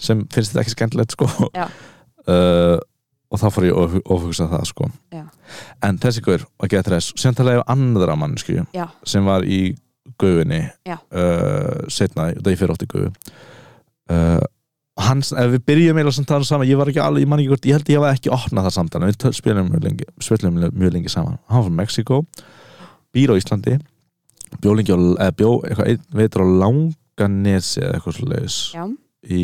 sem 0.00 0.22
finnst 0.32 0.52
þetta 0.52 0.62
ekki 0.64 0.72
skemmtilegt 0.74 1.12
sko. 1.16 1.26
Uh, 2.28 2.76
og 3.30 3.40
þá 3.40 3.46
fór 3.54 3.66
ég 3.68 3.78
að 3.78 3.98
ofhugsa 4.10 4.48
það 4.50 4.64
sko. 4.70 4.88
Já. 5.14 5.24
en 5.86 5.98
þessi 6.02 6.24
gaur 6.26 6.46
var 6.58 6.72
þess 6.96 7.14
sem 7.20 7.36
talaði 7.36 7.62
um 7.62 7.74
andra 7.76 8.16
mannsku 8.18 8.64
sem 9.06 9.26
var 9.26 9.46
í 9.46 9.60
gufinni 10.20 10.64
Já. 10.88 10.96
uh, 10.98 11.86
setna, 11.92 12.32
það 12.38 12.54
ég 12.54 12.60
fyrir 12.60 12.74
oft 12.74 12.86
í 12.86 12.90
gufu 12.90 13.12
uh, 14.10 14.40
hans, 15.00 15.30
ef 15.32 15.52
við 15.54 15.62
byrjum 15.70 16.00
eða 16.02 16.14
samt 16.14 16.32
það 16.32 16.48
saman, 16.48 16.68
ég 16.68 16.80
var 16.80 16.90
ekki 16.90 17.02
alveg, 17.02 17.24
ég 17.24 17.30
man 17.30 17.42
ekki 17.42 17.52
hvort 17.52 17.68
ég 17.68 17.78
held 17.78 17.92
ég 17.92 18.00
hafa 18.00 18.16
ekki 18.16 18.32
opnað 18.34 18.66
það 18.68 18.76
samt 18.76 18.98
við 19.06 19.38
spilum 19.38 19.70
mjög 19.70 19.86
lengi, 19.86 20.08
spilum 20.20 20.58
mjög 20.58 20.96
lengi 20.96 21.12
saman. 21.12 21.38
Hann 21.48 21.62
var 21.62 21.68
frá 21.68 21.76
Mexiko, 21.78 22.20
býr 23.14 23.32
á 23.32 23.34
Íslandi 23.38 23.78
bjó 24.58 24.74
lengi 24.74 24.94
á, 24.94 24.98
eða 24.98 25.36
bjó 25.38 25.52
eitthvað, 25.68 26.04
veitur 26.18 26.44
á 26.44 26.46
Langanesi 26.64 27.84
eða 27.84 28.00
eitthvað 28.00 28.16
já, 28.74 28.84
í 29.30 29.42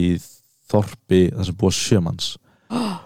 þorpi 0.67 1.23
það 1.31 1.49
sem 1.49 1.59
búa 1.61 1.75
sjömanns 1.75 2.33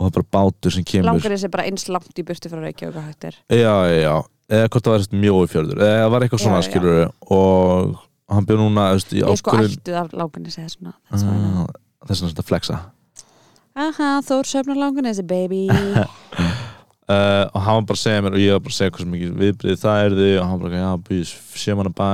og 0.00 0.06
það 0.06 0.10
er 0.10 0.16
bara 0.16 0.30
bátur 0.38 0.74
sem 0.74 0.84
kemur. 0.88 1.10
Langar 1.10 1.34
þessi 1.34 1.50
bara 1.52 1.66
eins 1.68 1.88
langt 1.92 2.20
í 2.20 2.24
burtu 2.26 2.50
frá 2.52 2.62
Reykjavík 2.64 2.96
og 2.96 3.08
hægt 3.10 3.26
er 3.28 3.34
já, 3.52 3.74
já, 3.84 3.98
já, 4.00 4.14
eða 4.56 4.70
hvort 4.72 4.86
það 4.86 4.94
var 4.96 5.18
mjói 5.24 5.50
fjörður 5.52 5.82
eða 5.84 5.98
það 6.00 6.14
var 6.14 6.24
eitthvað 6.24 6.40
Já, 6.40 6.44
svona 6.46 6.62
já. 6.62 6.68
skilur 6.70 7.02
og 7.36 7.98
hann 8.30 8.48
bjó 8.48 8.56
núna 8.60 8.86
veist, 8.94 9.12
ég 9.12 9.26
er 9.26 9.38
sko 9.40 9.52
ákvörðun 9.52 9.76
ættuð 9.76 10.00
af 10.00 10.16
langarnesi 10.16 10.66
know. 10.80 10.96
Ah, 11.10 11.68
vegna 12.06 12.18
svona 12.22 12.46
flexa. 12.46 12.80
Aha, 13.80 14.10
Þór 14.26 14.48
söfnar 14.50 14.78
langarnesi 14.80 15.24
baby. 15.26 15.66
Uh, 15.70 17.46
og 17.54 17.60
hann 17.64 17.80
var 17.80 17.86
bara 17.90 17.98
að 17.98 18.02
segja 18.02 18.24
mér 18.24 18.36
og 18.38 18.42
ég 18.42 18.56
var 18.56 18.64
bara 18.64 18.74
að 18.74 18.78
segja 18.78 18.94
hvað 18.94 19.04
sem 19.04 19.14
mikið 19.14 19.38
viðbrið 19.44 19.80
það 19.84 20.04
er 20.04 20.16
þið 20.18 20.34
og 20.40 20.46
hann 20.48 20.62
bara, 20.64 20.82
já, 20.82 20.90
býðis 21.08 21.32
sjömanna 21.62 21.94
bæ 22.00 22.10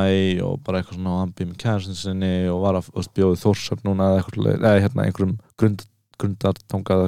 og 0.46 0.62
bara 0.66 0.80
eitthvað 0.80 0.98
svona 0.98 1.14
og 1.14 1.20
hann 1.22 1.34
býð 1.36 1.50
með 1.50 1.58
kæðarsinn 1.64 2.00
sinni 2.00 2.32
og 2.52 2.62
var 2.64 2.80
að 2.80 3.10
bjóði 3.16 3.42
þórsöfn 3.42 3.88
núna 3.88 4.12
eða 4.16 4.74
hérna 4.84 5.06
einhverjum 5.08 5.36
grund, 5.60 5.84
grundartangað 6.20 7.06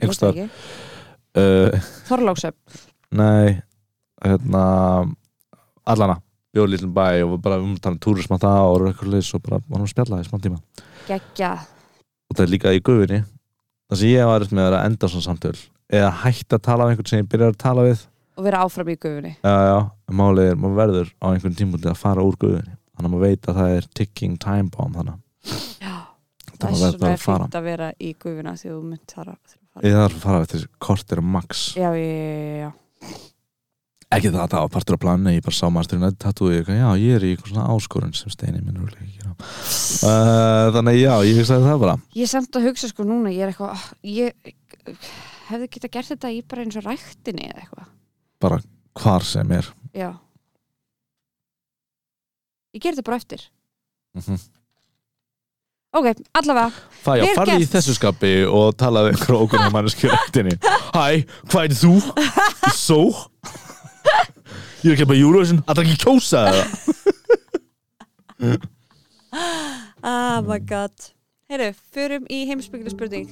eitthvað 0.00 0.18
svoleiðis. 0.18 0.34
nei, 0.34 0.48
einhvers 1.34 1.34
staðar 1.34 1.76
uh, 1.78 1.90
Þorláksöfn 2.08 2.80
nei, 3.14 3.54
hérna 4.24 4.62
allana, 5.84 6.16
bjóði 6.54 6.74
lítlum 6.74 6.94
bæ 6.96 7.06
og 7.26 7.36
bara 7.44 7.60
umtalið 7.62 8.00
túrism 8.04 8.34
á 8.34 8.38
það 8.42 8.64
og 8.70 8.86
eitthvað 8.88 9.04
svoleiðis 9.08 9.34
og 9.36 9.44
bara 9.44 9.60
var 9.60 9.76
hann 9.78 9.86
að 9.86 9.92
spjalla 9.92 10.20
í 10.22 10.26
smá 10.28 10.38
tíma. 10.42 10.58
Geggja. 11.08 11.52
Og 12.30 12.36
það 12.38 12.44
er 12.46 12.52
líka 12.54 12.72
í 12.74 12.80
gufinni 12.84 13.20
það 13.90 14.00
sem 14.00 14.12
ég 14.14 14.30
var 14.30 14.46
með 14.56 14.70
að 14.78 14.86
enda 14.88 15.10
svona 15.12 15.26
samtöl. 15.28 15.56
Eða 15.94 16.10
hætta 16.24 16.56
að 16.58 16.64
tala 16.64 16.86
af 16.86 16.92
einhvern 16.94 17.10
sem 17.10 17.20
ég 17.20 17.28
byrjar 17.30 17.52
að 17.52 17.60
tala 17.60 17.84
við. 17.86 18.06
Og 18.34 18.46
vera 18.48 18.62
áfram 18.64 18.88
í 18.90 18.96
gufunni. 18.98 19.34
Já, 19.44 19.54
já, 19.68 19.76
málið 20.18 20.48
er, 20.50 20.56
maður 20.58 20.78
verður 20.80 21.10
á 21.22 21.26
einhvern 21.30 21.58
tímúti 21.60 21.90
að 21.92 22.00
fara 22.00 22.24
úr 22.24 22.38
gufinni 22.40 22.72
þannig 22.94 23.06
að 23.10 23.12
maður 23.12 23.26
veit 23.28 23.48
að 23.50 23.58
það 23.60 23.74
er 23.76 23.86
ticking 24.00 24.38
time 24.42 24.70
bomb 24.74 24.96
þannig 24.98 25.20
já, 25.84 25.94
að 26.48 26.56
þess 26.64 26.64
maður 26.64 26.80
verður 26.80 26.96
vegna 26.96 27.10
að 27.10 27.14
er 27.14 27.22
fara. 27.26 27.44
fínt 27.46 27.58
að 27.60 27.68
vera 27.68 27.88
í 27.98 28.10
gufuna 28.24 28.56
því 28.58 28.70
þú 28.72 28.80
mynd 28.88 29.14
þar 29.14 29.30
að 29.34 29.36
að 29.36 29.60
ég 29.82 29.96
þarf 29.98 30.18
að 30.18 30.24
fara 30.28 30.44
eftir 30.46 30.66
kortir 30.78 31.22
og 31.22 31.30
max. 31.34 31.64
Já, 31.78 31.90
já, 31.98 32.64
já, 32.64 32.72
ekki 34.14 34.30
það 34.30 34.42
að 34.42 34.52
það 34.52 34.64
var 34.64 34.72
partur 34.74 34.96
af 34.96 35.02
planinu, 35.02 35.32
ég 35.34 35.44
bara 35.44 35.56
sá 35.56 35.64
maðurinn 35.72 36.06
að 36.06 36.16
tatúi, 36.22 36.50
eitthvað, 36.58 36.78
já, 36.78 36.88
ég 37.02 37.16
er 37.16 37.24
í 37.26 37.30
eitthvað 37.34 37.52
svona 37.52 37.66
áskorun 37.74 38.14
sem 38.16 38.32
steini 38.32 38.62
minn 38.62 38.78
er 38.78 38.94
ekki 38.94 39.18
gera 39.18 39.32
uh, 39.34 40.68
þannig 40.76 40.98
já, 41.00 41.12
ég 41.26 41.40
hugsaði 41.40 41.68
það 41.68 41.80
bara. 41.84 41.96
Ég 42.14 42.26
er 42.26 42.32
samt 42.34 42.58
að 42.58 42.68
hugsa 42.68 42.90
sko 42.90 43.06
núna 43.08 43.32
ég 43.34 43.46
er 43.46 43.52
eitthvað, 43.52 43.74
ah, 43.74 43.86
ég 44.06 44.98
hefði 45.48 45.70
geta 45.76 45.92
gert 45.96 46.12
þetta 46.12 46.32
í 46.34 46.42
bara 46.50 46.66
eins 46.66 46.78
og 46.78 46.86
ræktinni 46.86 47.48
eða 47.48 47.64
eitthvað, 47.64 47.88
bara 48.44 48.60
hvar 49.02 49.26
sem 49.26 49.56
er. 49.58 49.70
Já. 49.94 50.10
Ég 52.74 52.82
ger 52.82 52.94
þetta 52.94 53.08
bara 53.10 53.22
eftir. 53.22 53.48
Mm 54.14 54.36
ok, 55.94 56.10
allavega, 56.40 56.70
Það 57.04 57.20
já, 57.20 57.24
farði 57.36 57.56
í 57.60 57.70
þessu 57.74 57.94
skapi 57.98 58.34
og 58.48 58.76
talaði 58.80 59.12
einhverja 59.12 59.40
okkur 59.44 59.66
manneski 59.74 60.10
rættinni 60.12 60.54
Hæ, 60.94 61.24
hvað 61.52 61.62
er 61.64 61.74
þú? 61.78 61.94
Svo? 62.74 63.02
Ég 64.84 64.92
er 64.92 64.96
ekki 64.96 65.08
bara 65.08 65.20
Eurovision, 65.20 65.60
að 65.64 65.80
það 65.80 65.84
ekki 65.86 66.00
kjósa 66.04 66.46
það 66.48 66.58
oh 70.04 70.42
my 70.46 70.58
god. 70.68 71.10
Heyrðu, 71.50 71.74
förum 71.92 72.24
í 72.32 72.44
heimsbyggileg 72.48 72.94
spurning. 72.94 73.28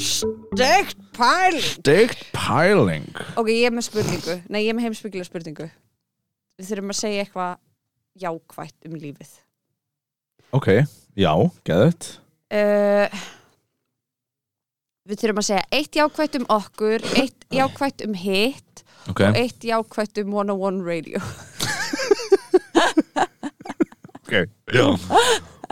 Stegt 0.00 0.98
pæling. 1.16 1.64
Stegt 1.64 2.24
pæling. 2.36 3.08
Ok, 3.40 3.48
ég 3.52 3.68
er 3.70 3.74
með 3.74 3.88
spurningu, 3.88 4.36
nei 4.52 4.64
ég 4.64 4.72
er 4.72 4.78
með 4.78 4.90
heimsbyggileg 4.90 5.28
spurningu. 5.28 5.70
Við 6.60 6.72
þurfum 6.72 6.94
að 6.94 7.00
segja 7.00 7.24
eitthvað 7.24 7.58
jákvætt 8.20 8.88
um 8.88 8.96
lífið. 9.00 9.32
Ok, 10.56 10.68
já, 11.18 11.32
geðvægt 11.66 12.08
uh, 12.50 13.20
við 15.06 15.22
þurfum 15.22 15.42
að 15.42 15.48
segja 15.50 15.68
eitt 15.78 16.00
jákvætt 16.00 16.40
um 16.40 16.48
okkur 16.50 17.06
eitt 17.14 17.46
jákvætt 17.60 18.06
um 18.06 18.16
hitt 18.18 18.84
Ok, 19.08 19.22
og 19.24 19.38
eitt 19.38 19.64
jákvætt 19.64 20.20
um 20.24 20.34
101 20.36 20.82
radio. 20.86 21.22
Ok, 24.30 24.46
já. 24.72 24.86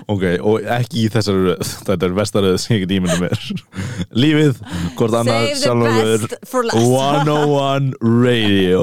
Ok, 0.08 0.22
og 0.42 0.64
ekki 0.64 1.04
í 1.04 1.10
þessari 1.12 1.42
röð. 1.44 1.68
Þetta 1.86 2.06
er 2.08 2.14
vestaröð 2.16 2.56
sem 2.62 2.74
ég 2.74 2.80
get 2.84 2.94
ímyndum 2.96 3.20
mér. 3.22 3.38
Lífið, 4.22 4.62
hvort 4.98 5.14
annað 5.20 5.52
sjálfur 5.60 6.24
best 6.24 6.48
for 6.48 6.66
last. 6.66 6.78
101 6.80 7.92
Radio 8.02 8.80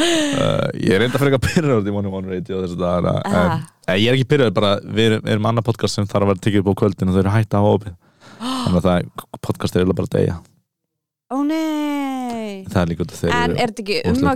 uh, 0.00 0.66
Ég 0.80 0.94
er 0.96 1.02
reynda 1.04 1.20
fyrir 1.20 1.34
ekki 1.34 1.40
að 1.40 1.46
pyrra 1.48 1.78
út 1.80 1.88
í 1.90 1.94
101 1.94 2.30
Radio 2.34 2.60
þessu 2.64 2.78
dagana 2.80 3.14
Ah. 3.24 3.40
en, 3.40 3.66
en 3.94 4.00
ég 4.00 4.08
er 4.12 4.18
ekki 4.18 4.28
pyrraður 4.32 4.56
bara 4.60 4.72
við 4.84 5.18
erum, 5.20 5.48
annað 5.52 5.68
podcast 5.70 5.98
sem 5.98 6.08
þarf 6.10 6.26
að 6.26 6.32
vera 6.32 6.44
tekið 6.46 6.62
upp 6.64 6.72
á 6.72 6.78
kvöldin 6.82 7.10
og 7.12 7.16
þau 7.18 7.22
eru 7.24 7.34
hægt 7.36 7.54
að 7.54 7.60
hafa 7.64 7.74
opið. 7.78 7.96
Þannig 8.40 8.78
að 8.80 8.86
það 8.88 9.40
podcast 9.48 9.76
er 9.76 9.90
bara 9.92 10.08
að 10.08 10.14
deyja. 10.16 10.36
Ó 11.30 11.36
nei 11.46 11.99
það 12.72 12.82
er 12.82 12.90
líka 12.92 13.04
út 13.06 13.14
af 13.14 13.20
þeir 13.20 13.34
En 13.36 13.54
er 13.56 13.72
þetta 13.72 13.84
ekki, 13.84 13.98
um 14.10 14.30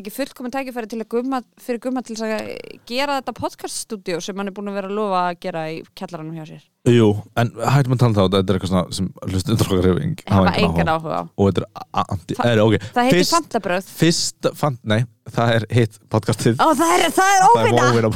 ekki 0.00 0.14
fullkomin 0.16 0.54
tækifæri 0.56 0.90
til 0.94 1.00
að 1.02 1.08
gumma, 1.14 1.42
fyrir 1.60 1.82
gumma 1.84 2.02
til 2.06 2.16
að 2.24 2.50
gera 2.90 3.20
þetta 3.20 3.36
podcaststudio 3.40 4.20
sem 4.24 4.36
hann 4.40 4.50
er 4.50 4.56
búin 4.56 4.70
að 4.72 4.78
vera 4.80 4.90
að 4.92 4.98
lofa 5.00 5.22
að 5.30 5.40
gera 5.46 5.64
í 5.74 5.80
kjallaranum 5.98 6.36
hjá 6.40 6.46
sér? 6.50 6.66
Jú, 6.88 7.10
en 7.36 7.50
hættum 7.60 7.92
að 7.92 8.00
tala 8.00 8.08
um 8.10 8.14
það 8.16 8.28
þetta 8.38 8.52
er 8.54 8.56
eitthvað 8.56 8.70
svona 8.72 8.96
sem 8.96 9.08
hlustum 9.28 9.58
okkar 9.60 9.88
hefur 9.90 9.98
eng- 10.00 10.22
hafa 10.32 10.52
engan 10.62 10.90
áhuga 10.94 11.18
á. 11.20 11.22
og 11.36 11.50
þetta 11.50 12.46
er 12.48 12.62
ok 12.64 12.76
Það 12.80 13.10
heitir 13.10 13.28
Fantabröð. 13.30 13.90
Nei, 14.88 15.00
það 15.28 15.52
er 15.58 15.66
hitt 15.76 15.98
podcastið 16.12 16.56
Ó, 16.56 16.72
það 16.78 16.94
er, 16.96 17.04
er 17.36 17.44
óvinna! 17.50 18.10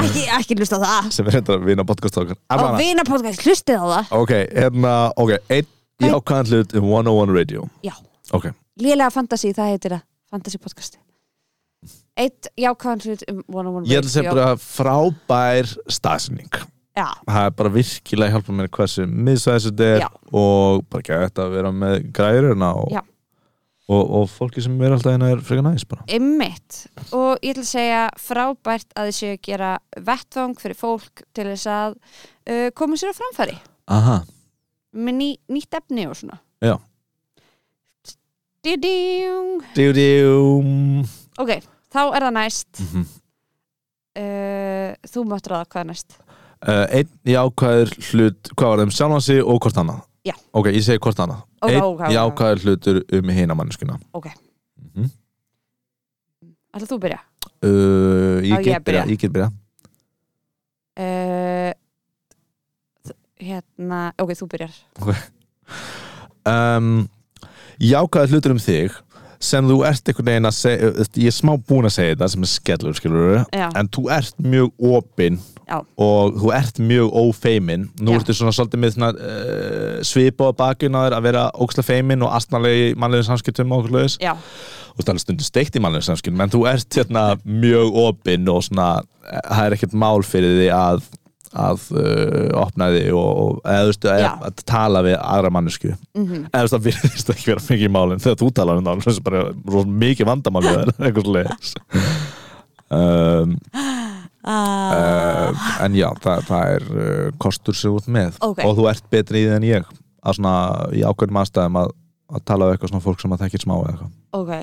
Ekki, 0.00 0.24
ekki 0.38 0.56
hlusta 0.56 0.80
á 0.80 0.84
það. 0.86 1.10
sem 1.18 1.28
er 1.28 1.36
þetta 1.38 1.56
að 1.58 1.66
vinna 1.68 1.84
podcast 1.84 2.16
okkar 2.22 2.38
Ó, 2.40 2.42
Allavega. 2.56 2.80
vina 2.80 3.04
podcast, 3.08 3.44
hlustið 3.44 3.76
á 3.76 3.86
það. 3.92 4.12
Ok, 4.22 4.32
hérna, 4.56 4.94
ok, 5.20 5.34
einn 5.52 5.68
í 6.00 6.12
ákvæðan 6.16 6.50
hlut 6.52 6.76
um 6.80 6.88
101 6.96 7.36
Radio 7.36 7.68
Já. 7.84 7.94
Ok, 8.36 8.50
Lélega 8.82 9.10
fantasy, 9.14 9.52
það 9.56 9.72
heitir 9.72 9.94
það. 9.96 10.06
Fantasy 10.32 10.58
podcasti. 10.60 10.98
Eitt 12.16 12.48
jákvæðan 12.58 13.02
hlut 13.04 13.22
um 13.30 13.42
101 13.52 13.90
ég 13.90 13.98
ætla 14.00 14.08
að 14.08 14.14
segja 14.14 14.30
Radio. 14.30 14.36
bara 14.40 14.56
frábær 14.62 15.68
staðsynning 15.92 16.54
Já, 16.96 17.10
Það 17.28 17.42
er 17.42 17.50
bara 17.58 17.72
virkilega 17.74 18.32
hjálpa 18.32 18.54
mér 18.56 18.70
hversu 18.72 19.04
miðsvæðis 19.06 19.66
þetta 19.68 19.88
er 19.90 20.00
Já. 20.00 20.06
og 20.40 20.86
bara 20.88 21.04
ekki 21.20 21.42
að 21.44 21.52
vera 21.52 21.72
með 21.76 21.96
græðurina 22.16 22.70
og, 22.80 22.88
Já. 22.96 23.02
og, 23.92 24.14
og 24.16 24.24
fólki 24.32 24.64
sem 24.64 24.80
er 24.80 24.96
alltaf 24.96 25.12
eina 25.18 25.28
er 25.34 25.44
frekar 25.44 25.66
næs 25.68 25.84
bara 25.92 26.08
Ymmit 26.16 26.80
og 27.12 27.44
ég 27.44 27.52
ætla 27.52 27.66
að 27.66 27.70
segja 27.74 28.00
frábært 28.24 28.96
að 28.96 29.10
þið 29.10 29.18
séu 29.20 29.34
að 29.36 29.42
gera 29.50 29.70
vettvang 30.08 30.56
fyrir 30.64 30.80
fólk 30.80 31.24
til 31.36 31.48
þess 31.52 31.68
að 31.76 31.98
uh, 32.00 32.68
koma 32.80 32.96
sér 32.96 33.12
á 33.12 33.18
framfæri 33.20 33.58
Aha, 33.92 34.18
með 34.96 35.20
ný, 35.20 35.30
nýtt 35.52 35.78
efni 35.84 36.08
og 36.08 36.16
svona 36.16 36.40
Já. 36.64 36.78
Ok, 41.38 41.50
þá 41.92 42.00
er 42.16 42.24
það 42.26 42.32
næst 42.36 42.80
Mhm. 42.82 43.04
uh, 44.16 44.90
Þú 45.06 45.24
mátt 45.30 45.46
ráða 45.50 45.66
hvað 45.70 45.80
er 45.84 45.88
næst 45.92 46.16
uh, 46.66 46.86
Einn 46.90 47.08
jákvæður 47.30 47.92
hlut, 48.10 48.50
hvað 48.56 48.68
var 48.72 48.78
það 48.80 48.86
um 48.88 48.94
sjálfan 48.96 49.22
sig 49.22 49.42
og 49.44 49.60
hvort 49.62 49.76
annað? 49.82 50.00
Já. 50.26 50.34
Ok, 50.52 50.66
ég 50.74 50.82
segi 50.82 50.98
hvort 50.98 51.20
annað 51.22 51.42
Ok, 51.62 51.70
Einn 51.70 51.82
ok, 51.84 52.00
ok. 52.00 52.10
jákvæður 52.16 52.64
hlutur 52.64 53.02
um 53.20 53.28
hina 53.38 53.54
manneskuna 53.54 53.98
Ok 54.12 54.26
Mhm. 54.96 55.10
Ætla 56.76 56.86
þú 56.90 56.96
að 56.98 57.04
byrja? 57.06 57.20
uh, 57.62 58.40
Á 58.40 58.42
Ég 58.42 58.58
ég 58.58 58.64
get 58.64 58.76
að 58.80 58.84
byrja, 58.84 59.04
ég 59.06 59.18
get 59.18 59.32
byrja 59.32 59.50
hérna, 63.36 64.12
ok, 64.18 64.30
þú 64.32 64.46
byrjar 64.48 64.72
um, 66.48 67.08
Jákaði 67.82 68.32
hlutur 68.36 68.56
um 68.56 68.62
þig 68.62 68.94
sem 69.42 69.66
þú 69.68 69.82
ert 69.86 70.08
einhvern 70.08 70.30
veginn 70.30 70.48
að 70.48 70.56
segja 70.56 70.92
ég 71.20 71.28
er 71.28 71.34
smá 71.34 71.52
búin 71.68 71.88
að 71.88 71.96
segja 71.98 72.14
þetta 72.14 72.28
sem 72.32 72.46
er 72.46 72.50
skellur 72.52 72.96
skilur 72.96 73.34
Já, 73.52 73.66
en 73.76 73.90
þú 73.92 74.06
ert 74.16 74.38
mjög 74.40 74.86
opinn 74.90 75.36
Já. 75.66 75.80
og 76.00 76.38
þú 76.40 76.52
ert 76.56 76.80
mjög 76.80 77.18
ófeimin 77.20 77.88
nú 78.00 78.14
Já. 78.14 78.20
ertu 78.20 78.36
svona 78.38 78.54
svolítið 78.54 78.82
með 78.82 78.94
svona, 78.94 79.10
uh, 79.12 79.98
svipa 80.06 80.48
á 80.48 80.52
bakinn 80.56 80.96
á 80.96 81.00
þér 81.04 81.18
að 81.18 81.28
vera 81.28 81.44
óksla 81.52 81.84
feimin 81.84 82.24
og 82.24 82.32
astnalegi 82.38 82.94
mannlegin 82.96 83.28
samskiptum 83.28 83.74
og 83.74 83.84
okkur 83.84 84.08
já, 84.22 84.32
þú 84.94 85.04
ert 85.04 85.12
alveg 85.12 85.24
stundum 85.26 85.50
steikt 85.50 85.76
í 85.76 85.84
mannlegin 85.84 86.08
samskiptum 86.08 86.44
en 86.46 86.54
þú 86.54 86.64
ert 86.70 87.00
hérna 87.00 87.26
mjög 87.44 88.00
opinn 88.06 88.48
og 88.52 88.64
svona, 88.64 88.90
eh, 89.26 89.40
það 89.50 89.64
er 89.66 89.76
ekkert 89.78 89.98
mál 90.06 90.24
fyrir 90.24 90.60
því 90.62 90.70
að 90.78 91.08
að 91.56 91.88
uh, 91.96 92.48
opna 92.60 92.90
því 92.94 93.04
og, 93.16 93.28
og 93.42 93.60
eða 93.72 93.90
veist, 93.90 94.08
að, 94.12 94.26
að 94.48 94.64
tala 94.68 95.02
við 95.06 95.16
aðra 95.18 95.52
mannesku 95.56 95.92
mhm. 95.92 96.46
Eða 96.50 96.62
þú 96.62 96.62
veist, 96.62 96.74
það 96.76 96.86
virðist 96.88 97.34
ekki 97.34 97.52
vera 97.52 97.66
mikið 97.66 97.94
málin 97.96 98.22
þegar 98.24 98.40
þú 98.42 98.50
talar 98.60 98.80
um 98.80 98.88
það, 98.88 99.04
það 99.06 99.20
er 99.20 99.52
bara 99.66 99.84
mikið 100.06 100.30
vandamál 100.30 100.64
um, 102.90 103.54
ah, 104.42 104.90
uh, 104.94 105.68
en 105.84 105.96
já, 105.96 106.08
það, 106.22 106.42
það 106.48 106.72
er 106.74 106.88
uh, 106.90 107.30
kostur 107.42 107.76
þú 107.78 107.94
ert 108.00 108.10
með. 108.18 108.40
Ok. 108.46 108.60
og 108.66 108.74
þú 108.78 108.90
ert 108.92 109.08
betri 109.12 109.42
í 109.42 109.48
því 109.48 109.56
en 109.56 109.68
ég 109.68 109.88
að 110.26 110.38
svona 110.38 110.56
í 110.94 111.04
ákveðnum 111.06 111.40
aðstæðum 111.42 111.80
að, 111.82 111.94
að 112.34 112.44
tala 112.50 112.68
við 112.68 112.76
eitthvað 112.76 112.92
svona 112.92 113.06
fólk 113.06 113.22
sem 113.22 113.34
að 113.34 113.42
þekkir 113.44 113.64
smá 113.64 113.74
eða 113.76 113.94
eitthvað. 113.94 114.12
Ok. 114.40 114.54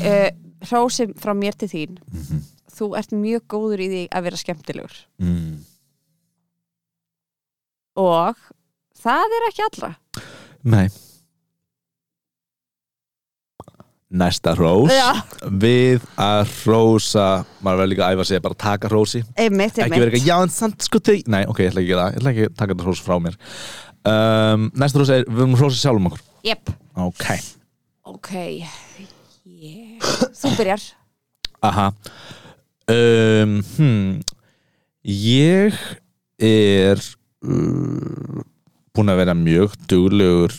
Uh, 0.00 0.30
Hrósim 0.70 1.12
frá 1.16 1.32
mér 1.36 1.56
til 1.56 1.70
þín. 1.72 2.00
Mhm. 2.12 2.48
Þú 2.70 2.86
ert 2.96 3.12
mjög 3.12 3.44
góður 3.50 3.82
í 3.82 3.88
því 3.90 4.02
að 4.14 4.26
vera 4.28 4.38
skemmtilegur. 4.40 4.98
Mm. 5.20 5.56
Og 7.98 8.36
það 9.00 9.38
er 9.38 9.46
ekki 9.48 9.64
allra. 9.66 9.94
Nei. 10.62 10.88
Næsta 14.10 14.56
hrós. 14.58 14.90
Við 15.62 16.02
að 16.18 16.40
hrósa 16.64 17.26
maður 17.62 17.78
verður 17.84 17.90
líka 17.92 18.06
að 18.08 18.16
æfa 18.16 18.26
sig 18.26 18.40
að 18.40 18.46
bara 18.48 18.58
taka 18.64 18.90
hrósi. 18.90 19.20
Einmitt, 19.38 19.76
ekki 19.78 19.86
vera 19.86 19.86
einmitt. 19.86 20.16
eitthvað, 20.16 20.26
já 20.26 20.42
en 20.42 20.54
samt 20.54 20.82
sko 20.82 20.98
þau 21.06 21.14
Nei, 21.30 21.44
ok, 21.46 21.60
ég 21.62 21.70
ætla 21.70 21.84
ekki 21.84 21.94
að 21.94 22.00
ég 22.00 22.18
ætla 22.18 22.32
ekki 22.32 22.48
að 22.48 22.56
taka 22.58 22.74
þetta 22.74 22.88
hrós 22.88 23.02
frá 23.06 23.14
mér. 23.22 23.38
Um, 24.10 24.66
Næsta 24.82 24.98
hrós 24.98 25.12
er, 25.14 25.26
við 25.28 25.44
erum 25.44 25.54
hrósa 25.60 25.78
sjálfum 25.78 26.10
okkur. 26.10 26.24
Jep, 26.48 26.72
Ok, 27.00 27.24
ok 28.10 28.32
yeah. 29.46 30.10
Þú 30.40 30.52
byrjar. 30.58 30.88
Aha. 31.70 31.86
Um, 32.90 33.60
hmm. 33.76 34.20
Ég 35.06 35.78
er 36.42 37.00
uh, 37.46 38.42
búin 38.96 39.12
að 39.12 39.22
vera 39.22 39.36
mjög 39.38 39.76
duglegur 39.90 40.56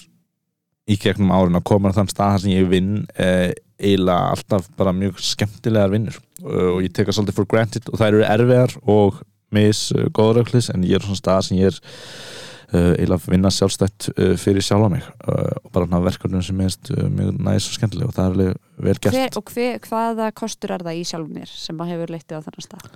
í 0.92 0.98
gegnum 1.00 1.32
árin 1.34 1.60
að 1.60 1.68
koma 1.70 1.92
á 1.92 1.98
þann 1.98 2.12
stað 2.12 2.38
sem 2.44 2.54
ég 2.56 2.70
vinn 2.72 3.04
eh, 3.16 3.52
eiginlega 3.82 4.32
alltaf 4.36 4.68
bara 4.78 4.94
mjög 4.96 5.20
skemmtilegar 5.24 5.92
vinnur. 5.94 6.18
Uh, 6.42 6.76
og 6.76 6.80
ég 6.86 6.94
teka 6.94 7.14
svolítið 7.14 7.38
for 7.38 7.50
granted 7.50 7.90
og 7.90 8.00
það 8.00 8.08
eru 8.12 8.24
erfiðar 8.26 8.76
og 8.90 9.20
mis 9.54 9.90
uh, 9.96 10.08
góðröklis 10.16 10.72
en 10.74 10.86
ég 10.88 10.98
er 10.98 11.06
svona 11.06 11.20
stað 11.20 11.44
sem 11.48 11.60
ég 11.60 11.72
er 11.72 11.78
uh, 11.78 12.92
eiginlega 12.96 13.20
að 13.20 13.30
vinna 13.36 13.54
sjálfstætt 13.54 14.10
uh, 14.12 14.34
fyrir 14.42 14.66
sjálfa 14.66 14.90
mig. 14.94 15.06
Uh, 15.26 15.54
og 15.62 15.72
bara 15.76 16.02
verkefnum 16.08 16.44
sem 16.46 16.62
er 16.66 16.78
uh, 16.96 17.08
mjög 17.14 17.42
næs 17.46 17.70
og 17.70 17.78
skemmtileg 17.78 18.10
og 18.12 18.18
það 18.18 18.44
er 18.46 18.60
vel 18.82 18.98
gert. 18.98 19.18
Hver, 19.18 19.40
Og 19.42 19.56
hver, 19.56 19.80
hvaða 19.88 20.30
kostur 20.38 20.76
er 20.76 20.86
það 20.86 21.02
í 21.02 21.08
sjálfum 21.14 21.42
mér 21.42 21.54
sem 21.54 21.82
að 21.82 21.96
hefur 21.96 22.16
leittið 22.16 22.42
á 22.42 22.46
þannig 22.48 22.68
stað? 22.68 22.88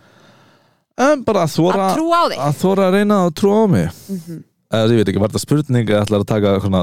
Um, 0.97 1.23
bara 1.27 1.45
að 1.45 1.55
þóra 1.57 1.85
Að 1.89 1.95
trú 1.99 2.09
á 2.15 2.21
þig. 2.31 2.41
að 2.47 2.59
þóra 2.63 2.89
að 2.89 2.97
reyna 2.99 3.21
að 3.25 3.33
trúa 3.41 3.63
á 3.63 3.65
mig. 3.77 4.03
Mm 4.09 4.43
eða 4.75 4.91
ég 4.91 4.97
veit 4.99 5.07
ekki, 5.11 5.19
var 5.21 5.29
þetta 5.31 5.39
spurning 5.39 5.87
að 5.93 6.01
ætlar 6.03 6.23
að 6.23 6.27
taka 6.27 6.49
svona, 6.59 6.79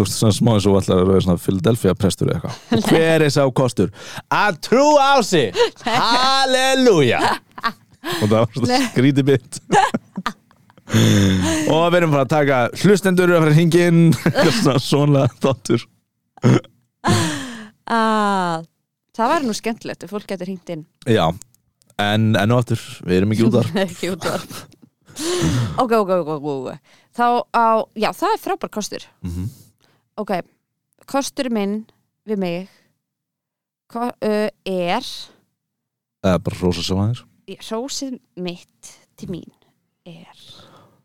veist 0.00 0.14
svona 0.16 0.34
smá 0.34 0.48
eins 0.56 0.64
og 0.66 0.78
ætlar 0.80 1.02
að 1.02 1.10
vera 1.12 1.20
svona 1.22 1.42
Philadelphia 1.44 1.92
prestur 1.94 2.30
eða 2.32 2.38
eitthvað? 2.40 2.56
Og 2.80 2.88
hver 2.90 3.22
er 3.26 3.30
sá 3.30 3.42
kostur? 3.60 3.90
Að 4.34 4.56
trú 4.66 4.86
á 4.98 5.14
sig. 5.22 5.54
Halleluja. 5.84 7.20
Og 8.16 8.24
það 8.24 8.34
var 8.34 8.48
svona 8.56 8.80
skrítið 8.88 9.28
bit. 9.28 9.60
Og 11.70 11.84
við 11.92 11.98
erum 12.00 12.16
bara 12.16 12.24
að 12.24 12.32
taka 12.34 12.58
hlustendur 12.82 13.36
að 13.36 13.44
fara 13.44 13.54
hringin 13.60 14.00
svona 14.56 14.76
svona 14.82 15.24
þáttur. 15.44 15.86
Ah, 17.86 18.64
Það 19.16 19.30
væri 19.32 19.46
nú 19.48 19.54
skemmtilegt 19.56 20.02
ef 20.04 20.10
fólk 20.12 20.26
getur 20.28 20.50
hringt 20.50 20.72
inn. 20.74 20.82
Já, 21.08 21.28
en 22.02 22.32
enn 22.36 22.52
og 22.52 22.62
aftur 22.62 22.82
við 23.06 23.20
erum 23.20 23.32
ekki 23.34 23.46
út 23.48 23.56
þar 23.58 23.70
Ekki 23.86 24.10
út 24.12 24.26
þar 24.26 24.48
ok, 25.80 25.92
ok, 25.96 26.10
ok, 26.20 26.32
ok, 26.36 26.72
Þá 27.16 27.26
á, 27.56 27.68
já, 27.96 28.10
það 28.12 28.34
er 28.34 28.40
frábær 28.42 28.70
kostur. 28.72 29.06
Mhm. 29.24 29.46
Ok, 30.20 30.32
kostur 31.08 31.48
minn 31.52 31.86
við 32.28 32.40
mig 32.40 32.68
ko, 33.92 34.10
uh, 34.10 34.48
er 34.66 35.08
eða 36.26 36.40
bara 36.42 36.58
rosa 36.60 36.82
svo 36.84 36.98
aðeins 37.00 37.22
Rósið 37.70 38.16
mitt 38.42 38.92
til 39.16 39.28
mín 39.30 39.52
er 40.08 40.40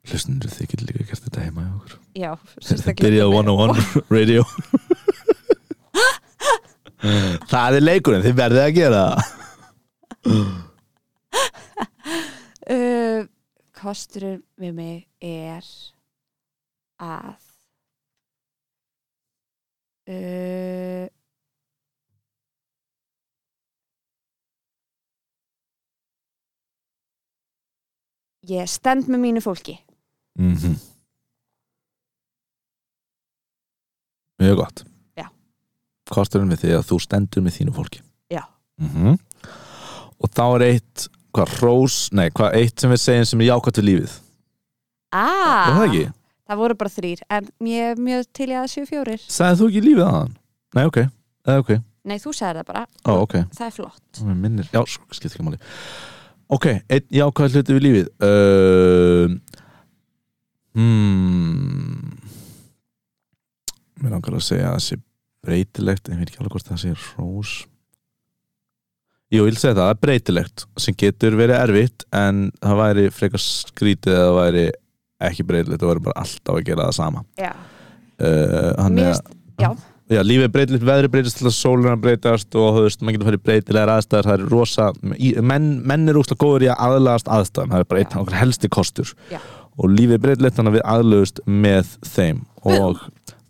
hlustendur 0.10 0.50
þið 0.50 0.72
getur 0.72 0.88
líka 0.90 1.06
gert 1.12 1.28
þetta 1.28 1.44
heima 1.46 1.66
hjá 1.68 1.74
okkur. 1.78 1.94
Já, 2.18 2.32
Byrjað 3.04 3.36
101 3.38 4.00
radio. 4.16 4.46
Það 7.52 7.78
er 7.78 7.86
leikurinn, 7.86 8.26
þið 8.26 8.36
verðið 8.42 8.66
að 8.66 8.76
gera 8.80 9.04
það 9.06 10.71
uh, 12.76 13.24
Kosturinn 13.82 14.44
við 14.62 14.76
mig 14.78 15.08
er 15.22 15.66
að 17.02 17.40
uh, 20.12 21.08
Ég 28.52 28.66
stend 28.66 29.06
með 29.06 29.22
mínu 29.22 29.42
fólki 29.44 29.76
mm 30.40 30.56
-hmm. 30.56 30.76
Mjög 34.42 34.58
gott 34.58 34.84
Já. 35.16 35.30
Kosturinn 36.10 36.50
við 36.50 36.64
því 36.64 36.72
að 36.78 36.88
þú 36.90 37.00
stendur 37.00 37.44
með 37.46 37.58
þínu 37.58 37.74
fólki 37.74 38.02
Já. 38.30 38.44
Mhm. 38.78 39.18
Og 40.22 40.30
þá 40.30 40.46
er 40.56 40.62
eitt 40.62 41.10
hvað 41.36 41.54
rós, 41.62 42.00
nei, 42.16 42.28
hvað 42.36 42.58
eitt 42.60 42.82
sem 42.84 42.92
við 42.94 43.02
segjum 43.04 43.30
sem 43.30 43.44
er 43.44 43.50
jákvæmt 43.52 43.80
við 43.82 43.88
lífið? 43.90 44.18
Ah, 45.12 45.68
Er 45.68 45.78
það 45.78 45.86
ekki? 45.88 46.04
Það 46.52 46.60
voru 46.62 46.76
bara 46.80 46.92
þrýr 46.92 47.22
En 47.32 47.48
ég 47.68 47.92
er 47.92 48.00
mjög 48.00 48.26
til 48.36 48.48
í 48.50 48.56
að 48.56 48.64
það 48.66 48.72
séu 48.74 48.88
fjórir. 48.90 49.24
Sagði 49.32 49.60
þú 49.62 49.70
ekki 49.70 49.84
lífið 49.88 50.06
aðan? 50.08 50.34
Nei, 50.76 50.84
ok, 50.88 51.00
eða 51.48 51.64
ok, 51.64 51.72
Nei, 52.02 52.18
þú 52.18 52.32
sagði 52.34 52.62
það 52.62 52.70
bara. 52.72 52.82
Ó, 53.06 53.12
ok. 53.22 53.36
Það 53.54 53.68
er 53.68 53.74
flott. 53.76 54.22
Mér 54.26 54.38
minnir, 54.42 54.70
já, 54.74 54.82
skipt 54.90 55.36
ekki 55.36 55.46
máli. 55.46 55.60
Ok, 56.52 56.66
einn 56.90 57.14
jákvæð 57.14 57.58
hluti 57.60 57.76
við 57.78 57.84
lífið. 57.86 58.08
Uh, 58.26 59.36
hmm, 60.74 62.18
Mér 64.02 64.16
langar 64.16 64.40
að 64.40 64.48
segja 64.48 64.72
að 64.72 64.80
það 64.80 64.86
sé 64.88 64.98
breytilegt 65.46 66.10
en 66.10 66.16
ég 66.16 66.24
veit 66.24 66.32
ekki 66.32 66.42
alveg 66.42 66.56
hvort 66.56 66.72
það 66.72 66.82
sé 66.82 66.96
rós 66.98 67.54
Jú, 69.32 69.46
ég 69.46 69.48
vil 69.48 69.60
segja 69.60 69.76
það, 69.78 69.84
það 69.84 69.94
er 69.94 70.02
breytilegt 70.06 70.66
sem 70.84 70.98
getur 71.00 71.38
verið 71.40 71.58
erfitt 71.62 72.04
en 72.20 72.50
það 72.60 72.82
væri 72.82 73.06
frekar 73.16 73.44
skrítið 73.44 74.16
eða 74.18 74.26
það 74.26 74.40
væri 74.42 74.66
ekki 75.30 75.46
breytilegt, 75.48 75.84
það 75.84 75.94
væri 75.94 76.04
bara 76.10 76.24
alltaf 76.26 76.58
að 76.58 76.66
gera 76.68 76.90
það 76.90 76.98
sama. 76.98 77.24
Já, 77.40 77.54
uh, 78.20 78.74
hann 78.82 79.00
mér 79.00 79.14
er 79.14 79.22
Já, 79.62 79.70
Já, 80.12 80.20
lífið 80.28 80.44
er 80.44 80.52
breytilegt, 80.52 80.84
veðri 80.84 81.10
breytist 81.14 81.38
til 81.40 81.48
að 81.48 81.54
sóluna 81.56 81.96
breytast 82.04 82.56
og 82.60 82.74
þú 82.76 82.84
veist, 82.84 83.00
maður 83.00 83.16
getur 83.16 83.30
farið 83.30 83.44
breytilegar 83.46 83.92
aðstæður 83.94 84.28
það 84.28 84.34
er 84.34 84.50
rosa, 84.52 84.88
í, 85.16 85.30
menn, 85.40 85.70
menn 85.88 86.12
er 86.12 86.20
úslega 86.20 86.42
góður 86.44 86.66
í 86.66 86.70
að 86.74 86.82
aðlagast 86.88 87.30
aðstæðum, 87.32 87.72
það 87.72 87.84
er 87.86 87.90
bara 87.94 88.04
einn 88.04 88.36
helsti 88.42 88.72
kostur. 88.76 89.14
Já. 89.32 89.40
og 89.80 89.94
lífið 89.96 90.18
er 90.18 90.24
breytilegt 90.26 90.58
þannig 90.58 90.74
að 90.74 90.76
við 90.76 90.84
aðlögust 90.92 91.40
með 91.48 91.94
þeim 92.12 92.42
og 92.68 93.00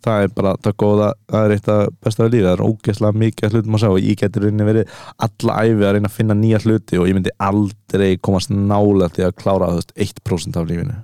það 0.04 0.24
er 0.26 0.32
bara 0.36 0.52
það 0.64 0.74
góða, 0.82 1.08
það 1.32 1.44
er 1.46 1.54
eitt 1.56 1.68
af 1.72 1.82
besta 2.02 2.24
við 2.26 2.32
lífið, 2.34 2.46
það 2.48 2.54
er 2.56 2.64
ógeðslega 2.68 3.20
mikið 3.22 3.56
hlutum 3.56 3.76
að 3.78 3.82
sjá. 3.82 3.88
Og 3.92 4.06
ég 4.06 4.18
getur 4.22 4.46
rauninni 4.46 4.66
verið 4.68 4.96
alla 5.26 5.56
æfi 5.62 5.86
að 5.88 5.94
reyna 5.96 6.10
að 6.10 6.16
finna 6.18 6.36
nýja 6.38 6.60
hluti 6.64 7.00
og 7.00 7.08
ég 7.10 7.18
myndi 7.18 7.34
aldrei 7.48 8.08
komast 8.28 8.52
nála 8.54 9.08
til 9.14 9.26
að 9.28 9.36
klára 9.42 9.70
þú 9.72 9.80
veist, 9.80 9.94
1% 10.06 10.58
af 10.60 10.68
lífinu. 10.70 10.98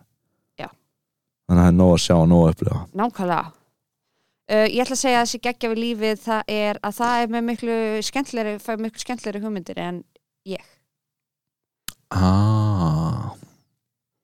Já. 0.59 0.69
Þannig 1.49 1.63
að 1.63 1.65
það 1.65 1.71
er 1.73 1.79
nóg 1.83 1.95
að 1.95 2.03
sjá 2.07 2.17
og 2.19 2.29
nóg 2.33 2.45
að 2.47 2.55
upplifa. 2.57 2.83
Nákvæmlega. 3.03 3.55
Uh, 4.49 4.65
Ég 4.73 4.81
ætla 4.81 4.97
að 4.97 5.03
segja 5.03 5.19
að 5.21 5.27
þessi 5.27 5.43
geggja 5.45 5.69
við 5.75 5.81
lífið 5.83 6.21
það 6.25 6.55
er 6.55 6.79
að 6.89 6.95
það 7.03 7.23
er 7.23 7.33
með 7.35 7.43
miklu 7.51 7.75
skemmtleri 8.07 8.55
fæ 8.65 8.71
miklu 8.81 9.03
skemmtleri 9.03 9.43
hugmyndir 9.43 9.81
en 9.85 9.99
ég. 10.49 10.65
Ah, 12.09 13.35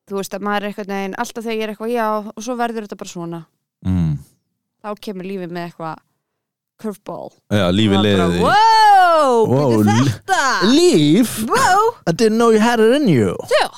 Þú 0.08 0.18
veist 0.18 0.34
að 0.36 0.44
maður 0.44 0.64
er 0.64 0.70
eitthvað 0.70 0.90
neginn 0.92 1.16
alltaf 1.20 1.44
þegar 1.44 1.56
ég 1.56 1.64
er 1.64 1.72
eitthvað 1.72 1.92
já 1.94 2.06
og 2.32 2.40
svo 2.44 2.56
verður 2.60 2.86
þetta 2.86 2.98
bara 3.00 3.12
svona. 3.12 3.40
Mm. 3.84 4.14
Þá 4.84 4.90
kemur 5.00 5.24
lífið 5.26 5.52
með 5.56 5.68
eitthvað 5.70 6.02
curveball. 6.82 7.30
Já, 7.54 7.64
lífið 7.72 8.00
leiði 8.04 8.24
því 8.34 8.40
wow, 8.44 9.34
Wow, 9.48 9.74
li- 9.86 10.10
þetta? 10.10 10.40
Leaf? 10.68 11.34
Wow, 11.48 11.84
I 12.06 12.12
didn't 12.12 12.36
know 12.38 12.50
you 12.52 12.60
had 12.60 12.80
it 12.82 12.92
in 13.00 13.08
you. 13.08 13.36
So, 13.48 13.68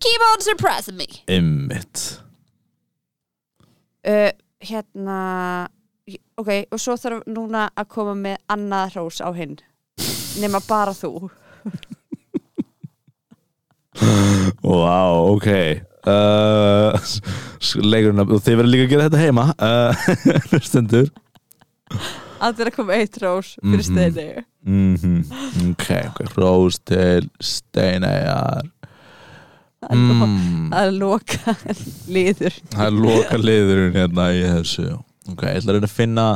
keep 0.00 0.20
on 0.32 0.40
surprising 0.42 0.96
me. 0.98 1.06
Ymmit 1.28 2.04
uh, 4.08 4.30
Hérna 4.66 5.20
Ok, 6.40 6.50
og 6.72 6.80
svo 6.80 6.94
þarf 7.00 7.22
núna 7.28 7.66
að 7.76 7.88
koma 7.92 8.12
með 8.16 8.36
annað 8.52 8.96
hrós 8.96 9.20
á 9.24 9.28
hinn 9.36 9.56
nema 10.40 10.60
bara 10.68 10.92
þú. 10.96 11.30
Wow, 14.62 15.32
ok 15.36 15.46
uh, 16.10 16.96
Leikurinn 17.92 18.22
að 18.22 18.36
Þið 18.46 18.60
verður 18.60 18.72
líka 18.72 18.86
að 18.86 18.92
gera 18.94 19.08
þetta 19.08 19.24
heima 19.24 19.48
uh, 19.58 20.06
Stundur 20.68 21.10
að 22.46 22.70
koma 22.76 22.96
eitt 22.98 23.16
hrós 23.20 23.54
fyrir 23.62 23.80
Mhm. 23.80 23.86
steinu 23.86 24.44
mm 24.66 25.70
Ok, 25.72 25.86
ok. 26.10 26.18
Rós 26.36 26.78
til 26.84 27.28
Steinæjar 27.40 28.66
mm. 29.92 30.72
að 30.74 30.90
loka 30.98 31.54
líður 32.10 32.56
Það 32.74 32.86
er 32.86 32.98
loka 32.98 33.38
liðurinn 33.40 33.94
hérna 33.96 34.28
í 34.34 34.42
þessu. 34.42 34.88
Ok, 35.30 35.42
ég 35.46 35.60
ætla 35.60 35.72
að 35.72 35.78
reyna 35.78 35.88
að 35.90 35.94
finna 35.96 36.26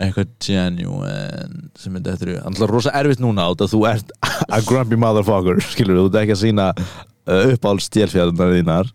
eitthvað 0.00 0.30
genuine 0.40 1.70
sem 1.78 1.96
er 1.98 2.04
þetta 2.06 2.42
Það 2.48 2.64
er 2.66 2.72
rosa 2.74 2.94
erfitt 3.00 3.22
núna 3.22 3.48
át 3.50 3.64
að 3.64 3.74
þú 3.74 3.82
ert 3.90 4.14
a 4.48 4.60
grumpy 4.66 4.98
motherfucker 5.00 5.60
skilur 5.64 6.00
þú 6.00 6.06
ert 6.08 6.20
ekki 6.22 6.36
að 6.36 6.42
sína 6.44 6.68
uh, 7.30 7.52
uppáhald 7.54 7.84
stjálfjörðunar 7.86 8.56
þínar. 8.58 8.90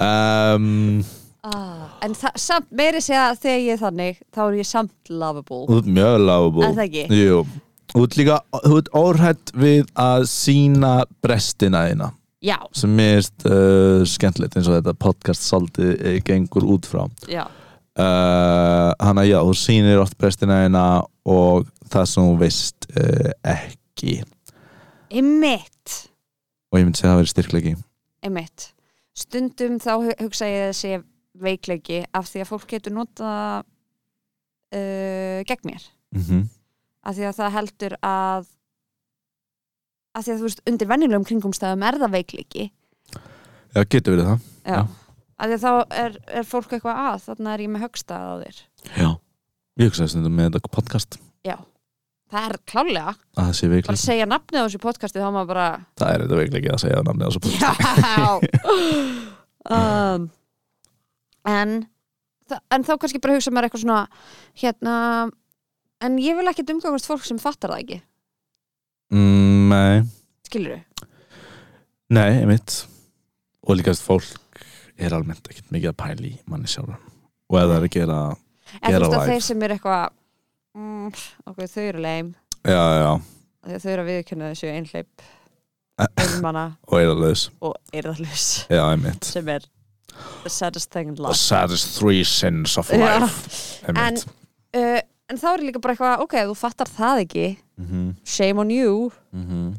Um, 0.00 1.02
ah, 1.44 1.90
En 2.00 2.14
það, 2.16 2.36
samt 2.40 2.70
meiri 2.72 3.02
segja 3.04 3.26
að 3.30 3.42
þegar 3.42 3.58
ég 3.60 3.74
er 3.74 3.80
þannig 3.82 4.20
þá 4.32 4.40
er 4.46 4.54
ég 4.60 4.68
samt 4.68 5.12
lovable. 5.12 5.66
Þú 5.68 5.80
ert 5.82 5.90
mjög 5.98 6.14
lovable. 6.24 6.70
Er 6.70 6.78
það 6.78 6.86
ekki? 6.86 7.20
Jú, 7.20 7.42
þú 7.92 8.04
ert 8.06 8.16
líka 8.20 8.38
þú 8.54 8.78
ert 8.80 8.90
óhrætt 9.02 9.52
við 9.66 9.92
að 10.00 10.24
sína 10.32 10.94
brestina 11.20 11.84
þína. 11.90 12.10
Já, 12.40 12.56
sem 12.72 12.92
mér 12.96 13.18
erst 13.18 13.44
uh, 13.44 14.00
skemmtilegt 14.08 14.54
eins 14.56 14.68
og 14.70 14.78
þetta 14.78 14.96
podcast 14.96 15.44
saldi 15.44 15.90
uh, 15.92 16.14
gengur 16.24 16.64
út 16.72 16.88
frá. 16.88 17.02
Já, 17.28 17.42
uh, 18.00 18.92
Hanna 18.96 19.26
já, 19.28 19.42
þú 19.44 19.56
sýnir 19.60 20.00
oft 20.00 20.16
brestina 20.16 20.62
þína 20.64 20.84
og 21.28 21.68
það 21.92 22.08
sem 22.14 22.30
þú 22.30 22.38
veist 22.40 22.88
uh, 22.94 23.34
ekki. 23.52 24.22
Einmitt 25.12 26.06
og 26.70 26.78
ég 26.78 26.86
myndi 26.86 27.00
segja 27.00 27.10
að 27.10 27.16
það 27.16 27.20
veri 27.22 27.32
styrklegi 27.34 27.74
einmitt. 28.22 28.68
Stundum 29.16 29.78
þá 29.82 29.92
hu- 29.98 30.18
hugsa 30.20 30.46
ég 30.48 30.68
að 30.70 30.76
sé 30.78 30.92
veikleiki 31.40 32.04
af 32.14 32.28
því 32.30 32.42
að 32.42 32.50
fólk 32.50 32.66
getur 32.70 32.92
nota 32.94 33.30
uh, 34.74 35.40
gegn 35.48 35.64
mér. 35.66 35.82
Mm 36.14 36.22
-hmm. 36.22 36.42
af 37.02 37.16
því 37.16 37.24
að 37.28 37.36
það 37.38 37.54
heldur 37.56 37.94
að 38.02 38.46
af 40.14 40.24
því 40.24 40.32
að 40.32 40.38
þú 40.38 40.42
veist 40.48 40.62
undir 40.66 40.88
venjulegum 40.90 41.24
kringumstæðum 41.24 41.82
er 41.86 41.98
það 42.02 42.14
veikleiki. 42.16 42.70
Já, 43.74 43.84
getur 43.84 44.16
verið 44.16 44.26
það. 44.30 44.40
Já. 44.64 44.74
Já. 44.74 44.86
af 45.40 45.46
því 45.48 45.54
að 45.54 45.64
þá 45.64 45.72
er, 46.04 46.16
er 46.28 46.44
fólk 46.44 46.72
eitthvað 46.72 46.96
að 47.06 47.18
þannig 47.24 47.52
er 47.52 47.60
ég 47.60 47.70
með 47.70 47.84
högstað 47.86 48.24
á 48.26 48.34
þér. 48.42 48.56
Já. 48.96 49.10
Ég 49.80 49.88
hugsaði 49.88 50.08
stundum 50.12 50.34
með 50.36 50.50
þetta 50.50 50.74
podcast. 50.74 51.18
Já, 51.46 51.56
það 52.30 52.46
er 52.48 52.56
klálega 52.72 53.12
að 53.12 53.40
það 53.40 53.52
sé 53.58 53.66
bara 53.66 53.74
veikleiki. 53.76 53.94
Að 53.94 54.02
segja 54.04 54.28
nafnið 54.30 54.60
á 54.60 54.64
þessu 54.66 54.82
podcasti 54.82 55.22
þá 55.22 55.28
maður 55.30 55.50
bara 55.52 55.66
Það 56.00 56.12
er 56.14 56.24
þetta 56.24 56.40
veikleiki 56.40 56.72
að 56.74 56.82
segja 56.84 57.02
namnið 57.06 57.26
á 57.26 57.30
þessu 57.30 57.42
podcast 57.46 57.80
Já. 58.06 58.28
Um, 59.70 60.22
en 61.46 61.72
en 62.74 62.84
þá 62.86 62.94
kannski 62.98 63.20
bara 63.22 63.36
hugsa 63.36 63.52
mér 63.54 63.66
eitthvað 63.68 63.82
svona 63.84 63.98
hérna 64.58 64.94
en 66.02 66.16
ég 66.18 66.38
vil 66.38 66.48
ekki 66.50 66.64
umgangast 66.72 67.06
fólk 67.06 67.26
sem 67.28 67.38
fattar 67.38 67.74
það 67.74 67.82
ekki. 67.84 67.98
Mm, 69.14 69.68
Nei. 69.70 70.00
Skilur 70.48 70.78
þú? 70.78 71.08
Nei, 72.16 72.40
einmitt. 72.40 72.80
Og 73.68 73.76
líka 73.78 73.94
fólk 73.94 74.64
er 75.00 75.14
almennt 75.14 75.46
ekkert 75.52 75.70
mikið 75.70 75.92
að 75.92 75.98
pæla 76.00 76.26
í 76.26 76.32
manni 76.50 76.70
sjálfur 76.70 76.96
og 77.50 77.58
ef 77.58 77.68
það 77.68 77.76
er 77.76 77.84
að 77.86 77.94
gera 77.94 78.16
en 78.80 78.94
þú 78.94 78.98
veist 79.02 79.16
að 79.18 79.30
þeir 79.30 79.44
sem 79.46 79.62
er 79.66 79.74
eitthvað 79.74 80.16
mm, 80.76 81.10
ok, 81.50 81.60
þau 81.66 81.84
eru 81.88 82.04
leim 82.04 82.32
já, 82.64 82.80
já, 83.00 83.12
þau 83.76 83.92
eru 83.92 84.04
að 84.04 84.10
viðkynna 84.14 84.50
þessu 84.52 84.72
einhleip 84.72 85.28
og 86.90 86.96
að 87.12 87.20
laus 87.20 87.42
og 87.60 87.74
einmitt. 88.94 89.26
Sem 89.28 89.48
er 89.52 89.66
the 90.44 90.50
saddest 90.52 90.90
thing 90.90 91.10
in 91.10 91.14
the 91.14 91.22
life. 91.22 91.36
saddest 91.38 91.98
three 91.98 92.24
sins 92.24 92.76
of 92.80 92.90
life. 92.92 93.82
Einmitt. 93.88 94.24
uh, 94.76 95.00
en 95.30 95.40
þá 95.40 95.46
er 95.52 95.64
líka 95.66 95.82
bara 95.82 95.94
eitthvað 95.94 96.24
ok, 96.24 96.38
þú 96.50 96.56
fattar 96.58 96.90
það 96.90 97.22
ekki 97.26 97.46
mhm, 97.80 98.10
shame 98.24 98.64
on 98.64 98.72
you. 98.74 99.10
Mhm. 99.36 99.70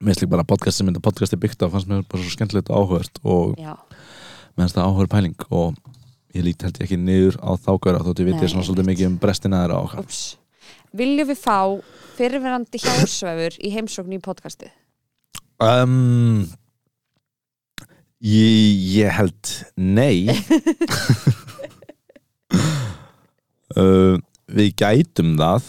Mér 0.00 0.14
finnst 0.14 0.24
líka 0.24 0.32
bara 0.32 0.48
podcast 0.48 0.80
sem 0.80 0.88
þetta 0.88 1.04
podcast 1.04 1.36
er 1.36 1.42
byggt 1.42 1.62
á 1.62 1.68
fannst 1.68 1.88
mér 1.90 2.04
bara 2.08 2.22
svo 2.24 2.32
skemmtilegt 2.32 2.72
áhugavert 2.72 3.20
og 3.22 3.56
mér 3.60 4.64
finnst 4.64 4.78
það 4.78 4.86
áhugaður 4.88 5.10
pæling 5.12 5.48
og 5.52 5.80
ég 6.36 6.44
líti 6.46 6.66
held 6.66 6.78
ég 6.78 6.86
ekki 6.86 7.00
niður 7.00 7.40
á 7.42 7.50
þákara 7.58 8.04
þótt 8.04 8.22
ég 8.22 8.30
viti 8.30 8.44
Nei, 8.44 8.52
svona 8.52 8.66
svolítið 8.68 8.90
mikið 8.92 9.10
um 9.10 9.18
brestina 9.22 9.64
þeirra 9.64 9.80
og 9.82 9.98
ups 10.04 10.20
viljum 10.96 11.28
við 11.30 11.38
fá 11.38 11.58
fyrirverandi 12.18 12.80
hjásvefur 12.82 13.58
í 13.62 13.72
heimsókn 13.74 14.16
í 14.16 14.20
podcastið? 14.22 14.72
Um, 15.60 16.48
ég, 18.24 18.80
ég 18.96 19.12
held 19.14 19.52
nei. 19.76 20.32
Uh, 23.76 24.18
Við 24.50 24.72
gætum 24.80 25.36
það. 25.38 25.66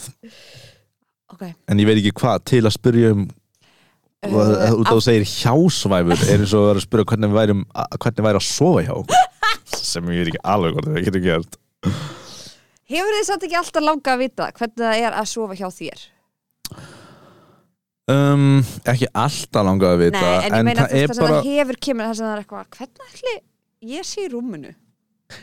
Ok. 1.30 1.43
En 1.70 1.78
ég 1.78 1.86
veit 1.86 1.99
ekki 1.99 2.16
hvað 2.18 2.47
til 2.49 2.66
að 2.66 2.76
spyrja 2.80 3.14
um 3.18 3.30
Uh, 4.22 4.38
út 4.78 4.86
af 4.86 4.91
að 4.91 4.99
þú 4.99 5.01
segir 5.01 5.24
hjásvæfur 5.26 6.20
er 6.30 6.43
eins 6.43 6.51
og 6.53 6.59
að 6.59 6.68
vera 6.68 6.78
að 6.78 6.84
spyrja 6.84 7.05
hvernig 7.09 7.32
væri 8.28 8.38
að 8.38 8.43
sofa 8.45 8.84
hjá 8.86 8.91
okkur 8.93 9.31
sem 9.88 10.10
ég 10.14 10.24
veit 10.24 10.34
ekki 10.34 10.44
alveg 10.54 10.78
hvort 10.78 10.90
það 10.90 11.06
getur 11.10 11.26
gert. 11.26 11.60
Hefur 12.92 13.16
þið 13.18 13.28
samt 13.28 13.46
ekki 13.48 13.60
alltaf 13.62 13.86
langa 13.86 14.16
að 14.16 14.26
vita 14.26 14.50
hvernig 14.58 14.84
það 14.84 15.06
er 15.06 15.22
að 15.22 15.30
sofa 15.32 15.58
hjá 15.60 15.70
þér? 15.76 16.04
Um, 18.12 18.62
ekki 18.90 19.08
alltaf 19.14 19.66
langað 19.66 19.96
að 19.96 20.04
vita 20.08 20.22
Nei, 20.22 20.46
en 20.48 20.56
ég 20.58 20.66
meina 20.68 20.86
er 20.88 21.06
veist 21.06 21.14
það 21.14 21.22
bara 21.22 21.36
sem 21.36 21.36
það 21.36 21.60
hefur 21.60 21.78
kemur 21.86 22.08
það 22.08 22.16
sem 22.18 22.26
það 22.26 22.34
er 22.34 22.42
eitthvað 22.42 22.72
hvernig 22.78 23.12
ætli 23.12 23.36
ég 23.92 24.08
sé 24.10 24.24
í 24.26 24.32
rúminu? 24.32 24.72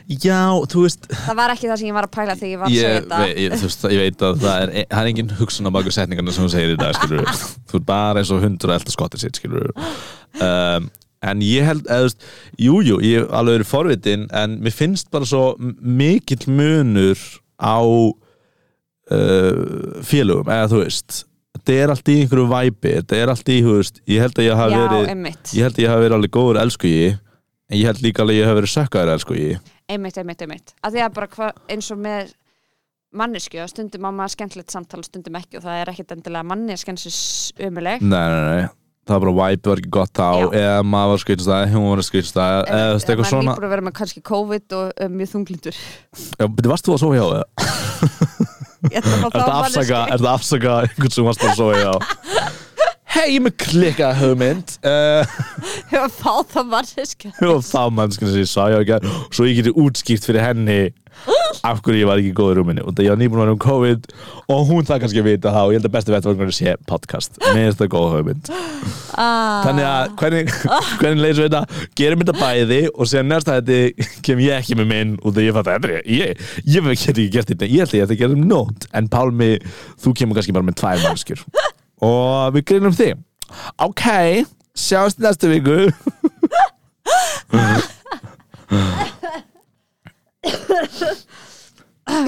Já, 0.09 0.41
þú 0.69 0.83
veist 0.83 1.07
það 1.09 1.39
var 1.39 1.53
ekki 1.55 1.69
það 1.69 1.79
sem 1.81 1.89
ég 1.89 1.95
var 1.97 2.07
að 2.07 2.13
pæla 2.13 2.35
þegar 2.37 2.51
ég 2.51 2.61
var 2.61 2.69
að 2.69 2.75
segja 2.75 2.97
þetta. 2.99 3.21
ve, 3.23 3.29
ég, 3.31 3.55
þú 3.55 3.69
veist, 3.69 3.85
ég 3.89 4.03
veit 4.03 4.25
að 4.27 4.43
það 4.43 4.63
er, 4.65 4.73
það 4.91 5.01
er 5.01 5.11
engin 5.13 5.33
hugsun 5.39 5.69
á 5.69 5.75
baku 5.79 5.93
setningarna 5.95 6.35
sem 6.35 6.45
þú 6.45 6.51
segir 6.53 6.73
í 6.75 6.79
dag 6.79 6.99
skilur 6.99 7.31
þú 7.71 7.79
er 7.79 7.85
bara 7.89 8.21
eins 8.21 8.33
og 8.35 8.43
hundur 8.43 8.73
að 8.73 8.81
elda 8.81 8.95
skottið 8.95 9.23
sitt 9.23 9.39
skilur 9.39 9.71
um, 10.45 10.91
en 11.25 11.41
ég 11.43 11.65
held 11.67 11.87
þú 11.87 12.01
veist, 12.05 12.27
jú, 12.59 12.75
ég 13.03 13.27
alveg 13.27 13.59
verið 13.59 13.69
forvitin 13.69 14.27
en 14.35 14.59
mér 14.63 14.75
finnst 14.75 15.09
bara 15.13 15.27
svo 15.27 15.55
mikill 15.59 16.45
munur 16.47 17.19
á 17.59 17.79
uh, 17.83 18.13
félögum 20.05 20.47
eða 20.47 20.69
þú 20.71 20.83
veist 20.83 21.25
þetta 21.57 21.71
er 21.75 21.89
allt 21.95 22.11
í 22.11 22.19
einhverju 22.21 22.47
væpi 22.53 22.93
þetta 23.01 23.19
er 23.19 23.33
allt 23.33 23.49
í, 23.51 23.59
þú 23.65 23.73
veist, 23.81 23.99
ég 24.07 24.23
held 24.23 24.37
að 24.39 24.47
ég 24.47 24.61
hafi 24.63 24.77
verið 24.79 25.11
einmitt, 25.15 25.45
ég 25.55 25.67
held 25.67 25.75
að 25.75 25.83
ég 25.83 25.91
hafi 25.93 26.05
verið 26.07 26.17
alveg 26.19 26.35
góður 26.37 26.61
elsku 26.63 26.87
í 26.89 27.01
en 27.09 27.77
ég 27.77 27.85
held 27.89 28.01
líka 28.05 28.23
alveg 28.23 28.35
að 28.37 28.39
ég 28.39 28.49
hafi 28.49 28.59
verið 28.61 28.75
sökkaður 28.77 29.13
elsku 29.17 29.33
í 29.37 29.49
einmitt, 29.89 30.19
einmitt, 30.21 30.43
einmitt. 30.45 30.75
Að 30.85 30.95
því 30.95 31.05
að 31.05 31.15
bara 31.17 31.29
hva, 31.33 31.47
eins 31.73 31.89
og 31.93 32.01
með 32.03 32.33
manneskju, 33.19 33.65
stundum 33.71 34.05
á 34.05 34.11
maður 34.13 34.35
skemmtilegt 34.35 34.73
samtal 34.73 35.01
stundum 35.05 35.37
ekki 35.39 35.57
og 35.57 35.65
það 35.65 35.79
er 35.81 35.91
ekkit 35.93 36.13
endilega 36.13 36.45
manneskjan 36.51 36.99
sem 37.01 37.65
umuleg 37.69 38.03
Nei, 38.05 38.27
nei, 38.29 38.43
nei, 38.45 38.67
það 39.07 39.15
var 39.15 39.23
bara 39.25 39.35
væpi 39.39 39.71
var 39.71 39.81
ekki 39.81 39.91
gott 39.95 40.13
þá 40.19 40.27
Já. 40.29 40.47
eða 40.61 40.83
maður 40.85 41.11
var 41.13 41.21
skýtstæði, 41.23 41.71
hún 41.73 41.87
var 41.89 42.03
skýtstæði 42.05 42.59
eða 42.59 42.87
þú 42.89 42.95
veist, 42.97 43.09
eitthvað 43.09 43.29
svona 43.31 43.45
nýbúin 43.47 43.67
að 43.69 43.73
vera 43.75 43.85
með 43.87 43.95
kannski 43.99 44.23
COVID 44.29 44.77
og 44.79 45.03
um, 45.05 45.17
mjög 45.19 45.31
þunglindur 45.33 45.79
Já, 45.79 46.45
betur, 46.45 46.71
varst 46.73 46.89
þú 46.89 46.95
að 46.95 47.03
sofa 47.03 47.19
hjá 47.19 47.27
það? 47.33 47.43
Er 48.89 49.03
það 49.03 49.25
afsaka, 49.27 49.51
mannesku. 49.51 49.97
er 49.99 50.21
það 50.23 50.31
afsaka 50.31 50.75
einhvern 50.85 51.11
sem 51.11 51.25
varst 51.27 51.43
að 51.43 51.57
sofa 51.59 51.81
hjá? 51.83 51.93
Hei, 53.09 53.31
ég 53.33 53.39
er 53.39 53.45
með 53.47 53.55
klikka 53.63 54.11
hugmynd. 54.19 54.75
Uh, 54.85 55.25
Ég 55.91 55.97
var 55.97 56.05
að 56.05 56.17
fá 56.19 56.33
þá 56.45 56.59
mannesku 56.69 57.31
og 57.49 57.63
þá 57.65 57.81
mannskinn 57.97 58.29
sem 58.29 58.43
ég 58.43 58.49
sá 58.49 58.67
hjá 58.69 58.81
ekki 58.83 59.13
svo 59.33 59.47
ég 59.49 59.57
geti 59.57 59.73
útskýrt 59.73 60.27
fyrir 60.29 60.45
henni 60.45 60.81
af 61.65 61.81
hverju 61.83 62.03
ég 62.03 62.07
var 62.07 62.19
ekki 62.21 62.29
í 62.29 62.35
góður 62.37 62.59
rúminni 62.61 62.83
og 62.85 62.93
það 62.93 63.07
ég 63.07 63.11
var 63.11 63.19
nýbúin 63.19 63.41
að 63.41 63.47
vera 63.47 63.55
um 63.55 63.61
COVID 63.63 64.05
og 64.53 64.61
hún 64.69 64.85
það 64.87 65.01
kannski 65.03 65.23
að 65.23 65.27
vita 65.27 65.53
það 65.55 65.65
og 65.65 65.73
ég 65.73 65.79
held 65.79 65.87
að 65.89 65.95
besti 65.95 66.13
vettvarnar 66.13 66.53
sé 66.55 66.75
podcast. 66.91 67.39
Mér 67.41 67.57
finnst 67.65 67.81
það 67.81 67.89
góð 67.95 68.13
hugmynd. 68.13 68.51
Ah. 69.17 69.65
Þannig 69.65 69.87
að 69.89 70.13
hvernig, 70.21 70.53
hvernig 71.01 71.23
leysum 71.25 71.41
við 71.43 71.49
þetta? 71.49 71.89
Gerum 71.99 72.23
þetta 72.23 72.37
bæði 72.39 72.79
og 72.93 73.09
síðan 73.09 73.33
næsta 73.33 73.57
þetta 73.57 74.07
kem 74.29 74.43
ég 74.45 74.61
ekki 74.61 74.77
með 74.79 74.91
minn 74.93 75.17
og 75.23 75.33
það 75.33 75.47
ég 75.49 75.57
fatt 75.57 75.73
að 75.73 75.89
ég, 75.89 76.05
ég, 76.13 76.45
ég 76.77 76.93
get 76.93 77.09
ekki 77.09 77.27
gert 77.39 77.51
þetta. 77.55 77.73
Ég 77.73 77.83
held 77.83 77.97
að 77.97 77.99
ég 77.99 78.07
ætti 78.07 78.19
að 78.19 78.23
gera 78.23 78.37
um 78.37 78.47
nót 78.53 78.87
en 78.93 79.11
Pálmi, 79.11 79.51
þú 79.99 80.15
kemur 80.21 80.39
kannski 80.39 80.55
bara 80.55 80.69
með 80.69 80.79
tvær 80.83 81.03
mannskjur 81.07 81.43
og 82.05 82.55
við 82.55 82.65
greinum 82.71 82.95
þig 82.95 83.17
ok, 83.77 84.05
sjáumst 84.77 85.19
næstu 85.19 85.49
viku. 85.49 85.77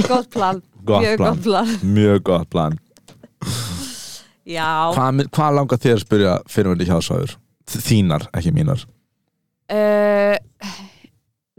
Góð 0.07 0.27
plan. 0.29 0.61
Gott 0.85 1.01
mjög 1.01 1.17
plan 1.17 1.35
gott 1.35 1.43
plan. 1.43 1.67
Mjög 1.83 2.23
gott 2.23 2.49
plan. 2.49 2.79
Já. 4.45 4.91
Hvað 4.95 5.27
hva 5.29 5.49
langar 5.53 5.79
þér 5.81 5.95
að 5.99 6.03
spyrja 6.05 6.33
fyrirvændi 6.49 6.87
hjásvæður? 6.89 7.35
Þínar, 7.71 8.25
ekki 8.35 8.51
mínar. 8.55 8.81
Uh, 9.71 10.35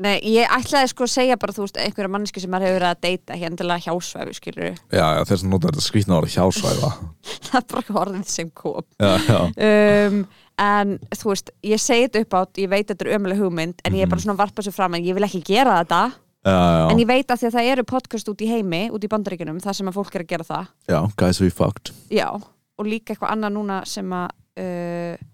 Nei, 0.00 0.14
ég 0.24 0.48
ætlaði 0.48 0.88
sko 0.88 1.04
að 1.04 1.10
segja 1.12 1.36
bara, 1.36 1.52
þú 1.52 1.66
veist, 1.66 1.76
einhverja 1.76 2.08
manneski 2.08 2.40
sem 2.40 2.50
maður 2.52 2.70
hefur 2.70 2.78
verið 2.78 2.88
að 2.88 3.00
deyta 3.04 3.36
hérna 3.36 3.58
til 3.60 3.66
að 3.68 3.82
hjásvæfi, 3.84 4.36
skilur 4.38 4.70
Já, 4.72 5.02
já, 5.04 5.20
þess 5.28 5.44
að 5.44 5.50
nota 5.52 5.68
þetta 5.68 5.84
skrýtna 5.84 6.16
orð 6.16 6.32
hjásvæða 6.32 6.90
það 7.48 7.58
er 7.60 7.66
bara 7.74 7.98
orðið 8.00 8.30
sem 8.32 8.48
kom. 8.56 8.86
Já, 8.96 9.12
já, 9.28 9.68
um, 9.68 10.16
en 10.64 10.96
þú 11.12 11.28
veist, 11.34 11.52
ég 11.68 11.84
segi 11.84 12.08
þetta 12.08 12.24
upp 12.24 12.38
átt 12.40 12.62
ég 12.64 12.72
veit 12.72 12.86
að 12.86 12.94
þetta 12.94 13.06
er 13.06 13.12
ömuleg 13.18 13.44
hugmynd 13.44 13.84
en 13.84 14.00
ég 14.00 14.06
er 14.06 14.12
bara 14.14 14.24
svona 14.24 14.38
að 14.38 14.42
varpa 14.46 14.64
sér 14.64 14.76
fram 14.78 14.96
en 14.96 15.04
ég 15.04 15.20
vil 15.20 15.28
ekki 15.28 15.44
gera 15.52 15.76
þetta. 15.82 16.02
Já, 16.42 16.56
já. 16.56 16.86
en 16.88 17.04
ég 17.04 17.12
veit 17.12 17.28
að 17.28 17.38
því 17.38 17.50
að 17.50 17.56
það 17.58 17.72
eru 17.76 17.88
podcast 17.92 18.32
út 18.32 18.40
í 18.42 18.48
heimi 18.50 18.82
út 18.96 19.04
í 19.04 19.12
bandaríkunum, 19.12 19.60
það 19.62 19.78
sem 19.78 19.92
að 19.92 20.00
fólk 20.00 20.16
er 20.16 20.24
að 20.24 20.32
gera 20.32 20.48
það. 20.48 20.74
Já, 20.88 21.00
guys 21.20 21.44
we 21.44 21.52
fucked. 21.52 21.92
Já, 22.10 22.30
og 22.32 22.88
líka 22.88 23.12
eitthvað 23.12 23.36
annað 23.36 23.58
núna 23.60 23.82
sem 23.86 24.16
að 24.16 24.32
uh, 24.64 25.24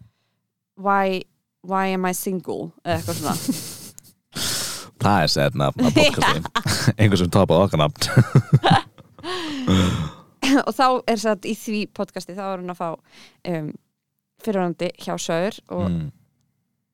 why, 0.83 1.23
why 1.63 1.95
am 1.95 2.11
I 2.11 2.17
single 2.19 2.73
eða 2.83 2.99
eitthvað 2.99 3.23
svona 3.23 3.37
Það 4.99 5.25
er 5.25 5.33
sett 5.33 5.59
nafn 5.59 5.87
á 5.87 5.91
podcasti 5.95 6.41
Einhver 6.99 7.21
sem 7.21 7.33
tapað 7.35 7.65
okkar 7.67 7.83
nafn. 7.85 8.01
Og 10.69 10.73
þá 10.73 10.87
er 11.11 11.21
satt 11.21 11.49
í 11.49 11.55
því 11.59 11.83
podcasti 11.97 12.37
þá 12.37 12.45
er 12.53 12.63
hún 12.63 12.73
að 12.73 12.81
fá 12.81 12.89
um, 13.53 13.73
fyrirvændi 14.45 14.89
hjá 15.03 15.15
Söður 15.21 15.59
og 15.75 15.85
mm. 15.91 16.07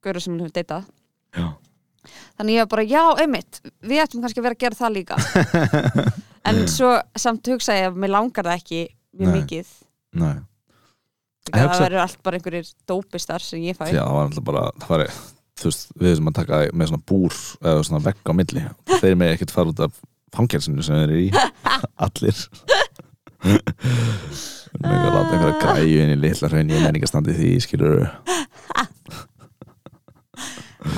Gaura 0.04 0.22
sem 0.22 0.34
hún 0.34 0.42
hefur 0.42 0.56
deytað 0.56 0.88
Já, 1.34 1.46
þannig 2.38 2.56
ég 2.56 2.64
var 2.64 2.70
bara, 2.72 2.84
já, 2.86 3.02
einmitt 3.22 3.60
við 3.82 4.02
ættum 4.04 4.24
kannski 4.24 4.40
að 4.40 4.46
vera 4.48 4.56
að 4.56 4.64
gera 4.64 4.78
það 4.78 4.94
líka. 4.94 5.16
En 6.44 6.60
svo 6.68 6.90
samt 7.18 7.48
hugsa 7.48 7.76
ég 7.78 7.88
að 7.88 8.00
mér 8.02 8.12
langar 8.12 8.46
það 8.46 8.58
ekki 8.60 8.80
mjög 9.16 9.30
Nei. 9.30 9.36
mikið. 9.38 9.70
Nei. 10.20 10.34
Það 11.50 11.72
verður 11.82 12.02
allt 12.04 12.20
bara 12.24 12.38
einhverjir 12.38 12.68
dópistar 12.88 13.44
sem 13.44 13.64
ég 13.64 13.76
fæ. 13.76 13.88
Já, 13.90 14.02
það 14.04 14.14
var 14.16 14.28
alltaf 14.28 14.46
bara 14.48 14.64
það 14.82 14.92
var, 14.94 15.04
Þú 15.54 15.70
veist, 15.70 15.84
við 16.02 16.16
sem 16.18 16.28
að 16.30 16.36
taka 16.40 16.60
með 16.74 16.90
svona 16.90 17.06
búr 17.10 17.36
eða 17.62 17.84
svona 17.86 18.02
vegg 18.04 18.26
á 18.26 18.32
milli 18.34 18.62
þeir 18.98 19.18
með 19.20 19.34
ekkert 19.36 19.54
fara 19.54 19.70
út 19.70 19.82
af 19.86 19.98
fangelsinu 20.34 20.82
sem 20.82 20.96
þeir 20.98 21.04
eru 21.06 21.20
í 21.22 21.28
allir. 22.06 22.40
Ekki 23.44 24.90
að 24.90 25.12
láta 25.14 25.36
einhverja 25.36 25.60
græju 25.62 26.00
inn 26.02 26.14
í 26.16 26.20
litla 26.24 26.50
hraun 26.50 26.72
í 26.74 26.80
menningastandi 26.82 27.36
því 27.36 27.50
skilur 27.62 28.08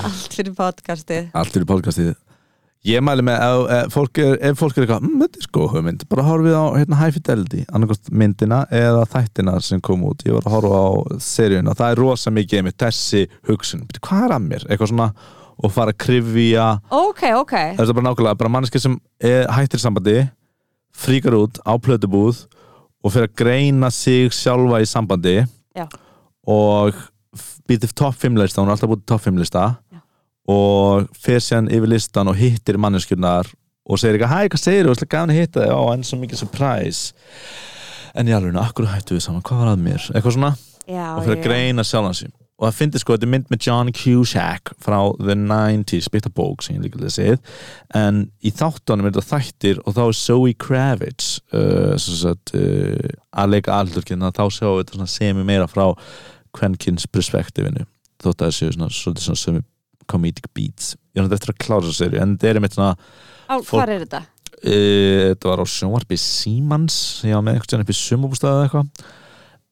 allt 0.07 0.33
fyrir 0.33 0.55
podcastið. 0.57 1.29
Allt 1.37 1.53
fyrir 1.53 1.69
podcastið 1.69 2.15
Ég 2.87 3.01
mæli 3.03 3.23
með 3.25 3.41
ef, 3.43 3.61
ef, 3.75 3.87
fólk 3.91 4.19
er, 4.23 4.37
ef 4.47 4.59
fólk 4.61 4.77
er 4.77 4.85
eitthvað 4.85 5.03
mmm, 5.03 5.23
þetta 5.25 5.41
er 5.41 5.45
sko 5.47 5.63
hugmynd, 5.73 6.03
bara 6.07 6.23
horfið 6.23 6.53
á 6.55 6.65
hérna, 6.77 6.99
High 7.01 7.15
Fidelity, 7.17 7.63
annarkost 7.75 8.11
myndina 8.15 8.61
eða 8.71 9.01
þættina 9.11 9.57
sem 9.65 9.81
kom 9.83 10.05
út, 10.07 10.23
ég 10.23 10.37
var 10.37 10.47
að 10.47 10.55
horfa 10.55 10.79
á 10.79 10.89
seríuna, 11.23 11.75
það 11.75 11.91
er 11.91 11.99
rosa 11.99 12.31
mikið 12.31 12.63
með 12.63 12.77
þessi 12.85 13.25
hugsun, 13.49 13.83
hvað 13.99 14.23
er 14.29 14.35
að 14.37 14.45
mér? 14.45 14.67
Eitthvað 14.69 14.91
svona, 14.93 15.09
og 15.57 15.73
fara 15.75 15.91
að 15.91 15.99
krifja 16.05 16.69
ok, 16.93 17.25
ok, 17.41 17.55
það 17.75 17.83
er 17.83 17.99
bara 17.99 18.07
nákvæmlega, 18.07 18.39
bara 18.43 18.53
manneski 18.55 18.83
sem 18.85 18.95
er, 19.19 19.43
hættir 19.57 19.83
sambandi, 19.83 20.17
fríkar 20.95 21.35
út 21.41 21.59
á 21.67 21.75
plötubúð 21.75 22.45
og 23.03 23.13
fyrir 23.13 23.27
að 23.27 23.37
greina 23.43 23.91
sig 23.91 24.31
sjálfa 24.31 24.79
í 24.79 24.87
sambandi 24.87 25.37
Já. 25.75 25.89
og 26.47 26.95
býtið 27.67 27.93
topp 27.97 28.15
5 28.23 28.39
lista, 28.39 28.61
hún 28.61 28.71
er 28.71 28.77
alltaf 28.77 28.91
búið 28.91 29.03
topp 29.09 29.25
5 29.27 29.39
lista. 29.41 29.65
Og 30.47 31.07
fer 31.19 31.43
síðan 31.43 31.71
yfir 31.73 31.91
listan 31.91 32.31
og 32.31 32.39
hittir 32.39 32.79
manneskjurnar 32.79 33.51
og 33.87 33.99
segir 33.99 34.17
eitthvað, 34.17 34.33
hæ, 34.33 34.51
hvað 34.51 34.63
segir 34.63 34.87
þú, 34.87 34.95
ætla 34.95 35.09
gafin 35.11 35.33
að 35.33 35.39
hitta 35.41 35.61
þig. 35.63 35.75
Ó, 35.75 35.81
en 35.93 36.07
svo 36.07 36.19
mikið 36.21 36.41
surprise. 36.41 37.13
En 38.17 38.27
ég 38.27 38.35
alveg, 38.35 38.57
akkur 38.59 38.89
hættu 38.91 39.15
við 39.15 39.23
saman, 39.27 39.45
hvað 39.45 39.63
var 39.63 39.71
að 39.75 39.85
mér? 39.85 40.09
Eitthvað 40.11 40.35
svona, 40.35 40.51
já, 40.87 41.05
og 41.13 41.23
fyrir 41.23 41.37
að 41.37 41.45
greina 41.45 41.85
sjálfan 41.87 42.19
sig. 42.19 42.33
Og 42.57 42.65
það 42.65 42.77
finnst 42.79 43.03
sko, 43.03 43.13
þetta 43.13 43.27
er 43.27 43.31
mynd 43.35 43.51
með 43.53 43.65
John 43.67 43.91
Cusack 43.93 44.71
frá 44.81 44.97
The 45.19 45.35
90s, 45.37 46.07
byrta 46.09 46.31
bók 46.33 46.65
sem 46.65 46.79
ég 46.79 46.87
líka 46.87 46.99
lesið, 47.03 47.37
en 47.99 48.23
í 48.41 48.49
þáttunum 48.49 49.05
er 49.05 49.13
þetta 49.13 49.27
þættir 49.43 49.83
og 49.83 49.93
þá 49.93 50.01
er 50.07 50.17
Zoe 50.17 50.55
Kravitz 50.57 51.27
uh, 51.53 51.93
sem 52.01 52.17
sagt, 52.23 52.55
uh, 52.57 53.13
að 53.37 53.53
leika 53.53 53.77
allurkinn, 53.77 54.25
þá 54.25 54.47
sjáum 54.49 54.79
við 54.79 54.81
þetta 54.81 54.97
svona 54.97 55.13
semi 55.13 55.45
meira 55.45 55.69
frá 55.69 55.85
kvenkins 56.57 57.05
perspektífinu, 57.13 57.85
þótt 58.25 58.41
að 58.41 58.47
það 58.47 58.57
séu 58.57 58.73
svona, 58.73 58.89
svolítið 58.89 59.27
svona 59.29 59.43
semi 59.43 59.65
comedic 60.09 60.49
beats. 60.55 60.95
Ég 61.13 61.21
er 61.21 61.25
náttúrulega 61.25 61.41
eftir 61.41 61.53
að 61.53 61.61
klára 61.65 61.85
þessu 61.85 62.01
seri, 62.01 62.21
en 62.21 62.35
þetta 62.35 62.49
er 62.49 62.59
einmitt 62.59 62.77
svona 62.77 62.95
á, 62.97 63.55
hvað 63.59 63.93
er 63.93 64.03
þetta? 64.05 64.23
uh, 64.57 65.21
þetta 65.31 65.51
var 65.51 65.63
á 65.63 65.65
sjónvarpi 65.73 66.19
Símans 66.21 66.97
sem 67.21 67.31
ég 67.31 67.39
var 67.39 67.45
með 67.47 67.59
eitthvað 67.59 67.85
upp 67.85 67.93
í 67.93 67.97
sumabústaði 68.01 68.57
eða 68.57 68.67
eitthvað. 68.67 69.13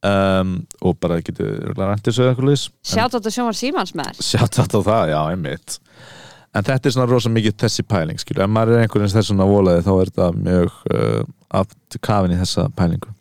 Um, 0.05 0.51
og 0.85 0.99
bara 1.01 1.17
getur 1.25 1.71
rænt 1.79 2.03
þessu 2.05 2.21
eða 2.21 2.33
eitthvað 2.35 2.49
liðs 2.51 2.65
sjátt 2.85 3.15
á 3.15 3.17
þetta 3.17 3.31
sjónvar 3.33 3.55
símans 3.57 3.93
með 3.97 4.19
sjátt 4.21 4.59
þetta 4.59 4.81
á 4.83 4.87
það, 4.91 5.05
já, 5.09 5.19
einmitt. 5.31 5.77
En 6.55 6.67
þetta 6.67 6.89
er 6.89 6.93
svona 6.93 7.07
rosa 7.09 7.31
mikið 7.33 7.55
þessi 7.63 7.85
pæling 7.89 8.21
skilju, 8.21 8.43
ef 8.45 8.51
maður 8.51 8.75
er 8.75 8.83
einhvern 8.83 9.01
veginn 9.01 9.15
þess 9.15 9.31
svona 9.31 9.47
volaði 9.49 9.85
þá 9.87 9.91
er 9.95 10.11
þetta 10.11 10.27
mjög 10.35 10.75
uh, 10.91 11.23
aft 11.57 11.97
kafin 12.05 12.35
í 12.35 12.37
þessa 12.43 12.67
pælingu. 12.77 13.15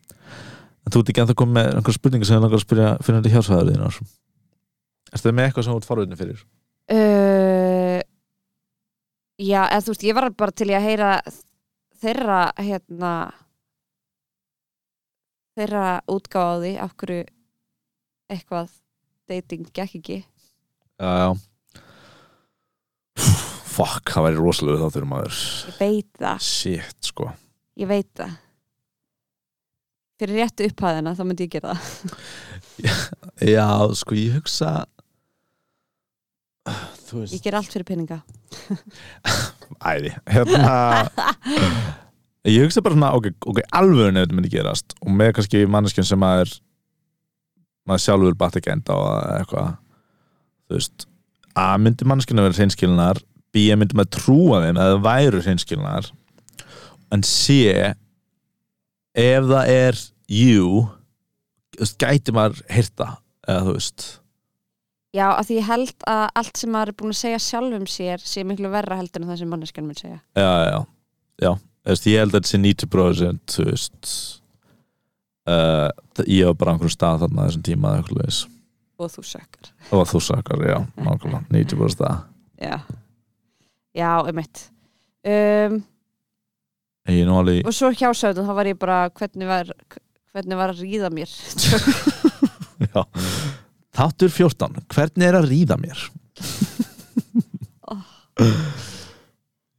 En 0.85 0.93
þú 0.93 1.01
ert 1.01 1.15
ekki 1.15 1.25
ennþá 1.25 1.39
komið 1.41 1.57
með 1.57 1.71
einhver 1.79 1.97
spurningu 1.97 2.29
sem 2.29 2.37
ég 2.37 2.45
langar 2.45 2.61
að 2.61 2.67
spyrja 2.67 2.93
fyrir 3.01 3.21
þetta 3.23 3.35
hjálpsvæður 3.39 3.73
þínar 3.73 3.99
Erstu 5.15 5.29
þið 5.29 5.37
með 5.39 5.49
eitthvað 5.49 5.65
sem 5.65 5.73
þú 5.73 5.81
ert 5.81 5.89
forvitin 5.89 6.21
fyrir? 6.21 6.45
Uh, 6.93 8.01
já, 9.41 9.63
eða 9.63 9.81
þú 9.85 9.95
veist, 9.95 10.07
ég 10.09 10.19
var 10.19 10.29
bara 10.37 10.57
til 10.57 10.69
að 10.75 10.87
heyra 10.89 11.11
þeirra 12.05 12.43
hérna 12.61 13.15
þeirra 15.55 15.89
því 16.65 16.77
af 16.83 16.95
hverju 17.01 17.25
eitthvað 18.35 18.71
dating 19.31 19.67
gekk 19.75 19.99
ekki. 20.01 20.21
Já, 21.01 21.11
já. 21.23 21.29
Fuck, 23.75 24.11
það 24.15 24.27
væri 24.29 24.39
rosalega 24.39 24.85
þáttur 24.85 25.07
maður 25.11 25.35
ég 25.35 25.79
veit 25.81 26.11
það, 26.21 26.43
Shit, 26.47 26.99
sko. 27.09 27.31
Ég 27.81 27.91
veit 27.91 28.11
það. 28.15 28.37
Fyrir 30.23 30.39
réttu 30.39 30.69
upphæðina 30.69 31.15
þá 31.19 31.23
myndi 31.27 31.49
ég 31.49 31.55
gera 31.57 31.75
það. 31.75 32.13
Já, 33.55 33.67
sko, 33.99 34.15
ég 34.15 34.37
hugsa 34.39 34.85
ég 37.35 37.43
ger 37.45 37.59
allt 37.59 37.73
fyrir 37.73 37.87
peninga. 37.89 38.23
Æði, 39.85 40.15
hérna 40.31 41.09
Ég 42.45 42.61
hugsa 42.61 42.83
bara 42.85 42.93
svona, 42.93 43.11
ok, 43.17 43.31
ok, 43.49 43.63
alveg 43.73 44.19
ef 44.21 44.27
þetta 44.29 44.51
gerast 44.53 44.95
og 45.01 45.13
með 45.17 45.31
kannski 45.39 45.63
manneskjum 45.71 46.05
sem 46.09 46.21
maður 46.21 46.51
maður 47.89 48.05
sjálfur 48.05 48.37
batt 48.41 48.59
ekki 48.61 48.73
enda 48.75 48.97
á 48.97 49.01
eitthvað 49.39 49.71
þú 50.69 50.79
veist, 50.79 51.07
A 51.55 51.69
myndi 51.79 52.07
manneskjum 52.09 52.41
að 52.43 52.49
vera 52.49 52.59
hreinskilnar 52.59 53.21
B 53.55 53.69
myndi 53.79 53.97
maður 53.97 54.13
trúa 54.19 54.61
þeim 54.65 54.81
að 54.81 54.91
það 54.91 55.05
væru 55.07 55.43
hreinskilnar 55.45 56.11
en 57.15 57.25
C 57.29 57.59
ef 59.15 59.49
það 59.49 59.73
er 59.73 60.01
you 60.29 60.85
gæti 62.01 62.35
maður 62.35 62.61
hýrta 62.73 63.09
eða 63.47 63.65
þú 63.69 63.77
veist 63.79 64.07
já, 65.15 65.27
af 65.31 65.47
því 65.49 65.59
ég 65.61 65.69
held 65.69 66.09
að 66.11 66.25
allt 66.41 66.61
sem 66.61 66.73
maður 66.75 66.93
er 66.93 66.99
búin 67.01 67.15
að 67.15 67.21
segja 67.21 67.43
sjálfum 67.43 67.87
sér 67.91 68.25
sé 68.25 68.45
miklu 68.47 68.71
verra 68.73 68.99
heldur 68.99 69.23
en 69.23 69.31
það 69.31 69.41
sem 69.43 69.53
manneskjan 69.55 69.87
mun 69.89 70.01
segja. 70.01 70.19
Já, 70.39 70.51
já, 70.69 70.79
já. 71.45 71.53
Veist, 71.85 72.09
ég 72.09 72.23
held 72.23 72.33
að 72.33 72.41
þetta 72.41 72.51
sé 72.51 72.61
90% 72.65 73.55
þú 73.55 73.67
veist 73.69 74.13
uh, 75.53 75.91
ég 76.25 76.49
var 76.49 76.59
bara 76.61 76.75
einhverjum 76.75 76.95
stað 76.95 77.25
þarna 77.25 77.49
þessum 77.49 77.67
tíma 77.67 77.97
eitthvað 77.99 78.45
og 78.95 79.11
þú 79.11 79.25
sökkar. 79.27 79.73
Var 79.91 80.07
þú 80.09 80.21
sakar, 80.23 80.63
já, 80.65 80.79
nákvæmlega 80.97 81.43
90% 81.59 81.97
stað 81.97 82.23
já, 82.63 82.79
já, 83.93 84.11
um 84.23 84.39
mitt 84.39 84.65
um, 85.29 85.83
alveg, 87.37 87.67
og 87.67 87.77
svo 87.77 87.93
hjásögðum 87.93 88.49
þá 88.49 88.57
var 88.57 88.71
ég 88.71 88.81
bara 88.81 88.99
hvernig 89.13 89.51
var, 89.51 89.75
hvernig 90.33 90.61
var 90.63 90.73
að 90.73 90.83
ríða 90.87 91.13
mér? 91.13 91.31
Já 92.85 93.01
þáttur 93.95 94.33
14, 94.35 94.83
hvernig 94.95 95.29
er 95.29 95.39
að 95.39 95.49
ríða 95.53 95.79
mér? 95.81 95.99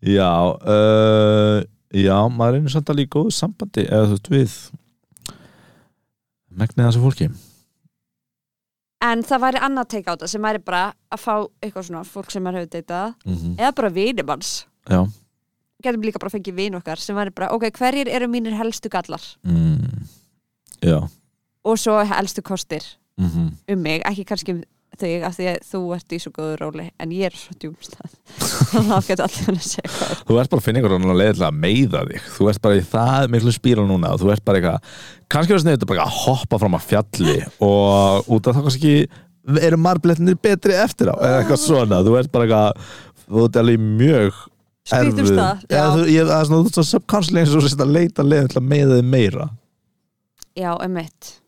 Já 0.05 0.29
uh, 0.53 1.63
já, 1.89 2.17
maður 2.29 2.59
reynir 2.59 2.73
samt 2.73 2.91
alveg 2.91 3.07
í 3.07 3.11
góðu 3.15 3.33
sambandi 3.33 3.85
eða 3.87 4.05
þú 4.11 4.13
veist 4.13 4.29
við 4.31 4.55
megnið 6.55 6.85
þessu 6.85 7.03
fólki. 7.03 7.27
En 9.05 9.23
það 9.25 9.43
væri 9.43 9.61
annað 9.65 9.89
teika 9.91 10.13
á 10.13 10.15
þetta 10.15 10.29
sem 10.31 10.45
væri 10.45 10.61
bara 10.65 10.83
að 11.13 11.21
fá 11.21 11.33
eitthvað 11.61 11.87
svona 11.89 12.03
fólk 12.07 12.31
sem 12.31 12.45
maður 12.45 12.63
hefur 12.63 12.73
deytað 12.77 13.15
mm 13.25 13.55
eða 13.59 13.71
bara 13.79 13.93
vinimanns 13.97 14.51
já. 14.89 15.01
Getum 15.83 16.05
líka 16.05 16.21
bara 16.21 16.31
að 16.31 16.37
fengið 16.37 16.55
vin 16.57 16.77
okkar 16.79 17.01
sem 17.01 17.17
væri 17.17 17.33
bara, 17.35 17.51
ok, 17.53 17.67
hverjir 17.75 18.09
eru 18.09 18.29
mínir 18.31 18.55
helstu 18.57 18.89
gallar? 18.89 19.25
Mm. 19.43 20.05
já. 20.81 21.01
Og 21.65 21.81
svo 21.81 21.97
helstu 22.05 22.41
kostir 22.45 22.85
mm 23.21 23.51
um 23.71 23.81
mig, 23.81 24.01
ekki 24.05 24.25
kannski 24.27 24.53
um 24.55 24.63
þig 24.95 25.23
af 25.27 25.33
því 25.35 25.45
að 25.51 25.57
þú 25.67 25.79
ert 25.95 26.13
í 26.15 26.17
svo 26.23 26.31
góðu 26.31 26.55
róli 26.61 26.85
en 27.03 27.11
ég 27.11 27.25
er 27.27 27.35
svo 27.35 27.55
djúmstað 27.59 28.13
þá 28.89 28.95
getur 29.09 29.25
allir 29.25 29.47
hann 29.49 29.59
að 29.59 29.65
segja 29.67 29.91
hvað. 29.91 30.21
Þú 30.29 30.37
ert 30.39 30.51
bara 30.53 30.61
að 30.61 30.65
finna 30.67 30.79
einhverjum 30.81 31.17
leið 31.19 31.33
til 31.35 31.45
að 31.47 31.57
meiða 31.65 32.03
þig. 32.11 32.29
Þú 32.37 32.47
ert 32.51 32.61
bara 32.63 32.77
í 32.79 32.85
það 32.93 33.27
miklu 33.35 33.53
spíral 33.55 33.85
núna 33.89 34.13
þú 34.21 34.31
ert 34.31 34.45
bara 34.47 34.61
eitthvað, 34.61 34.95
kannski 35.35 35.51
er 35.51 35.59
það 35.59 35.65
sniðið 35.65 35.87
bara 35.91 36.05
að 36.07 36.17
hoppa 36.21 36.59
fram 36.63 36.77
að 36.79 36.87
fjalli 36.89 37.37
og 37.67 38.31
út 38.37 38.47
af 38.47 38.55
það 38.55 38.67
kannski 38.69 38.95
eru 39.67 39.77
marblettinir 39.83 40.39
betri 40.41 40.73
eftir 40.79 41.11
á 41.11 41.15
eða 41.19 41.39
eitthvað 41.43 41.63
svona, 41.67 41.99
þú 42.07 42.17
ert 42.21 42.31
bara 42.33 42.47
eitthvað 42.47 42.91
þú 43.27 43.45
ert 43.49 43.59
alveg 43.61 43.83
mjög 43.85 44.43
ég- 46.13 46.27
það 46.29 46.39
er 46.39 46.45
svona, 46.49 46.63
sést 47.67 47.81
að 47.83 47.95
leita 47.99 48.23
leið 48.25 48.51
til 48.53 48.61
að 48.61 48.69
meiða 48.69 48.99
þig 49.01 49.09
meira. 49.11 49.49
Já, 50.55 50.71
emitt 50.85 51.35
En 51.35 51.44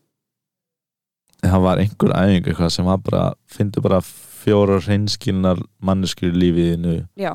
það 1.44 1.64
var 1.66 1.82
einhver 1.82 2.14
æfing 2.18 2.48
eitthvað 2.48 2.72
sem 2.74 2.88
var 2.88 2.98
bara, 3.04 3.22
fyndu 3.50 3.82
bara 3.84 4.00
fjórar 4.02 4.82
hreinskilnar 4.86 5.60
manneskjur 5.84 6.34
í 6.34 6.42
lífiðinu 6.42 6.98
já, 7.18 7.32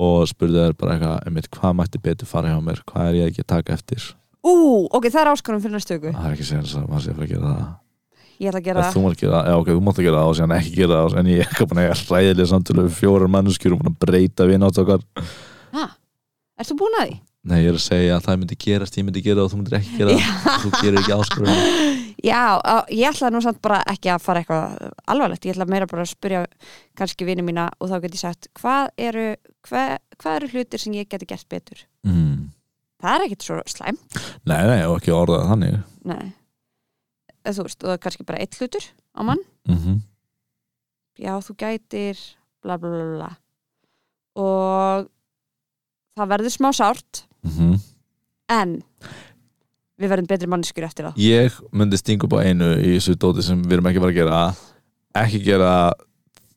og 0.00 0.24
spurðu 0.30 0.64
þær 0.64 0.78
bara 0.80 0.96
eitthvað, 0.96 1.20
einmitt, 1.26 1.50
hvað 1.54 1.76
mætti 1.80 2.00
betur 2.02 2.30
fara 2.30 2.52
hjá 2.52 2.58
mér, 2.64 2.82
hvað 2.88 3.10
er 3.10 3.20
ég 3.20 3.30
ekki 3.32 3.44
að 3.44 3.52
taka 3.56 3.76
eftir? 3.76 4.08
Ú, 4.40 4.54
ok, 4.88 5.10
það 5.10 5.20
er 5.22 5.30
áskonum 5.34 5.60
fyrir 5.60 5.76
næstu 5.76 5.96
viku. 5.98 6.12
Það 6.16 6.26
er 6.26 6.36
ekki 6.36 6.48
sér 6.48 6.64
að 6.64 6.86
maður 6.88 7.04
sé 7.04 7.12
að 7.12 7.18
fara 7.18 7.26
að 7.26 7.32
gera 7.34 7.50
það. 7.50 7.70
Ég 8.40 8.48
ætla 8.48 8.60
að 8.60 8.68
gera 8.70 8.84
þú 8.88 9.00
mátt 9.04 9.20
gera 9.20 9.34
það, 9.36 9.48
já 9.50 9.56
ok, 9.60 9.70
þú 9.74 9.80
mátt 9.84 9.98
að 10.00 10.06
gera 10.06 10.20
það 10.20 10.30
og 10.30 10.36
síðan 10.38 10.54
ekki 10.56 10.70
gera 10.78 11.00
það 11.00 11.18
en 11.20 11.28
ég 11.28 11.42
er 11.42 11.50
ekki 11.50 11.66
að 11.66 11.80
eiga 11.82 11.96
hræðilega 12.00 12.50
samtölu 12.54 12.84
fjórar 12.96 13.32
manneskjur 13.34 13.74
og 13.76 13.82
að 13.90 13.98
breyta 14.00 14.46
við 14.48 14.62
nátt 14.62 14.80
okkar. 14.80 15.04
Ha, 15.76 15.84
ert 16.56 16.70
þú 16.70 16.76
búin 16.80 16.96
að 17.02 17.10
því? 17.10 17.18
Nei, 17.40 17.62
ég 17.62 17.70
er 17.70 17.78
að 17.78 17.84
segja 17.86 18.16
að 18.18 18.24
það 18.26 18.38
myndi 18.40 18.56
gerast, 18.60 18.96
ég 19.00 19.06
myndi 19.06 19.22
gera 19.24 19.44
og 19.46 19.52
þú 19.52 19.58
myndir 19.60 19.76
ekki 19.78 19.96
gera 19.96 20.16
það. 20.20 20.56
Þú 20.60 20.70
gerir 20.76 20.98
ekki 21.00 21.14
áskorun. 21.16 21.62
Já, 22.20 22.42
á, 22.60 22.76
ég 22.92 23.08
ætla 23.08 23.30
nú 23.32 23.40
samt 23.40 23.62
bara 23.64 23.78
ekki 23.88 24.10
að 24.12 24.24
fara 24.26 24.42
eitthvað 24.42 24.90
alvarlegt, 25.08 25.46
ég 25.48 25.54
ætla 25.54 25.66
meira 25.72 25.88
bara 25.88 26.04
að 26.04 26.10
spyrja 26.10 26.42
kannski 27.00 27.24
vini 27.24 27.44
mína 27.46 27.70
og 27.80 27.88
þá 27.88 27.94
get 28.02 28.18
ég 28.18 28.20
sagt 28.20 28.50
hvað 28.60 28.90
eru, 29.00 29.24
hvað, 29.64 29.94
hvað 30.20 30.36
eru 30.36 30.50
hlutir 30.52 30.82
sem 30.82 30.98
ég 30.98 31.08
geti 31.08 31.30
gert 31.30 31.48
betur? 31.48 31.80
Mm. 32.04 32.50
það 33.00 33.16
er 33.16 33.24
ekkit 33.24 33.46
svo 33.46 33.56
slæm 33.72 33.96
Nei, 34.44 34.60
nei, 34.68 34.82
og 34.84 34.98
ekki 34.98 35.16
orðað 35.16 35.48
þannig. 35.54 35.80
Nei. 36.12 36.28
Þú 37.48 37.64
veist, 37.64 37.80
og 37.80 37.88
það 37.88 37.96
er 37.96 38.04
kannski 38.04 38.28
bara 38.28 38.44
eitt 38.44 38.60
hlutur 38.60 38.92
á 39.16 39.20
mann. 39.24 39.40
Mm 39.64 40.00
já, 41.20 41.36
þú 41.44 41.56
gætir 41.60 42.20
bla 42.64 42.76
bla 42.80 42.90
bla 42.90 43.08
bla. 43.14 43.30
Og 44.40 45.08
það 46.16 46.32
verður 46.32 46.54
smá 46.54 46.70
sárt 46.76 47.24
-hmm. 47.48 47.80
en 48.48 48.80
við 50.00 50.08
verðum 50.08 50.28
betri 50.30 50.48
mannskjur 50.48 50.84
eftir 50.84 51.08
það. 51.08 51.20
Ég 51.20 51.60
myndi 51.72 51.96
stinga 52.00 52.24
upp 52.24 52.36
á 52.36 52.44
einu 52.44 52.72
í 52.80 52.96
þessu 52.96 53.16
dóti 53.20 53.44
sem 53.44 53.62
við 53.62 53.78
erum 53.78 53.90
ekki 53.90 54.00
bara 54.00 54.14
að 54.14 54.20
gera. 54.20 54.40
Ekki 55.14 55.42
gera 55.44 55.92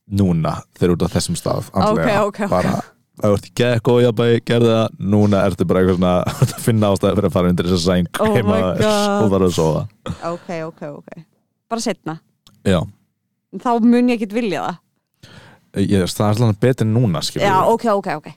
núna 0.07 0.57
þegar 0.77 0.95
ert 0.95 1.05
á 1.07 1.13
þessum 1.15 1.35
stað 1.39 1.69
andlega. 1.73 2.23
ok, 2.23 2.27
ok, 2.27 2.43
ok. 2.45 2.49
bara 2.49 2.73
ef 3.13 3.23
þú 3.23 3.33
ert 3.37 3.47
í 3.47 3.51
gekk 3.59 3.89
og 3.93 3.99
jafnbæði, 4.03 4.41
gerði 4.47 4.69
það 4.73 4.95
núna 5.13 5.41
ertu 5.47 5.67
bara 5.69 5.83
eitthvað 5.83 5.99
svona 5.99 6.13
að 6.43 6.63
finna 6.65 6.89
ástæði 6.89 7.17
fyrir 7.19 7.29
að 7.29 7.35
fara 7.35 7.51
undir 7.53 7.69
þessa 7.69 7.83
sæng 7.85 8.21
Oh 8.23 8.33
heima 8.33 8.59
og 8.73 9.27
fara 9.33 9.49
að 9.49 9.55
sofa. 9.57 9.83
Ok, 10.31 10.49
ok, 10.69 10.81
ok. 10.97 11.25
Bara 11.69 11.83
setna, 11.83 12.17
Já, 12.63 12.79
þá 13.59 13.69
mun 13.83 14.09
ég 14.09 14.17
ekkit 14.17 14.33
vilja 14.35 14.63
það. 14.63 14.79
Ég, 15.83 16.03
það 16.05 16.25
er 16.25 16.29
alltaf 16.29 16.59
betur 16.61 16.85
en 16.85 16.93
núna 16.93 17.21
skilur 17.25 17.47
já, 17.47 17.55
ok, 17.65 17.85
ok, 17.97 18.09
ok. 18.19 18.27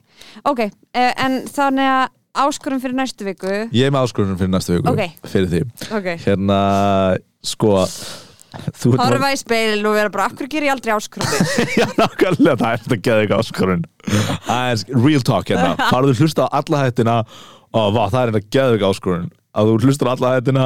Ok, 0.49 0.61
eh, 0.97 1.11
en 1.21 1.43
þannig 1.45 1.89
að 1.93 2.05
áskorum 2.45 2.79
fyrir 2.83 2.95
næstu 2.97 3.25
viku. 3.27 3.51
Ég 3.73 3.87
er 3.87 3.91
með 3.95 4.05
áskorunum 4.07 4.37
fyrir 4.39 4.51
næstu 4.53 4.77
viku 4.77 4.93
Ok. 4.93 5.03
fyrir 5.31 5.49
því. 5.51 5.61
Ok, 5.97 6.07
Hérna, 6.25 6.59
sko 7.43 7.73
þú 8.77 8.93
ert 8.95 9.03
horfa 9.03 9.29
í 9.35 9.37
speil 9.37 9.83
og 9.85 9.93
vera 9.97 10.09
bara, 10.13 10.25
af 10.29 10.37
hverju 10.37 10.49
ger 10.49 10.65
ég 10.65 10.71
aldrei 10.73 10.93
áskorum 10.95 11.27
Já, 11.79 11.85
nákvæmlega, 11.99 12.55
það 12.57 12.71
er 12.71 12.79
þetta 12.85 12.99
geði 13.05 13.25
ekki 13.27 13.35
áskorun 13.37 13.83
Aðeins, 14.47 14.85
real 14.95 15.25
talk 15.27 15.51
hérna. 15.51 15.73
Farðu 15.91 16.15
hlusta 16.17 16.47
á 16.47 16.49
alla 16.61 16.85
hættina 16.85 17.17
og 17.75 17.91
vá, 17.93 18.01
það 18.09 18.21
er 18.21 18.31
þetta 18.37 18.55
geði 18.55 18.77
ekki 18.79 18.87
áskorun. 18.87 19.27
Að 19.57 19.69
þú 19.73 19.75
hlustar 19.87 20.09
á 20.09 20.13
alla 20.15 20.31
hættina 20.37 20.65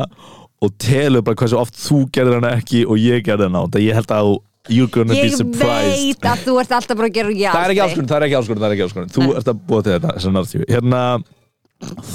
og 0.61 0.71
telur 0.77 1.23
bara 1.25 1.39
hversu 1.41 1.57
oft 1.57 1.75
þú 1.81 2.03
gerðir 2.13 2.37
hana 2.39 2.53
ekki 2.61 2.83
og 2.85 2.99
ég 3.01 3.23
gerði 3.25 3.47
hana 3.49 3.63
og 3.65 3.71
það 3.73 3.85
ég 3.87 3.97
held 3.97 4.13
að 4.13 4.29
þú- 4.29 4.41
you're 4.69 4.91
gonna 4.93 5.15
be 5.17 5.23
ég 5.25 5.33
surprised. 5.33 5.97
veit 5.97 6.25
að 6.29 6.43
þú 6.45 6.53
ert 6.61 6.71
alltaf 6.77 6.97
bara 6.99 7.09
að 7.09 7.15
gera 7.17 7.29
Það 7.33 7.63
er 7.65 7.71
ekki 7.73 7.83
áskorun, 7.87 8.09
það 8.11 8.17
er 8.21 8.25
ekki 8.27 8.37
áskorun, 8.39 8.61
það 8.61 8.67
er 8.69 8.75
ekki 8.77 8.85
áskorun. 8.87 9.09
Þú 9.15 9.29
ert 9.39 9.49
að 9.49 9.61
búa 9.67 9.81
til 9.83 9.93
þetta, 9.97 10.11
þessi 10.19 10.33
narratífi 10.35 10.67
Hérna, 10.69 11.01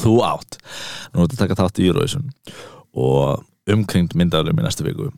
þú 0.01 0.17
átt. 0.27 0.59
Nú 1.13 1.25
ert 1.25 1.37
að 1.37 1.43
taka 1.43 1.59
þátt 1.61 1.81
í 1.83 1.89
Eurovision 1.91 2.33
og 2.97 3.45
umkringt 3.73 4.17
myndaðurum 4.19 4.61
í 4.63 4.67
næstu 4.67 4.87
viku. 4.87 5.11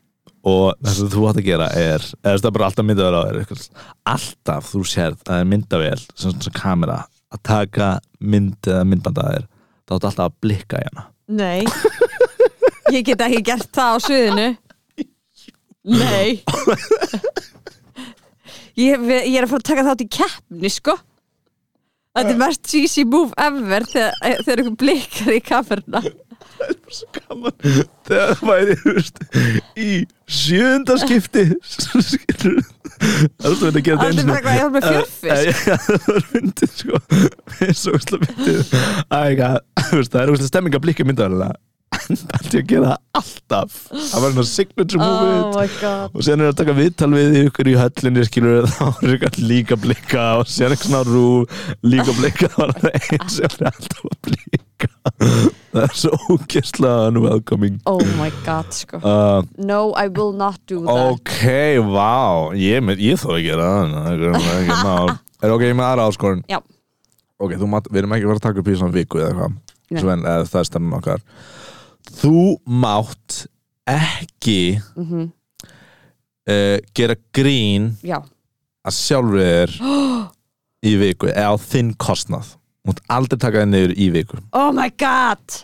Og 0.49 0.73
það 0.81 0.95
sem 0.97 1.11
þú 1.13 1.27
átt 1.29 1.41
að 1.41 1.49
gera 1.49 1.69
er 1.77 2.05
eða 2.23 2.39
það 2.39 2.49
er 2.49 2.57
bara 2.57 2.69
alltaf 2.71 2.89
myndaður 2.89 3.19
á 3.19 3.23
þér 3.27 3.65
alltaf 4.15 4.71
þú 4.73 4.83
sérð 4.89 5.19
að 5.19 5.27
það 5.29 5.43
er 5.43 5.51
myndavél 5.53 6.01
sem, 6.15 6.37
sem 6.47 6.55
kamera 6.57 6.99
að 7.35 7.43
taka 7.51 7.89
mynd 8.21 8.71
eða 8.71 8.87
myndbanda 8.89 9.27
að 9.27 9.35
þér 9.37 9.49
þá 9.49 9.95
áttu 9.97 10.11
alltaf 10.11 10.25
að 10.29 10.39
blikka 10.45 10.81
í 10.81 10.89
hana. 10.89 11.05
Nei. 11.29 11.61
Ég 12.95 13.05
get 13.05 13.21
ekki 13.21 13.43
gert 13.45 13.69
það 13.75 13.93
á 13.93 13.97
sviðinu. 14.07 14.49
Nei. 15.89 16.29
Ég, 18.79 18.95
ég 19.27 19.35
er 19.35 19.43
að 19.43 19.51
fara 19.51 19.59
að 19.59 19.67
taka 19.67 19.83
þátt 19.89 20.03
í 20.05 20.13
keppni 20.15 20.71
sko 20.71 20.93
Þetta 22.17 22.33
er 22.35 22.41
mest 22.41 22.65
cheesy 22.71 23.05
move 23.07 23.37
ever 23.39 23.85
þegar, 23.91 24.17
þegar 24.47 24.63
einhver 24.63 24.79
blikkar 24.81 25.37
í 25.37 25.43
kameruna 25.45 26.03
gaman. 27.15 27.55
Þegar 28.09 28.33
það 28.33 28.43
væri 28.49 28.77
veist, 28.85 29.21
í 29.79 29.91
sjönda 30.29 30.97
skipti 31.03 31.45
það 31.49 32.49
er 32.49 33.51
alltaf 33.51 33.69
að 33.69 33.81
gera 33.87 33.99
Það 34.01 34.23
er 34.23 34.31
bara 34.33 34.57
ég 34.57 34.65
var 34.65 34.75
með 34.75 34.89
fjörfisk. 34.89 35.63
Já, 35.69 35.77
það 35.85 36.09
var 36.09 36.29
myndið 36.35 36.75
sko. 36.75 37.03
Mér 37.53 37.69
er 37.69 37.79
svo 37.79 37.95
myndið 38.25 38.61
veist, 39.95 40.13
það 40.13 40.21
er 40.23 40.35
úsla 40.35 40.51
stemming 40.51 40.79
að 40.79 40.85
blikka 40.87 41.07
myndaðarlega 41.09 41.57
Það 42.29 42.47
er 42.49 42.55
að 42.59 42.69
gera 42.71 42.95
alltaf? 43.19 43.75
Það 43.93 44.23
var 44.23 44.33
svona 44.35 44.45
signature 44.49 45.01
Oh 45.05 45.11
movie 45.53 45.69
god. 45.81 46.15
Og 46.15 46.25
síðan 46.25 46.45
er 46.45 46.53
að 46.53 46.59
taka 46.63 46.75
viðtal 46.79 47.11
við 47.13 47.37
ykkur 47.43 47.69
í 47.69 47.75
höllinni 47.79 48.25
skilur 48.29 48.69
þá 48.79 48.87
er 48.89 49.15
ykkur 49.19 49.39
líka 49.45 49.79
blikka 49.81 50.25
og 50.41 50.49
síðan 50.49 50.77
eitthvað 50.77 50.89
svona 50.89 51.03
rú 51.09 51.27
líka 51.85 52.17
blikka 52.17 52.51
það 52.55 52.63
var 52.63 52.75
það 52.79 52.99
einn 53.03 53.33
sem 53.35 53.59
er 53.59 53.71
alltaf 53.73 54.09
að 54.09 54.19
blikka. 54.31 54.91
Það 55.69 55.83
er 55.85 55.95
svo 56.01 56.19
ógeðslega 56.33 57.07
unwelcoming. 57.13 57.79
Oh 57.91 58.03
my 58.19 58.31
god 58.47 58.73
sko. 58.77 59.03
Uh, 59.03 59.43
No, 59.61 59.93
I 59.93 60.09
will 60.09 60.33
not 60.33 60.61
do 60.71 60.81
that. 60.87 61.13
Ok, 61.13 61.45
vá 61.93 62.55
Ég, 62.57 62.93
ég 63.05 63.21
þó 63.21 63.35
ekki 63.37 63.57
það 63.59 63.97
er. 64.15 65.17
Er 65.39 65.53
ok, 65.55 65.63
ég 65.63 65.71
er 65.71 65.77
með 65.79 65.87
aðra 65.87 66.09
áskorun. 66.11 66.41
Já. 66.51 66.59
Ok, 67.39 67.53
þú 67.61 67.67
við 67.93 68.01
erum 68.01 68.15
ekki 68.17 68.27
að 68.27 68.31
vera 68.33 68.41
að 68.41 68.47
taka 68.49 68.59
upp 68.59 68.71
í 68.73 68.75
svona 68.75 68.95
viku 68.97 69.21
eða 69.23 69.29
eitthvað. 69.31 70.49
Það 70.51 70.57
er 70.59 70.67
stemmum 70.67 70.97
okkar 70.99 71.23
Þú 72.19 72.59
mátt 72.67 73.43
ekki 73.89 74.79
mm 74.97 75.29
uh, 76.49 76.79
gera 76.97 77.17
grín 77.37 77.91
Já. 78.05 78.19
að 78.87 78.97
sjálfur 78.97 79.39
þér 79.43 79.75
í 80.89 80.93
viku 81.01 81.29
eða 81.33 81.53
á 81.53 81.57
þinn 81.61 81.95
kostnað. 82.01 82.55
Þú 82.83 82.93
mátt 82.93 83.03
aldrei 83.13 83.41
taka 83.43 83.65
þið 83.65 83.73
niður 83.73 83.95
í 83.99 84.11
viku. 84.15 84.39
Oh 84.57 84.71
my 84.73 84.89
god. 84.97 85.59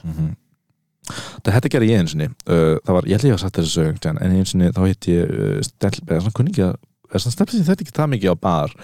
Það 1.44 1.54
hætti 1.54 1.68
að 1.68 1.74
gera 1.76 1.88
ég 1.88 2.00
einu 2.02 2.12
sinni. 2.12 2.28
Uh, 2.48 2.76
Það 2.84 2.96
var, 2.98 3.08
ég 3.08 3.16
held 3.18 3.28
ég 3.30 3.36
að 3.36 3.42
sagt 3.44 3.58
þessu 3.60 3.74
sögum 3.78 4.18
en 4.24 4.34
einu 4.34 4.48
sinni 4.48 4.72
þá 4.72 4.82
hitt 4.88 5.08
ég 5.12 5.32
uh, 5.32 5.58
stelp 5.64 6.02
eða 6.10 6.24
svona 6.24 6.36
kunningi 6.38 6.64
eða 6.64 7.20
svona 7.22 7.36
stelp 7.36 7.52
sem 7.54 7.66
þetta 7.68 7.84
ekki 7.86 7.96
það 7.96 8.12
mikið 8.14 8.34
á 8.34 8.36
bar. 8.44 8.76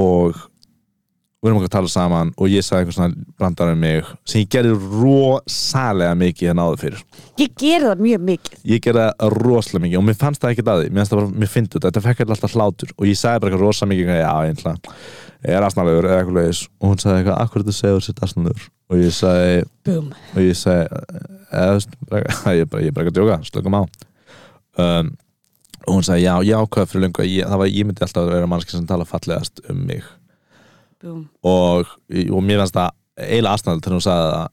Og 0.00 0.40
við 1.40 1.48
erum 1.48 1.58
okkur 1.60 1.70
að 1.70 1.72
tala 1.72 1.88
saman 1.92 2.30
og 2.36 2.50
ég 2.52 2.64
sagði 2.66 2.82
einhver 2.84 2.96
svona 2.98 3.36
brandar 3.40 3.70
um 3.72 3.78
mig 3.80 4.08
sem 4.28 4.42
ég 4.42 4.50
gerði 4.52 4.74
rosalega 5.00 6.16
mikið 6.20 6.50
hérna 6.50 6.66
áður 6.68 6.82
fyrir. 6.82 7.04
Ég 7.40 7.54
geri 7.62 7.86
það 7.86 8.02
mjög 8.04 8.26
mikið. 8.28 8.58
Ég 8.68 8.82
gerði 8.84 9.06
það 9.06 9.32
rosalega 9.40 9.84
mikið 9.86 10.00
og 10.02 10.06
mér 10.10 10.18
fannst 10.20 10.44
það 10.44 10.52
ekki 10.54 10.64
að 10.66 10.82
því. 10.82 10.90
Mér 10.90 11.00
fannst 11.00 11.14
það 11.14 11.20
bara, 11.22 11.32
mér 11.40 11.52
finnst 11.54 11.72
þetta, 11.76 11.86
þetta 11.88 12.04
fekk 12.06 12.22
alltaf 12.26 12.56
hlátur 12.58 12.92
og 12.96 13.08
ég 13.08 13.20
sagði 13.20 13.42
bara 13.44 13.50
eitthvað 13.54 13.64
rosalega 13.64 13.92
mikið 13.94 14.10
eitthvað, 14.10 14.20
já, 14.26 14.50
ætla 14.60 14.74
ég 15.40 15.56
er 15.56 15.64
asnalegur 15.64 16.10
eða 16.10 16.20
eitthvað 16.20 16.38
leiðis 16.40 16.62
og 16.68 16.90
hún 16.90 17.00
sagði 17.00 17.22
eitthvað, 17.22 17.40
akkur 17.46 17.64
þetta 17.64 17.76
segur 17.78 18.04
sér 18.04 18.24
asnalegur? 18.26 18.68
Og 18.90 19.00
ég 19.00 19.14
sagði, 19.16 19.64
Boom 19.88 20.12
og 20.34 20.40
ég 20.44 20.56
veist, 21.72 21.96
bara- 22.10 22.54
ég 22.58 22.66
er 22.66 22.70
bara, 22.74 22.84
ekki 22.84 23.14
að 23.14 23.16
um, 24.76 25.12
og 25.86 25.96
hún 25.96 26.04
sagði 26.06 26.26
já, 26.26 26.34
já, 26.44 26.58
hvað 26.68 26.90
fyrir 26.92 27.06
löngu 27.06 27.24
ég, 27.24 27.48
það 27.48 27.62
var, 27.62 27.70
ég 27.72 27.86
myndi 27.88 28.04
alltaf 28.04 28.26
að 28.26 28.34
vera 28.36 28.50
mannski 28.50 28.76
sem 28.76 28.84
tala 28.90 29.06
fallegast 29.08 29.62
um 29.72 29.80
mig 29.88 30.04
og, 31.42 31.86
og 32.30 32.42
mér 32.44 32.58
fannst 32.62 32.74
það 32.76 32.90
eiginlega 33.20 33.54
aðstæðan 33.56 33.80
þegar 33.84 33.96
hún 33.98 34.04
sagði 34.06 34.30
það. 34.34 34.48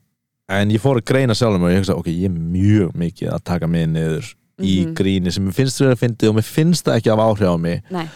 En 0.58 0.70
ég 0.72 0.80
fór 0.84 0.98
að 1.02 1.06
greina 1.12 1.36
sjálfum 1.36 1.64
og 1.68 1.72
ég 1.74 1.82
hugsa, 1.82 1.95
ok, 2.00 2.08
ég 2.08 2.26
er 2.30 2.38
mjög 2.56 2.93
mikið 2.95 3.34
að 3.36 3.43
taka 3.43 3.68
mig 3.68 3.88
niður 3.91 4.34
í 4.64 4.86
Mhm. 4.86 4.93
gríni 4.95 5.32
sem 5.32 5.43
mér 5.45 5.54
finnst 5.54 5.78
þér 5.82 5.91
að 5.91 6.00
fyndi 6.02 6.30
og 6.30 6.36
mér 6.36 6.48
finnst 6.48 6.86
það 6.88 6.95
ekki 6.98 7.12
af 7.14 7.20
áhrif 7.20 7.52
á 7.52 7.58
mig. 7.60 7.82
Nei, 7.91 8.08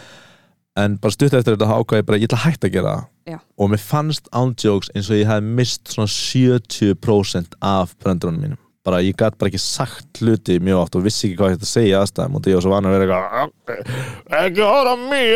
en 0.76 0.96
bara 0.96 1.12
stutt 1.12 1.34
eftir 1.36 1.56
þetta 1.56 1.68
ákvað 1.68 2.00
ég 2.00 2.06
bara, 2.08 2.18
ég 2.18 2.24
ætla 2.28 2.38
að 2.38 2.46
hætta 2.48 2.66
að 2.68 2.72
gera 2.72 2.94
Já. 3.28 3.36
það 3.36 3.40
og 3.58 3.70
mér 3.70 3.82
fannst 3.84 4.28
ándjóks 4.32 4.88
eins 4.96 5.10
og 5.10 5.16
ég 5.20 5.26
hef 5.28 5.42
mist 5.42 5.84
svona 5.92 6.08
70% 6.08 7.54
af 7.60 7.94
brendrunum 8.00 8.40
mínum 8.40 8.58
bara 8.86 8.98
ég 9.04 9.14
gat 9.18 9.36
bara 9.38 9.50
ekki 9.52 9.60
sagt 9.62 10.20
hluti 10.22 10.58
mjög 10.62 10.80
oft 10.80 10.96
og 10.98 11.04
vissi 11.06 11.28
ekki 11.28 11.38
hvað 11.38 11.52
ég 11.52 11.58
ætti 11.58 11.68
að 11.68 11.72
segja 11.72 11.92
í 11.92 11.98
aðstæðum 12.00 12.38
og 12.38 12.42
því 12.42 12.54
var 12.56 12.64
svo 12.64 12.72
vanur 12.72 12.90
að 12.90 12.96
vera 12.96 13.04
eitthvað 13.06 14.40
ekki 14.42 14.66
hóra 14.66 14.94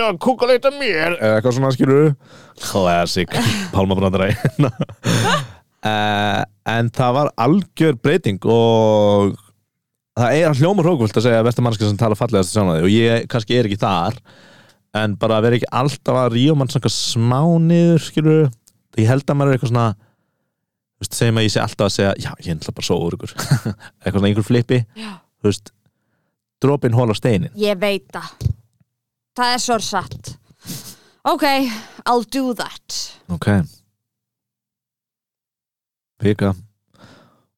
að 0.09 0.19
kúka 0.27 0.49
leita 0.51 0.73
mér. 0.75 1.15
Eða 1.21 1.37
eitthvað 1.39 1.57
svona 1.59 1.75
skilur 1.77 2.09
classic 2.65 3.37
pálmabrandara 3.75 4.31
uh, 5.87 6.43
en 6.75 6.91
það 6.91 7.19
var 7.21 7.33
algjör 7.47 8.01
breyting 8.03 8.43
og 8.51 9.37
það 10.17 10.41
er 10.41 10.59
hljómar 10.59 10.89
hrókvöld 10.89 11.15
að 11.15 11.27
segja 11.29 11.43
að 11.43 11.49
vestamannska 11.51 11.87
sem 11.87 12.01
tala 12.01 12.19
fallegast 12.19 12.55
sjána 12.55 12.79
þig 12.79 12.89
og 12.89 12.95
ég 12.95 13.31
kannski 13.31 13.59
er 13.59 13.69
ekki 13.69 13.83
þar 13.83 14.19
en 14.97 15.15
bara 15.21 15.43
vera 15.45 15.59
ekki 15.59 15.71
alltaf 15.77 16.19
að 16.23 16.33
ríða 16.35 16.57
mann 16.59 16.73
svona 16.73 16.93
smá 16.93 17.41
niður 17.63 18.03
skilur 18.09 18.47
ég 18.97 19.11
held 19.11 19.27
að 19.29 19.39
maður 19.39 19.53
er 19.53 19.59
eitthvað 19.59 19.73
svona 19.75 19.89
veist, 21.01 21.17
segjum 21.17 21.41
að 21.41 21.47
ég 21.47 21.55
sé 21.55 21.63
alltaf 21.63 21.89
að 21.89 21.95
segja 21.97 22.13
já, 22.23 22.31
ég 22.43 22.51
er 22.53 22.59
alltaf 22.59 22.77
bara 22.77 22.89
svo 22.89 22.99
ykkur 23.13 23.35
eitthvað 24.03 24.19
svona 24.19 24.31
einhver 24.33 24.47
veist, 25.47 25.73
dropin 26.63 26.97
hóla 26.97 27.15
steinin. 27.17 27.53
Ég 27.61 27.79
veit 27.81 28.09
það. 28.15 28.51
Það 29.37 29.55
er 29.55 29.65
svo 29.67 29.79
satt 29.85 30.37
Ok, 31.27 31.43
I'll 32.07 32.23
do 32.31 32.55
that. 32.55 33.19
Ok. 33.35 33.49
Vika. 36.23 36.53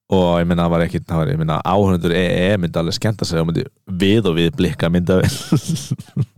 Og 0.08 0.38
ég 0.40 0.46
minna 0.48 0.64
það 0.64 0.72
var 0.72 0.84
ekki 0.86 1.02
það 1.04 1.20
var, 1.20 1.30
ég 1.34 1.40
minna 1.42 1.58
áhörundur 1.68 2.14
EE 2.16 2.56
myndi 2.56 2.80
alveg 2.80 2.96
skemmta 2.96 3.28
sig 3.28 3.42
og 3.42 3.50
myndi 3.50 3.66
við 4.00 4.30
og 4.30 4.38
við 4.38 4.54
blikka 4.56 4.88
myndi, 4.88 5.18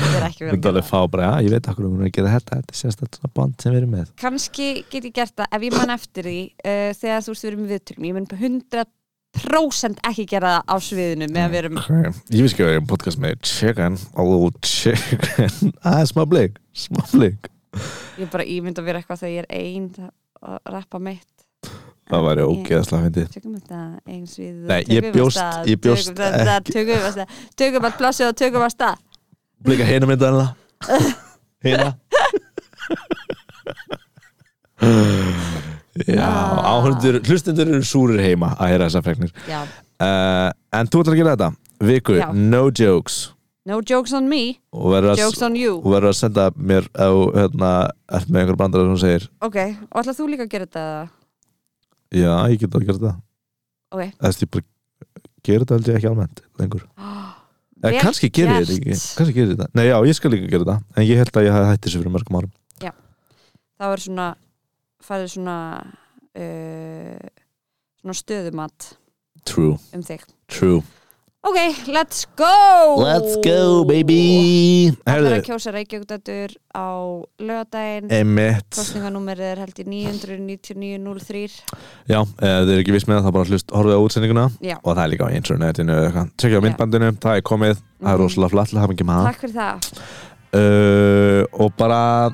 Ég 0.00 0.16
er 0.16 0.24
ekki 0.26 0.44
verið 0.44 0.50
að 0.50 0.54
myndi 0.54 0.64
gera 0.64 0.72
alveg 0.72 0.86
fá 0.88 1.00
bara, 1.12 1.26
já, 1.26 1.44
ég 1.44 1.54
veit 1.54 1.68
okkur 1.72 1.88
um 1.88 2.00
að 2.00 2.12
gera 2.16 2.32
þetta 2.36 2.60
þetta 2.60 2.76
er 2.88 2.94
svona 3.18 3.32
band 3.36 3.60
sem 3.60 3.74
við 3.74 3.80
erum 3.80 3.92
með. 3.96 4.14
Kannski 4.20 4.68
get 4.92 5.08
ég 5.08 5.14
gert 5.16 5.36
það 5.36 5.56
ef 5.56 5.66
ég 5.66 5.76
man 5.76 5.92
eftir 5.94 6.28
því 6.30 6.38
uh, 6.64 6.88
þegar 7.00 7.26
þú 7.26 7.34
veist 7.34 7.44
við 7.44 7.50
erum 7.50 7.62
í 7.62 7.70
viðtölum. 7.74 8.08
Ég 8.08 8.16
mun 8.16 8.28
på 8.30 8.38
100% 8.40 10.02
ekki 10.10 10.26
gera 10.30 10.54
það 10.56 10.72
á 10.72 10.76
sviðinu 10.88 11.30
með 11.30 11.44
að 11.46 11.52
við 11.52 11.60
erum 11.62 11.82
okay. 11.82 12.14
ég 12.34 12.46
veist 12.46 12.56
ekki 12.56 12.64
að 12.64 12.70
við 12.70 12.78
erum 12.78 12.88
podcast 12.94 13.22
með 13.24 13.44
chicken, 13.50 13.98
a 14.14 14.28
little 14.30 14.52
chicken. 14.64 15.74
Ah, 15.86 16.00
smá 16.08 16.24
blik, 16.28 16.56
smá 16.72 17.02
blik. 17.12 17.50
Ég 18.18 18.24
er 18.26 18.32
bara 18.32 18.48
ímynd 18.48 18.80
að 18.80 18.88
vera 18.90 19.02
eitthvað 19.02 19.22
þegar 19.24 19.36
ég 19.36 19.44
er 19.44 19.52
ein 19.60 19.92
að 20.00 20.74
rappa 20.74 21.02
mitt. 21.02 21.28
Það 22.10 22.24
væri 22.26 22.44
ógeðslega 22.48 23.06
fyndið. 23.06 23.28
tökum 23.36 23.52
þetta 23.54 23.80
ég 24.10 25.04
ég 25.70 25.78
bjóst 25.84 26.10
tökum 26.10 27.06
þetta, 27.06 27.28
tökum 27.60 27.86
þetta 27.86 28.32
tökum 28.40 28.66
allt 28.66 28.82
blika 29.64 29.84
hérna 29.84 30.06
mynda 30.10 30.54
hérna 31.64 31.94
já, 36.08 36.28
áhundur 36.64 37.20
hlustundur 37.26 37.68
eru 37.68 37.84
súrir 37.84 38.22
heima 38.24 38.54
að 38.56 38.72
heyra 38.72 38.86
þessar 38.88 39.04
fregnir. 39.04 39.32
Já. 39.48 39.60
uh, 40.00 40.48
en 40.76 40.88
þú 40.88 41.02
ætlar 41.02 41.14
að 41.16 41.20
gera 41.20 41.34
þetta. 41.36 41.50
Viku, 41.80 42.16
Já. 42.18 42.26
no 42.36 42.62
jokes. 42.68 43.30
No 43.68 43.80
jokes 43.84 44.12
on 44.16 44.28
me, 44.28 44.56
að, 44.72 45.10
jokes 45.20 45.42
on 45.44 45.56
you. 45.56 45.76
og 45.78 45.92
verður 45.92 46.10
að 46.10 46.16
senda 46.16 46.46
mér 46.56 46.86
á 46.96 47.12
hérna, 47.36 47.72
með 48.26 48.40
einhver 48.40 48.56
bandar 48.58 48.86
sem 48.88 48.98
segir 49.02 49.26
ok, 49.44 49.58
og 49.84 50.00
ætlar 50.00 50.16
þú 50.16 50.28
líka 50.32 50.46
að 50.46 50.52
gera 50.54 50.66
þetta? 50.66 50.84
Já, 52.16 52.32
ég 52.50 52.56
get 52.62 52.74
að 52.74 52.86
gera 52.86 52.96
þetta 52.96 53.12
ok. 53.92 54.02
Eða 54.08 54.32
ég 54.40 54.50
bara 54.56 54.64
gera 55.44 55.60
þetta 55.66 55.76
held 55.76 55.90
ég 55.92 56.00
ekki 56.00 56.10
almennt 56.10 56.42
lengur. 56.60 56.86
Eða 56.96 57.29
Vel 57.80 57.96
kannski 57.96 58.28
gerir 58.28 58.60
ég 58.60 58.68
þetta 58.68 58.76
ekki. 58.76 59.00
kannski 59.18 59.34
gerir 59.36 59.52
ég 59.52 59.58
þetta, 59.58 59.70
nei 59.78 59.86
já, 59.88 59.96
ég 60.10 60.16
skal 60.18 60.32
líka 60.34 60.50
gera 60.52 60.66
þetta. 60.66 60.96
En 60.96 61.06
ég 61.08 61.20
held 61.22 61.32
að 61.40 61.46
ég 61.46 61.58
hætti 61.70 61.88
þessu 61.88 62.02
fyrir 62.02 62.14
mörgum 62.16 62.40
árum. 62.40 62.54
Það 63.80 63.92
var 63.94 64.02
svona 64.04 64.24
farið 65.00 65.30
svona 65.32 65.58
uh, 66.36 67.28
svona 68.02 68.16
stöðumat 68.18 68.88
true, 69.48 69.78
um 69.96 70.02
þig. 70.04 70.26
True 70.52 70.82
ok, 71.42 71.58
let's 71.88 72.26
go! 72.36 73.00
Let's 73.00 73.36
go 73.44 73.84
baby. 73.88 74.90
Það 75.06 75.26
er 75.30 75.36
að 75.38 75.44
kjósa 75.48 75.72
Reykjavíkdættur 75.74 76.52
á 76.76 76.88
lögadaginn 77.40 78.10
emitt 78.12 78.76
Kostninganúmerið 78.76 79.46
er 79.54 79.62
held 79.64 79.80
í 79.80 79.86
999.03 79.88 81.42
Já, 82.10 82.20
ef 82.20 82.38
þið 82.44 82.72
er 82.74 82.82
ekki 82.82 82.94
viss 82.96 83.08
með 83.08 83.18
það 83.20 83.26
þá 83.28 83.34
bara 83.38 83.50
hlust 83.50 83.74
horfið 83.74 83.96
á 83.96 84.00
útsendinguna. 84.04 84.46
Já, 84.60 84.76
og 84.82 84.90
það 84.96 85.02
er 85.06 85.12
líka 85.14 85.28
á 85.28 85.36
internetinu 85.40 85.96
eða 85.96 86.08
eitthvað. 86.10 86.32
Tjekkja 86.36 86.56
á 86.56 86.60
Já. 86.60 86.64
myndbandinu, 86.68 87.10
það 87.24 87.36
er 87.40 87.46
komið. 87.50 87.76
Það 88.00 88.10
er 88.12 88.18
Mhm. 88.18 88.22
rosalega 88.24 88.50
flatt, 88.54 88.70
það 88.74 88.80
hafa 88.84 88.92
ekki 88.96 89.08
með 89.10 89.24
takk 89.30 89.40
fyrir 89.40 89.56
það. 89.60 89.76
Uh, 90.50 91.44
og 91.62 91.72
bara 91.78 92.30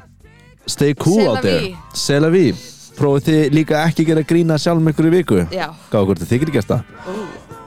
stay 0.66 0.94
cool 0.94 1.36
there. 1.42 1.60
vie. 1.60 1.76
Sela 1.94 2.28
við. 2.32 2.56
Prófið 2.96 3.26
þið 3.28 3.50
líka 3.52 3.80
ekki 3.84 4.02
að 4.02 4.06
gera 4.08 4.22
grína 4.24 4.56
sjálf 4.56 4.80
með 4.80 4.94
ykkur 4.94 5.06
í 5.06 5.10
viku? 5.12 5.40
Já, 5.52 5.66
Gáðu 5.92 6.06
hvort 6.08 6.18
þið 6.22 6.30
þykir 6.32 6.52
gæsta 6.54 6.78
Ú, 7.04 7.12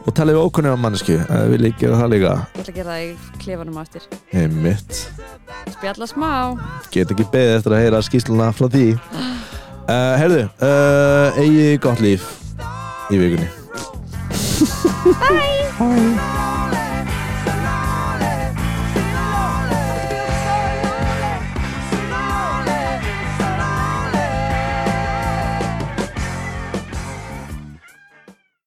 og 0.10 0.16
talið 0.18 0.38
við 0.40 0.48
ókunni 0.48 0.72
á 0.74 0.78
mannesku 0.82 1.16
ef 1.20 1.30
þið 1.30 1.52
viljið 1.54 1.76
gera 1.82 2.00
það 2.00 2.12
líka. 2.14 2.32
Ég 2.40 2.64
ætla 2.64 2.74
að 2.74 2.80
gera 2.80 2.96
það 2.96 3.04
í 3.04 3.38
klefanum 3.44 3.78
á 3.78 3.82
eftir. 3.84 4.08
Einmitt. 4.42 5.02
Spjalla 5.76 6.10
smá. 6.10 6.32
Get 6.94 7.14
ekki 7.14 7.28
beðið 7.34 7.56
eftir 7.60 7.76
að 7.76 7.84
heyra 7.86 8.02
skýsluna 8.08 8.50
frá 8.58 8.68
því. 8.74 8.88
Uh, 9.90 10.16
Herðu, 10.22 10.44
uh, 10.66 11.40
eigi 11.42 11.78
gott 11.84 12.02
líf 12.04 12.28
í 13.14 13.22
vikunni? 13.22 13.50
Bye 15.80 16.79